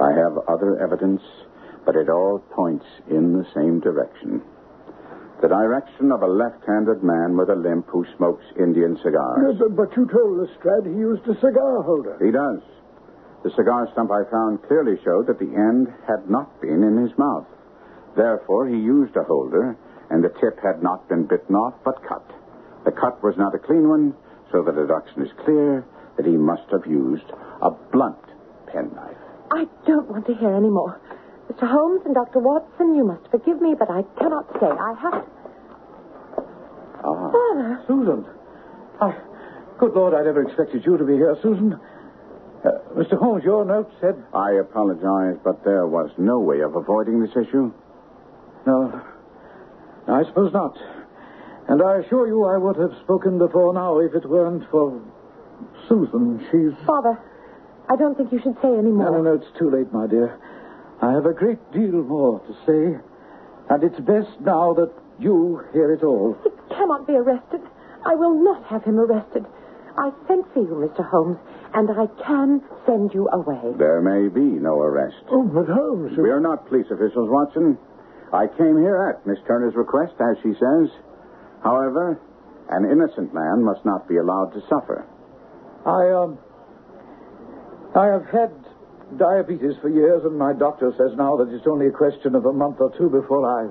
I 0.01 0.11
have 0.13 0.37
other 0.47 0.81
evidence, 0.81 1.21
but 1.85 1.95
it 1.95 2.09
all 2.09 2.39
points 2.55 2.85
in 3.09 3.37
the 3.37 3.45
same 3.53 3.79
direction. 3.79 4.41
The 5.41 5.47
direction 5.47 6.11
of 6.11 6.21
a 6.21 6.27
left-handed 6.27 7.03
man 7.03 7.37
with 7.37 7.49
a 7.49 7.55
limp 7.55 7.87
who 7.89 8.05
smokes 8.17 8.45
Indian 8.59 8.97
cigars. 9.03 9.57
But, 9.57 9.75
but 9.75 9.97
you 9.97 10.07
told 10.07 10.37
Lestrade 10.37 10.85
he 10.85 10.97
used 10.97 11.27
a 11.27 11.35
cigar 11.35 11.81
holder. 11.81 12.17
He 12.21 12.31
does. 12.31 12.61
The 13.43 13.49
cigar 13.57 13.89
stump 13.91 14.11
I 14.11 14.29
found 14.29 14.61
clearly 14.63 15.01
showed 15.03 15.25
that 15.27 15.39
the 15.39 15.49
end 15.49 15.87
had 16.07 16.29
not 16.29 16.61
been 16.61 16.83
in 16.83 17.01
his 17.01 17.17
mouth. 17.17 17.47
Therefore, 18.15 18.67
he 18.67 18.75
used 18.75 19.15
a 19.17 19.23
holder, 19.23 19.75
and 20.11 20.23
the 20.23 20.29
tip 20.29 20.59
had 20.61 20.83
not 20.83 21.09
been 21.09 21.25
bitten 21.25 21.55
off 21.55 21.73
but 21.83 22.05
cut. 22.07 22.25
The 22.85 22.91
cut 22.91 23.23
was 23.23 23.35
not 23.37 23.55
a 23.55 23.59
clean 23.59 23.89
one, 23.89 24.13
so 24.51 24.61
the 24.61 24.71
deduction 24.73 25.23
is 25.23 25.31
clear 25.43 25.85
that 26.17 26.25
he 26.25 26.37
must 26.37 26.69
have 26.71 26.85
used 26.85 27.25
a 27.61 27.71
blunt 27.91 28.30
penknife. 28.73 29.17
I 29.51 29.65
don't 29.85 30.09
want 30.09 30.25
to 30.27 30.33
hear 30.35 30.53
any 30.53 30.69
more. 30.69 30.99
Mr. 31.51 31.69
Holmes 31.69 32.01
and 32.05 32.15
Dr. 32.15 32.39
Watson, 32.39 32.95
you 32.95 33.03
must 33.03 33.29
forgive 33.29 33.61
me, 33.61 33.75
but 33.77 33.89
I 33.89 34.03
cannot 34.19 34.47
stay. 34.57 34.67
I 34.71 34.93
have 35.01 35.11
to. 35.11 35.31
Ah. 37.03 37.31
Father, 37.31 37.83
Susan. 37.87 38.25
I, 39.01 39.17
good 39.79 39.93
Lord, 39.93 40.13
I 40.13 40.23
never 40.23 40.43
expected 40.43 40.85
you 40.85 40.97
to 40.97 41.03
be 41.03 41.13
here, 41.13 41.35
Susan. 41.41 41.73
Uh, 42.63 42.69
Mr. 42.95 43.17
Holmes, 43.17 43.43
your 43.43 43.65
note 43.65 43.91
said. 43.99 44.15
I 44.33 44.53
apologize, 44.61 45.37
but 45.43 45.63
there 45.65 45.87
was 45.87 46.11
no 46.17 46.39
way 46.39 46.61
of 46.61 46.75
avoiding 46.75 47.19
this 47.19 47.31
issue. 47.31 47.73
No, 48.67 49.01
I 50.07 50.23
suppose 50.25 50.53
not. 50.53 50.77
And 51.67 51.81
I 51.81 51.97
assure 51.99 52.27
you 52.27 52.45
I 52.45 52.57
would 52.57 52.77
have 52.77 52.91
spoken 53.03 53.39
before 53.39 53.73
now 53.73 53.99
if 53.99 54.13
it 54.13 54.29
weren't 54.29 54.69
for 54.69 55.01
Susan. 55.89 56.45
She's. 56.51 56.85
Father, 56.85 57.19
I 57.89 57.95
don't 57.95 58.15
think 58.17 58.31
you 58.31 58.39
should 58.41 58.55
say 58.61 58.69
any 58.69 58.91
more. 58.91 59.11
No, 59.11 59.17
no, 59.17 59.21
no, 59.21 59.33
it's 59.35 59.57
too 59.59 59.69
late, 59.69 59.91
my 59.91 60.07
dear. 60.07 60.39
I 61.01 61.11
have 61.13 61.25
a 61.25 61.33
great 61.33 61.59
deal 61.71 62.03
more 62.03 62.39
to 62.39 62.53
say, 62.65 62.99
and 63.69 63.83
it's 63.83 63.99
best 64.01 64.39
now 64.41 64.73
that 64.73 64.91
you 65.19 65.63
hear 65.73 65.91
it 65.93 66.03
all. 66.03 66.37
He 66.43 66.49
cannot 66.73 67.07
be 67.07 67.13
arrested. 67.13 67.61
I 68.05 68.15
will 68.15 68.43
not 68.43 68.63
have 68.67 68.83
him 68.83 68.99
arrested. 68.99 69.45
I 69.97 70.11
sent 70.27 70.45
for 70.53 70.61
you, 70.61 70.87
Mr. 70.87 71.07
Holmes, 71.09 71.37
and 71.73 71.89
I 71.91 72.07
can 72.23 72.61
send 72.85 73.13
you 73.13 73.27
away. 73.33 73.75
There 73.77 74.01
may 74.01 74.29
be 74.29 74.41
no 74.41 74.79
arrest. 74.79 75.23
Oh, 75.29 75.43
but 75.43 75.67
Holmes. 75.67 76.17
We 76.17 76.29
are 76.29 76.39
not 76.39 76.67
police 76.67 76.87
officials, 76.91 77.29
Watson. 77.29 77.77
I 78.31 78.47
came 78.47 78.77
here 78.77 79.09
at 79.09 79.27
Miss 79.27 79.39
Turner's 79.45 79.75
request, 79.75 80.13
as 80.21 80.37
she 80.41 80.53
says. 80.53 80.89
However, 81.63 82.19
an 82.69 82.85
innocent 82.89 83.33
man 83.33 83.63
must 83.63 83.83
not 83.85 84.07
be 84.07 84.17
allowed 84.17 84.53
to 84.53 84.61
suffer. 84.69 85.05
I, 85.85 86.11
um. 86.11 86.37
I 87.95 88.07
have 88.07 88.25
had 88.27 88.51
diabetes 89.17 89.75
for 89.81 89.89
years, 89.89 90.23
and 90.23 90.37
my 90.37 90.53
doctor 90.53 90.93
says 90.97 91.11
now 91.17 91.35
that 91.37 91.49
it's 91.49 91.67
only 91.67 91.87
a 91.87 91.91
question 91.91 92.35
of 92.35 92.45
a 92.45 92.53
month 92.53 92.77
or 92.79 92.95
two 92.97 93.09
before 93.09 93.43
I. 93.45 93.67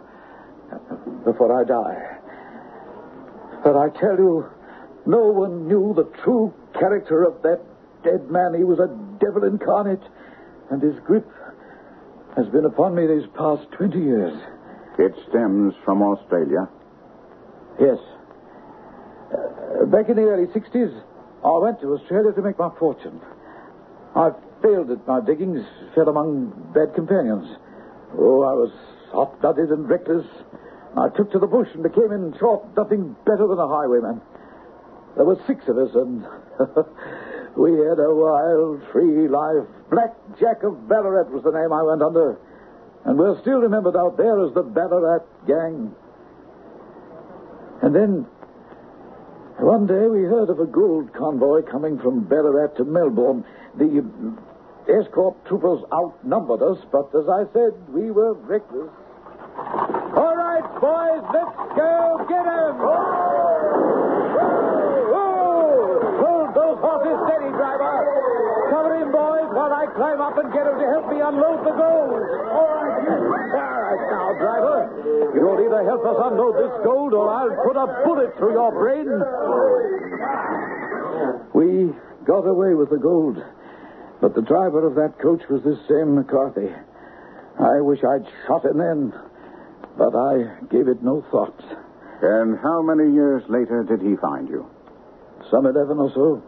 before 1.25 1.51
I 1.59 1.65
die. 1.65 2.17
But 3.65 3.77
I 3.77 3.89
tell 3.99 4.17
you, 4.17 4.47
no 5.07 5.29
one 5.29 5.67
knew 5.69 5.95
the 5.95 6.05
true 6.23 6.53
character 6.79 7.25
of 7.25 7.43
that 7.43 7.61
dead 8.05 8.31
man. 8.31 8.55
He 8.55 8.65
was 8.65 8.79
a 8.79 8.89
devil 9.19 9.45
incarnate, 9.45 10.03
and 10.71 10.83
his 10.83 10.95
grip 11.05 11.27
has 12.37 12.47
been 12.49 12.65
upon 12.65 12.95
me 12.95 13.07
these 13.07 13.29
past 13.37 13.67
20 13.73 13.99
years. 13.99 14.41
It 14.99 15.15
stems 15.29 15.75
from 15.85 16.03
Australia. 16.03 16.69
Yes. 17.81 17.99
Uh, 19.33 19.87
back 19.87 20.09
in 20.09 20.17
the 20.17 20.23
early 20.23 20.47
60s, 20.47 21.03
I 21.45 21.59
went 21.59 21.81
to 21.81 21.95
Australia 21.95 22.33
to 22.33 22.43
make 22.43 22.59
my 22.59 22.71
fortune. 22.79 23.21
I 24.15 24.31
failed 24.63 24.91
at 24.91 25.07
my 25.07 25.21
diggings, 25.21 25.65
fell 25.95 26.09
among 26.09 26.73
bad 26.75 26.95
companions. 26.95 27.47
Oh, 28.19 28.43
I 28.43 28.53
was 28.53 28.73
hot 29.13 29.41
blooded 29.41 29.71
and 29.71 29.89
reckless. 29.89 30.27
I 30.97 31.09
took 31.17 31.31
to 31.33 31.39
the 31.39 31.47
bush 31.47 31.69
and 31.75 31.83
became, 31.83 32.11
in 32.11 32.35
short, 32.39 32.77
nothing 32.77 33.15
better 33.25 33.47
than 33.47 33.59
a 33.59 33.69
highwayman. 33.69 34.21
There 35.17 35.25
were 35.25 35.39
six 35.47 35.63
of 35.69 35.79
us, 35.79 35.95
and 35.95 36.23
we 37.57 37.73
had 37.79 37.99
a 37.99 38.11
wild, 38.15 38.83
free 38.93 39.29
life. 39.29 39.67
Black 39.91 40.15
Jack 40.39 40.63
of 40.63 40.89
Ballarat 40.89 41.31
was 41.31 41.43
the 41.45 41.53
name 41.53 41.73
I 41.73 41.83
went 41.83 42.03
under. 42.03 42.39
And 43.05 43.19
we're 43.19 43.41
still 43.41 43.61
remembered 43.61 43.97
out 43.97 44.17
there 44.17 44.45
as 44.45 44.53
the 44.55 44.63
Ballarat 44.63 45.25
Gang. 45.47 45.95
And 47.83 47.95
then, 47.95 48.27
one 49.59 49.87
day 49.87 50.07
we 50.07 50.23
heard 50.23 50.51
of 50.51 50.61
a 50.61 50.67
gold 50.67 51.13
convoy 51.15 51.63
coming 51.63 51.99
from 51.99 52.25
Ballarat 52.25 52.77
to 52.77 52.85
Melbourne. 52.85 53.45
The 53.79 54.03
uh, 54.03 54.99
escort 55.01 55.37
troopers 55.47 55.83
outnumbered 55.93 56.63
us, 56.63 56.79
but 56.91 57.09
as 57.15 57.29
I 57.29 57.45
said, 57.53 57.73
we 57.89 58.11
were 58.11 58.35
reckless. 58.35 58.91
All 60.17 60.35
right, 60.37 60.67
boys, 60.81 61.23
let's 61.33 61.57
go 61.77 62.27
get 62.29 62.47
'em! 62.47 62.77
Hold 65.21 66.55
those 66.55 66.79
horses 66.83 67.19
steady, 67.27 67.51
driver. 67.55 67.95
Cover 68.71 68.95
him, 68.97 69.11
boys, 69.13 69.49
while 69.55 69.73
I 69.73 69.87
climb 69.95 70.21
up 70.21 70.37
and 70.39 70.53
get 70.53 70.67
him 70.67 70.79
to 70.79 70.87
help 70.91 71.07
me 71.11 71.21
unload 71.21 71.61
the 71.65 71.75
gold. 71.75 72.21
All 72.51 72.75
right, 72.75 73.07
All 73.07 73.81
right 73.87 74.03
now, 74.11 74.33
driver. 74.39 75.31
You'll 75.35 75.61
either 75.63 75.83
help 75.85 76.03
us 76.07 76.17
unload 76.31 76.55
this 76.59 76.75
gold 76.85 77.15
or 77.15 77.29
I'll 77.31 77.55
put 77.65 77.77
a 77.77 77.87
bullet 78.05 78.37
through 78.39 78.53
your 78.53 78.73
brain. 78.73 79.07
We 81.55 81.93
got 82.27 82.47
away 82.47 82.75
with 82.75 82.91
the 82.91 82.99
gold, 82.99 83.39
but 84.21 84.35
the 84.35 84.43
driver 84.43 84.87
of 84.87 84.95
that 84.97 85.19
coach 85.21 85.43
was 85.49 85.63
this 85.65 85.79
same 85.89 86.15
McCarthy. 86.15 86.69
I 87.59 87.81
wish 87.81 88.01
I'd 88.05 88.29
shot 88.47 88.65
him 88.65 88.79
then, 88.79 89.13
but 89.97 90.15
I 90.15 90.61
gave 90.71 90.89
it 90.89 91.03
no 91.03 91.25
thought. 91.31 91.61
And 92.23 92.59
how 92.61 92.83
many 92.83 93.13
years 93.13 93.43
later 93.49 93.83
did 93.83 94.03
he 94.03 94.17
find 94.17 94.49
you? 94.49 94.69
Some 95.51 95.67
eleven 95.67 95.99
or 95.99 96.13
so. 96.13 96.43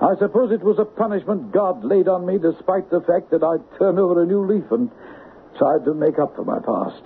I 0.00 0.16
suppose 0.18 0.52
it 0.52 0.62
was 0.62 0.78
a 0.78 0.84
punishment 0.84 1.52
God 1.52 1.84
laid 1.84 2.08
on 2.08 2.26
me 2.26 2.38
despite 2.38 2.90
the 2.90 3.00
fact 3.00 3.30
that 3.30 3.42
I'd 3.42 3.78
turned 3.78 3.98
over 3.98 4.22
a 4.22 4.26
new 4.26 4.44
leaf 4.44 4.64
and 4.70 4.90
tried 5.56 5.84
to 5.84 5.94
make 5.94 6.18
up 6.18 6.36
for 6.36 6.44
my 6.44 6.58
past. 6.60 7.02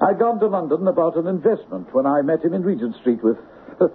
I'd 0.00 0.18
gone 0.18 0.38
to 0.40 0.46
London 0.46 0.86
about 0.86 1.16
an 1.16 1.26
investment 1.26 1.92
when 1.94 2.06
I 2.06 2.22
met 2.22 2.44
him 2.44 2.54
in 2.54 2.62
Regent 2.62 2.94
Street 3.00 3.22
with 3.24 3.38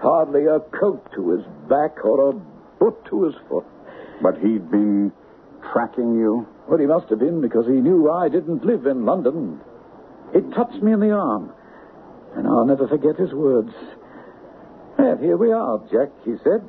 hardly 0.00 0.46
a 0.46 0.60
coat 0.60 1.04
to 1.16 1.36
his 1.36 1.44
back 1.68 2.04
or 2.04 2.30
a 2.30 2.32
boot 2.78 2.96
to 3.10 3.24
his 3.24 3.34
foot. 3.48 3.66
But 4.24 4.38
he'd 4.38 4.70
been 4.70 5.12
tracking 5.70 6.16
you? 6.16 6.48
Well, 6.66 6.78
he 6.78 6.86
must 6.86 7.10
have 7.10 7.18
been 7.18 7.42
because 7.42 7.66
he 7.66 7.74
knew 7.74 8.10
I 8.10 8.30
didn't 8.30 8.64
live 8.64 8.86
in 8.86 9.04
London. 9.04 9.60
It 10.32 10.50
touched 10.54 10.82
me 10.82 10.92
in 10.92 11.00
the 11.00 11.10
arm, 11.10 11.52
and 12.34 12.46
I'll 12.48 12.64
never 12.64 12.88
forget 12.88 13.16
his 13.16 13.34
words. 13.34 13.68
Well, 14.98 15.18
here 15.18 15.36
we 15.36 15.52
are, 15.52 15.78
Jack, 15.92 16.08
he 16.24 16.36
said. 16.42 16.64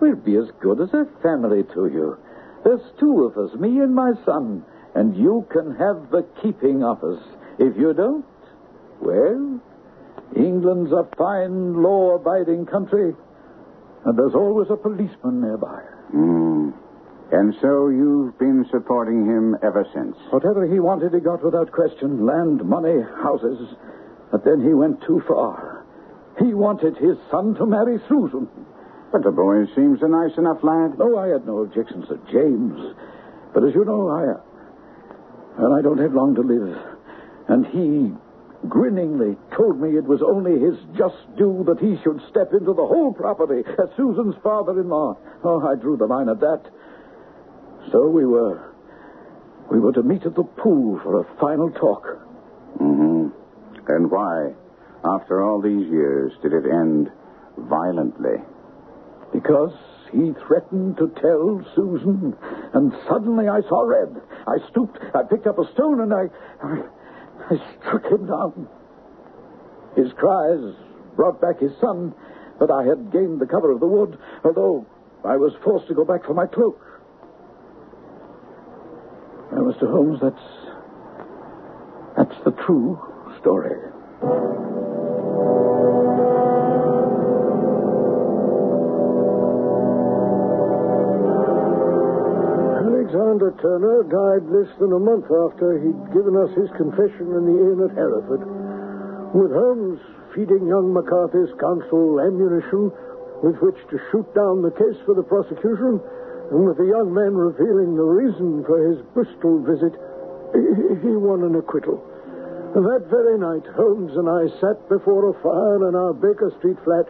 We'll 0.00 0.16
be 0.16 0.36
as 0.36 0.48
good 0.62 0.80
as 0.80 0.88
a 0.94 1.04
family 1.22 1.64
to 1.74 1.86
you. 1.92 2.16
There's 2.64 2.80
two 2.98 3.24
of 3.24 3.36
us, 3.36 3.54
me 3.60 3.78
and 3.80 3.94
my 3.94 4.12
son, 4.24 4.64
and 4.94 5.14
you 5.14 5.46
can 5.52 5.76
have 5.76 6.10
the 6.10 6.26
keeping 6.42 6.82
of 6.82 7.04
us. 7.04 7.22
If 7.58 7.76
you 7.76 7.92
don't, 7.92 8.24
well, 9.02 9.60
England's 10.34 10.92
a 10.92 11.06
fine, 11.18 11.74
law 11.82 12.16
abiding 12.16 12.64
country, 12.64 13.12
and 14.06 14.18
there's 14.18 14.34
always 14.34 14.68
a 14.70 14.76
policeman 14.76 15.42
nearby. 15.42 15.82
Hmm. 16.10 16.70
And 17.32 17.54
so 17.60 17.88
you've 17.88 18.38
been 18.38 18.66
supporting 18.70 19.26
him 19.26 19.56
ever 19.62 19.84
since. 19.92 20.16
Whatever 20.30 20.66
he 20.66 20.78
wanted, 20.78 21.12
he 21.12 21.20
got 21.20 21.42
without 21.42 21.72
question 21.72 22.24
land, 22.24 22.64
money, 22.64 23.02
houses. 23.22 23.74
But 24.30 24.44
then 24.44 24.62
he 24.62 24.74
went 24.74 25.02
too 25.02 25.22
far. 25.26 25.84
He 26.38 26.54
wanted 26.54 26.96
his 26.96 27.16
son 27.30 27.54
to 27.56 27.66
marry 27.66 27.98
Susan. 28.08 28.48
But 29.10 29.24
the 29.24 29.32
boy 29.32 29.66
seems 29.74 30.02
a 30.02 30.08
nice 30.08 30.36
enough 30.38 30.62
lad. 30.62 30.98
No, 30.98 31.18
I 31.18 31.28
had 31.28 31.46
no 31.46 31.58
objections 31.62 32.06
to 32.08 32.18
James. 32.30 32.94
But 33.54 33.64
as 33.64 33.74
you 33.74 33.84
know, 33.84 34.08
I. 34.08 35.60
Well, 35.60 35.72
I 35.72 35.82
don't 35.82 35.98
have 35.98 36.12
long 36.12 36.34
to 36.34 36.42
live. 36.42 36.78
And 37.48 37.66
he 37.66 38.12
grinningly 38.68 39.36
told 39.56 39.80
me 39.80 39.96
it 39.96 40.04
was 40.04 40.20
only 40.22 40.58
his 40.58 40.76
just 40.96 41.16
due 41.36 41.64
that 41.66 41.80
he 41.80 41.96
should 42.02 42.20
step 42.28 42.52
into 42.52 42.74
the 42.74 42.86
whole 42.86 43.12
property 43.12 43.62
as 43.66 43.88
Susan's 43.96 44.34
father 44.42 44.78
in 44.80 44.88
law. 44.88 45.16
Oh, 45.44 45.66
I 45.66 45.76
drew 45.76 45.96
the 45.96 46.06
line 46.06 46.28
at 46.28 46.40
that. 46.40 46.62
So 47.92 48.08
we 48.08 48.24
were. 48.26 48.74
We 49.70 49.80
were 49.80 49.92
to 49.92 50.02
meet 50.02 50.24
at 50.24 50.34
the 50.34 50.44
pool 50.44 51.00
for 51.02 51.20
a 51.20 51.40
final 51.40 51.70
talk. 51.70 52.04
Mm-hmm. 52.80 53.28
And 53.88 54.10
why, 54.10 54.52
after 55.04 55.42
all 55.42 55.60
these 55.60 55.88
years, 55.90 56.32
did 56.42 56.52
it 56.52 56.64
end 56.66 57.10
violently? 57.56 58.42
Because 59.32 59.72
he 60.12 60.32
threatened 60.46 60.96
to 60.98 61.08
tell 61.20 61.64
Susan, 61.74 62.36
and 62.74 62.92
suddenly 63.08 63.48
I 63.48 63.60
saw 63.62 63.82
red. 63.82 64.20
I 64.46 64.58
stooped, 64.70 64.98
I 65.14 65.22
picked 65.22 65.46
up 65.46 65.58
a 65.58 65.72
stone, 65.72 66.00
and 66.00 66.12
I. 66.12 66.26
I, 66.62 66.82
I 67.48 67.56
struck 67.78 68.04
him 68.06 68.26
down. 68.26 68.68
His 69.94 70.12
cries 70.14 70.74
brought 71.14 71.40
back 71.40 71.60
his 71.60 71.72
son, 71.80 72.14
but 72.58 72.70
I 72.70 72.84
had 72.84 73.12
gained 73.12 73.40
the 73.40 73.46
cover 73.46 73.70
of 73.70 73.80
the 73.80 73.86
wood, 73.86 74.18
although 74.44 74.86
I 75.24 75.36
was 75.36 75.52
forced 75.62 75.86
to 75.88 75.94
go 75.94 76.04
back 76.04 76.24
for 76.24 76.34
my 76.34 76.46
cloak. 76.46 76.80
Mr. 79.66 79.90
Holmes, 79.90 80.20
that's. 80.22 80.46
That's 82.16 82.38
the 82.44 82.52
true 82.64 82.96
story. 83.40 83.74
Alexander 92.78 93.50
Turner 93.60 94.06
died 94.06 94.46
less 94.54 94.70
than 94.78 94.92
a 94.94 95.02
month 95.02 95.26
after 95.26 95.82
he'd 95.82 96.14
given 96.14 96.38
us 96.38 96.54
his 96.54 96.70
confession 96.78 97.34
in 97.34 97.42
the 97.50 97.58
inn 97.58 97.78
at 97.90 97.92
Hereford. 97.98 98.46
With 99.34 99.50
Holmes 99.50 99.98
feeding 100.32 100.68
young 100.70 100.94
McCarthy's 100.94 101.50
counsel 101.58 102.22
ammunition 102.22 102.92
with 103.42 103.56
which 103.60 103.76
to 103.90 103.98
shoot 104.10 104.26
down 104.32 104.62
the 104.62 104.70
case 104.70 104.96
for 105.04 105.14
the 105.14 105.26
prosecution, 105.26 106.00
and 106.50 106.66
with 106.66 106.78
the 106.78 106.86
young 106.86 107.12
man 107.12 107.34
revealing 107.34 107.96
the 107.96 108.06
reason 108.06 108.62
for 108.66 108.78
his 108.78 109.02
Bristol 109.14 109.62
visit, 109.66 109.94
he, 111.02 111.10
won 111.18 111.42
an 111.42 111.56
acquittal. 111.56 111.98
That 112.74 113.08
very 113.10 113.38
night, 113.38 113.66
Holmes 113.74 114.12
and 114.14 114.28
I 114.28 114.46
sat 114.60 114.78
before 114.88 115.30
a 115.30 115.34
fire 115.42 115.88
in 115.88 115.94
our 115.96 116.12
Baker 116.14 116.52
Street 116.58 116.76
flat, 116.84 117.08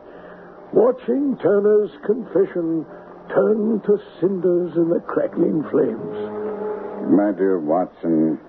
watching 0.73 1.37
Turner's 1.43 1.91
confession 2.07 2.87
turn 3.29 3.83
to 3.85 3.99
cinders 4.21 4.73
in 4.77 4.89
the 4.89 5.01
crackling 5.01 5.65
flames. 5.71 6.17
My 7.11 7.33
dear 7.37 7.59
Watson, 7.59 8.41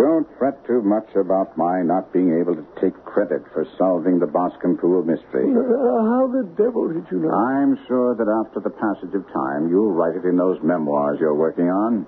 don't 0.00 0.28
fret 0.38 0.56
too 0.66 0.80
much 0.80 1.08
about 1.14 1.56
my 1.56 1.82
not 1.84 2.12
being 2.12 2.32
able 2.40 2.56
to 2.56 2.64
take 2.80 2.96
credit 3.04 3.44
for 3.52 3.68
solving 3.76 4.18
the 4.18 4.26
Boscombe 4.26 4.78
Pool 4.80 5.04
mystery. 5.04 5.44
Uh, 5.44 6.00
how 6.08 6.24
the 6.32 6.48
devil 6.56 6.88
did 6.88 7.04
you 7.12 7.20
know? 7.20 7.30
I'm 7.30 7.76
sure 7.86 8.16
that 8.16 8.28
after 8.28 8.60
the 8.64 8.72
passage 8.72 9.12
of 9.12 9.24
time, 9.28 9.68
you'll 9.68 9.92
write 9.92 10.16
it 10.16 10.24
in 10.24 10.36
those 10.36 10.58
memoirs 10.62 11.18
you're 11.20 11.36
working 11.36 11.68
on. 11.68 12.06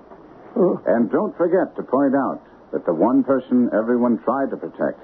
Oh. 0.55 0.81
And 0.85 1.11
don't 1.11 1.35
forget 1.37 1.75
to 1.77 1.83
point 1.83 2.15
out 2.15 2.41
that 2.73 2.85
the 2.85 2.93
one 2.93 3.23
person 3.23 3.69
everyone 3.73 4.17
tried 4.25 4.49
to 4.49 4.57
protect, 4.57 4.99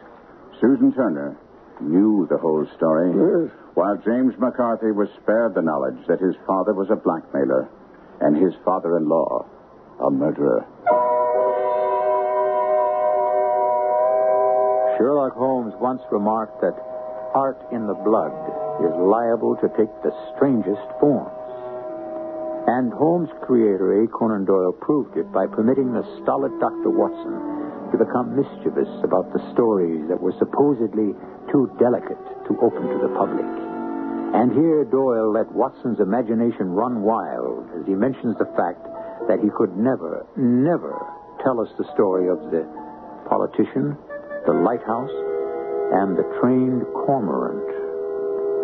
Susan 0.61 0.93
Turner, 0.93 1.37
knew 1.81 2.27
the 2.29 2.37
whole 2.37 2.65
story. 2.75 3.13
Yes. 3.13 3.53
While 3.73 3.95
James 4.03 4.33
McCarthy 4.37 4.91
was 4.91 5.07
spared 5.21 5.55
the 5.55 5.61
knowledge 5.61 6.01
that 6.07 6.19
his 6.19 6.35
father 6.45 6.73
was 6.73 6.89
a 6.91 6.99
blackmailer 6.99 7.69
and 8.19 8.35
his 8.35 8.53
father 8.65 8.97
in 8.97 9.07
law 9.07 9.45
a 10.01 10.11
murderer. 10.11 10.65
Sherlock 14.99 15.31
Holmes 15.39 15.71
once 15.79 16.03
remarked 16.11 16.59
that 16.59 16.75
art 17.31 17.55
in 17.71 17.87
the 17.87 17.95
blood 18.03 18.35
is 18.83 18.91
liable 18.99 19.55
to 19.63 19.71
take 19.79 19.87
the 20.03 20.11
strangest 20.35 20.83
forms. 20.99 21.31
And 22.67 22.91
Holmes' 22.91 23.31
creator, 23.47 24.03
A. 24.03 24.07
Conan 24.11 24.43
Doyle, 24.43 24.75
proved 24.75 25.15
it 25.15 25.31
by 25.31 25.47
permitting 25.47 25.95
the 25.95 26.03
stolid 26.19 26.51
Dr. 26.59 26.91
Watson 26.91 27.31
to 27.91 27.97
become 27.97 28.35
mischievous 28.35 28.91
about 28.99 29.31
the 29.31 29.39
stories 29.55 30.03
that 30.11 30.19
were 30.19 30.35
supposedly 30.35 31.15
too 31.47 31.71
delicate 31.79 32.19
to 32.51 32.59
open 32.59 32.83
to 32.83 32.99
the 32.99 33.15
public. 33.15 33.47
And 34.35 34.51
here 34.51 34.83
Doyle 34.83 35.31
let 35.31 35.47
Watson's 35.55 36.03
imagination 36.03 36.75
run 36.75 37.01
wild 37.07 37.71
as 37.79 37.87
he 37.87 37.95
mentions 37.95 38.35
the 38.35 38.51
fact 38.59 38.83
that 39.31 39.39
he 39.39 39.47
could 39.55 39.79
never, 39.79 40.27
never 40.35 40.91
tell 41.41 41.63
us 41.63 41.71
the 41.79 41.87
story 41.95 42.27
of 42.27 42.51
the 42.51 42.67
politician, 43.31 43.97
the 44.49 44.55
lighthouse, 44.65 45.13
and 45.93 46.17
the 46.17 46.25
trained 46.41 46.81
cormorant. 47.05 47.69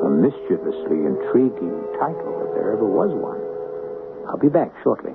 A 0.02 0.10
mischievously 0.10 1.06
intriguing 1.06 1.78
title, 2.02 2.42
if 2.42 2.58
there 2.58 2.74
ever 2.74 2.90
was 2.90 3.14
one. 3.14 3.38
I'll 4.28 4.42
be 4.42 4.50
back 4.50 4.74
shortly. 4.82 5.14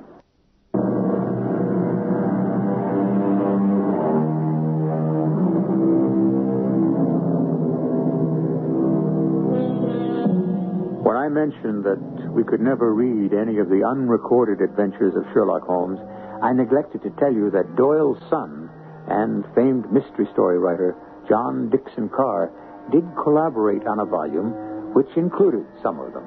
When 11.03 11.17
I 11.17 11.27
mentioned 11.27 11.83
that 11.83 11.99
we 12.31 12.45
could 12.45 12.61
never 12.61 12.93
read 12.93 13.33
any 13.33 13.59
of 13.59 13.67
the 13.67 13.83
unrecorded 13.83 14.61
adventures 14.61 15.15
of 15.17 15.25
Sherlock 15.33 15.63
Holmes, 15.63 15.99
I 16.41 16.53
neglected 16.53 17.03
to 17.03 17.09
tell 17.19 17.33
you 17.33 17.51
that 17.51 17.75
Doyle's 17.75 18.23
son 18.29 18.70
and 19.11 19.43
famed 19.53 19.91
mystery 19.91 20.25
story 20.31 20.57
writer 20.57 20.95
John 21.27 21.69
Dickson 21.69 22.07
Carr 22.09 22.51
did 22.91 23.03
collaborate 23.21 23.85
on 23.85 23.99
a 23.99 24.05
volume 24.05 24.93
which 24.95 25.11
included 25.15 25.65
some 25.83 25.99
of 25.99 26.13
them. 26.13 26.23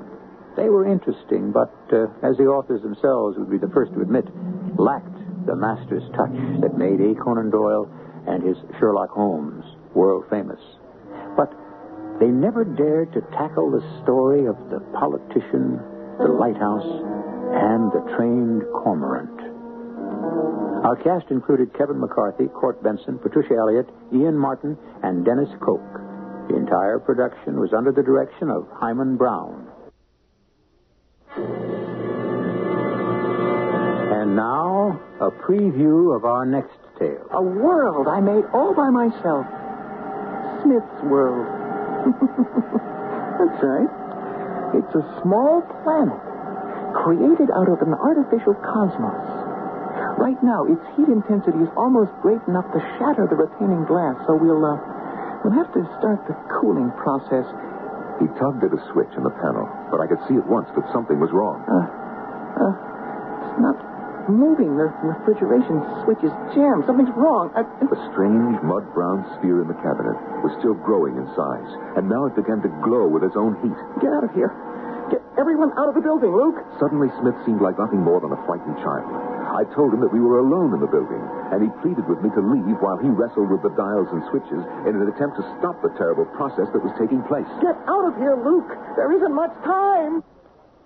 They 0.56 0.68
were 0.68 0.86
interesting, 0.86 1.50
but 1.50 1.72
uh, 1.92 2.06
as 2.22 2.36
the 2.36 2.46
authors 2.46 2.82
themselves 2.82 3.36
would 3.38 3.50
be 3.50 3.58
the 3.58 3.72
first 3.72 3.92
to 3.94 4.00
admit, 4.00 4.24
lacked 4.78 5.18
the 5.46 5.56
master's 5.56 6.04
touch 6.14 6.36
that 6.60 6.78
made 6.78 7.00
A. 7.00 7.14
Conan 7.16 7.50
Doyle 7.50 7.90
and 8.28 8.42
his 8.42 8.56
Sherlock 8.78 9.10
Holmes 9.10 9.64
world 9.94 10.24
famous. 10.30 10.60
But 11.36 11.52
they 12.20 12.28
never 12.28 12.64
dared 12.64 13.12
to 13.14 13.20
tackle 13.32 13.70
the 13.70 13.82
story 14.04 14.46
of 14.46 14.56
the 14.70 14.80
politician, 14.94 15.80
the 16.18 16.30
lighthouse, 16.30 16.86
and 16.86 17.90
the 17.92 18.04
trained 18.16 18.62
cormorant. 18.72 19.33
Our 20.84 20.96
cast 21.02 21.30
included 21.30 21.72
Kevin 21.72 21.98
McCarthy, 21.98 22.46
Court 22.48 22.82
Benson, 22.82 23.18
Patricia 23.18 23.54
Elliott, 23.54 23.88
Ian 24.12 24.36
Martin, 24.36 24.76
and 25.02 25.24
Dennis 25.24 25.48
Koch. 25.60 25.80
The 26.48 26.56
entire 26.56 26.98
production 26.98 27.58
was 27.58 27.72
under 27.72 27.90
the 27.90 28.02
direction 28.02 28.50
of 28.50 28.68
Himan 28.74 29.16
Brown. 29.16 29.66
And 34.12 34.36
now, 34.36 35.00
a 35.20 35.30
preview 35.30 36.14
of 36.14 36.26
our 36.26 36.44
next 36.44 36.76
tale. 36.98 37.26
A 37.32 37.42
world 37.42 38.06
I 38.06 38.20
made 38.20 38.44
all 38.52 38.74
by 38.74 38.90
myself. 38.90 39.46
Smith's 40.62 41.02
World. 41.08 41.48
That's 43.40 43.64
right. 43.64 43.88
It's 44.76 44.94
a 44.94 45.20
small 45.22 45.62
planet 45.82 46.20
created 46.92 47.48
out 47.56 47.68
of 47.68 47.80
an 47.80 47.94
artificial 47.94 48.54
cosmos. 48.54 49.33
Right 50.18 50.38
now, 50.42 50.64
its 50.64 50.82
heat 50.96 51.08
intensity 51.10 51.58
is 51.58 51.70
almost 51.76 52.10
great 52.22 52.40
enough 52.46 52.66
to 52.72 52.80
shatter 52.98 53.26
the 53.26 53.36
retaining 53.36 53.84
glass, 53.84 54.14
so 54.26 54.34
we'll, 54.38 54.62
uh, 54.64 54.78
we'll 55.42 55.56
have 55.58 55.70
to 55.74 55.82
start 55.98 56.22
the 56.30 56.36
cooling 56.60 56.90
process. 56.96 57.44
He 58.22 58.30
tugged 58.38 58.62
at 58.62 58.70
a 58.70 58.80
switch 58.94 59.10
in 59.18 59.26
the 59.26 59.34
panel, 59.42 59.66
but 59.90 59.98
I 59.98 60.06
could 60.06 60.22
see 60.30 60.38
at 60.38 60.46
once 60.46 60.70
that 60.78 60.86
something 60.94 61.18
was 61.18 61.34
wrong. 61.34 61.60
Uh, 61.66 61.82
uh, 62.62 62.72
it's 63.42 63.58
not 63.58 63.76
moving. 64.30 64.78
The 64.78 64.88
refrigeration 65.02 65.82
switch 66.06 66.22
is 66.22 66.32
jammed. 66.54 66.86
Something's 66.86 67.12
wrong. 67.18 67.50
I, 67.58 67.66
The 67.82 67.98
strange 68.14 68.56
mud 68.62 68.86
brown 68.94 69.26
sphere 69.36 69.60
in 69.60 69.68
the 69.68 69.76
cabinet 69.82 70.16
was 70.46 70.54
still 70.62 70.78
growing 70.78 71.18
in 71.18 71.26
size, 71.34 71.70
and 71.98 72.08
now 72.08 72.24
it 72.30 72.38
began 72.38 72.62
to 72.62 72.70
glow 72.86 73.10
with 73.10 73.26
its 73.26 73.36
own 73.36 73.58
heat. 73.60 73.76
get 74.00 74.14
out 74.14 74.24
of 74.24 74.32
here. 74.32 74.54
Get 75.10 75.20
everyone 75.36 75.72
out 75.76 75.88
of 75.88 75.94
the 75.94 76.00
building, 76.00 76.32
Luke. 76.32 76.56
Suddenly, 76.80 77.08
Smith 77.20 77.36
seemed 77.44 77.60
like 77.60 77.78
nothing 77.78 78.00
more 78.00 78.20
than 78.20 78.32
a 78.32 78.40
frightened 78.48 78.76
child. 78.80 79.04
I 79.54 79.62
told 79.76 79.92
him 79.92 80.00
that 80.00 80.12
we 80.12 80.20
were 80.20 80.40
alone 80.40 80.74
in 80.74 80.80
the 80.80 80.90
building, 80.90 81.20
and 81.52 81.62
he 81.62 81.70
pleaded 81.84 82.08
with 82.08 82.24
me 82.24 82.30
to 82.34 82.42
leave 82.42 82.80
while 82.80 82.96
he 82.98 83.12
wrestled 83.12 83.52
with 83.52 83.62
the 83.62 83.74
dials 83.76 84.08
and 84.10 84.24
switches 84.32 84.64
in 84.88 84.96
an 84.96 85.06
attempt 85.06 85.36
to 85.36 85.44
stop 85.60 85.78
the 85.84 85.92
terrible 85.94 86.24
process 86.34 86.66
that 86.72 86.82
was 86.82 86.96
taking 86.98 87.22
place. 87.28 87.46
Get 87.60 87.76
out 87.86 88.08
of 88.08 88.16
here, 88.16 88.34
Luke. 88.34 88.66
There 88.96 89.12
isn't 89.12 89.34
much 89.34 89.52
time. 89.62 90.24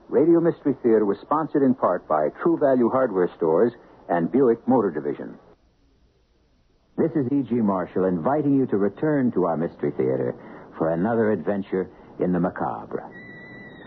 Radio 0.09 0.41
Mystery 0.41 0.75
Theater 0.83 1.05
was 1.05 1.19
sponsored 1.21 1.62
in 1.62 1.75
part 1.75 2.09
by 2.09 2.29
True 2.43 2.59
Value 2.59 2.91
Hardware 2.91 3.31
Stores 3.37 3.73
and 4.09 4.33
Buick 4.33 4.66
Motor 4.66 4.91
Division. 4.91 5.39
This 6.97 7.12
is 7.12 7.31
E.G. 7.31 7.55
Marshall 7.55 8.07
inviting 8.07 8.59
you 8.59 8.66
to 8.66 8.77
return 8.77 9.31
to 9.33 9.45
our 9.45 9.57
Mystery 9.57 9.93
Theater 9.93 10.35
for 10.77 10.93
another 10.93 11.31
adventure 11.31 11.89
in 12.19 12.33
the 12.33 12.41
macabre. 12.41 13.05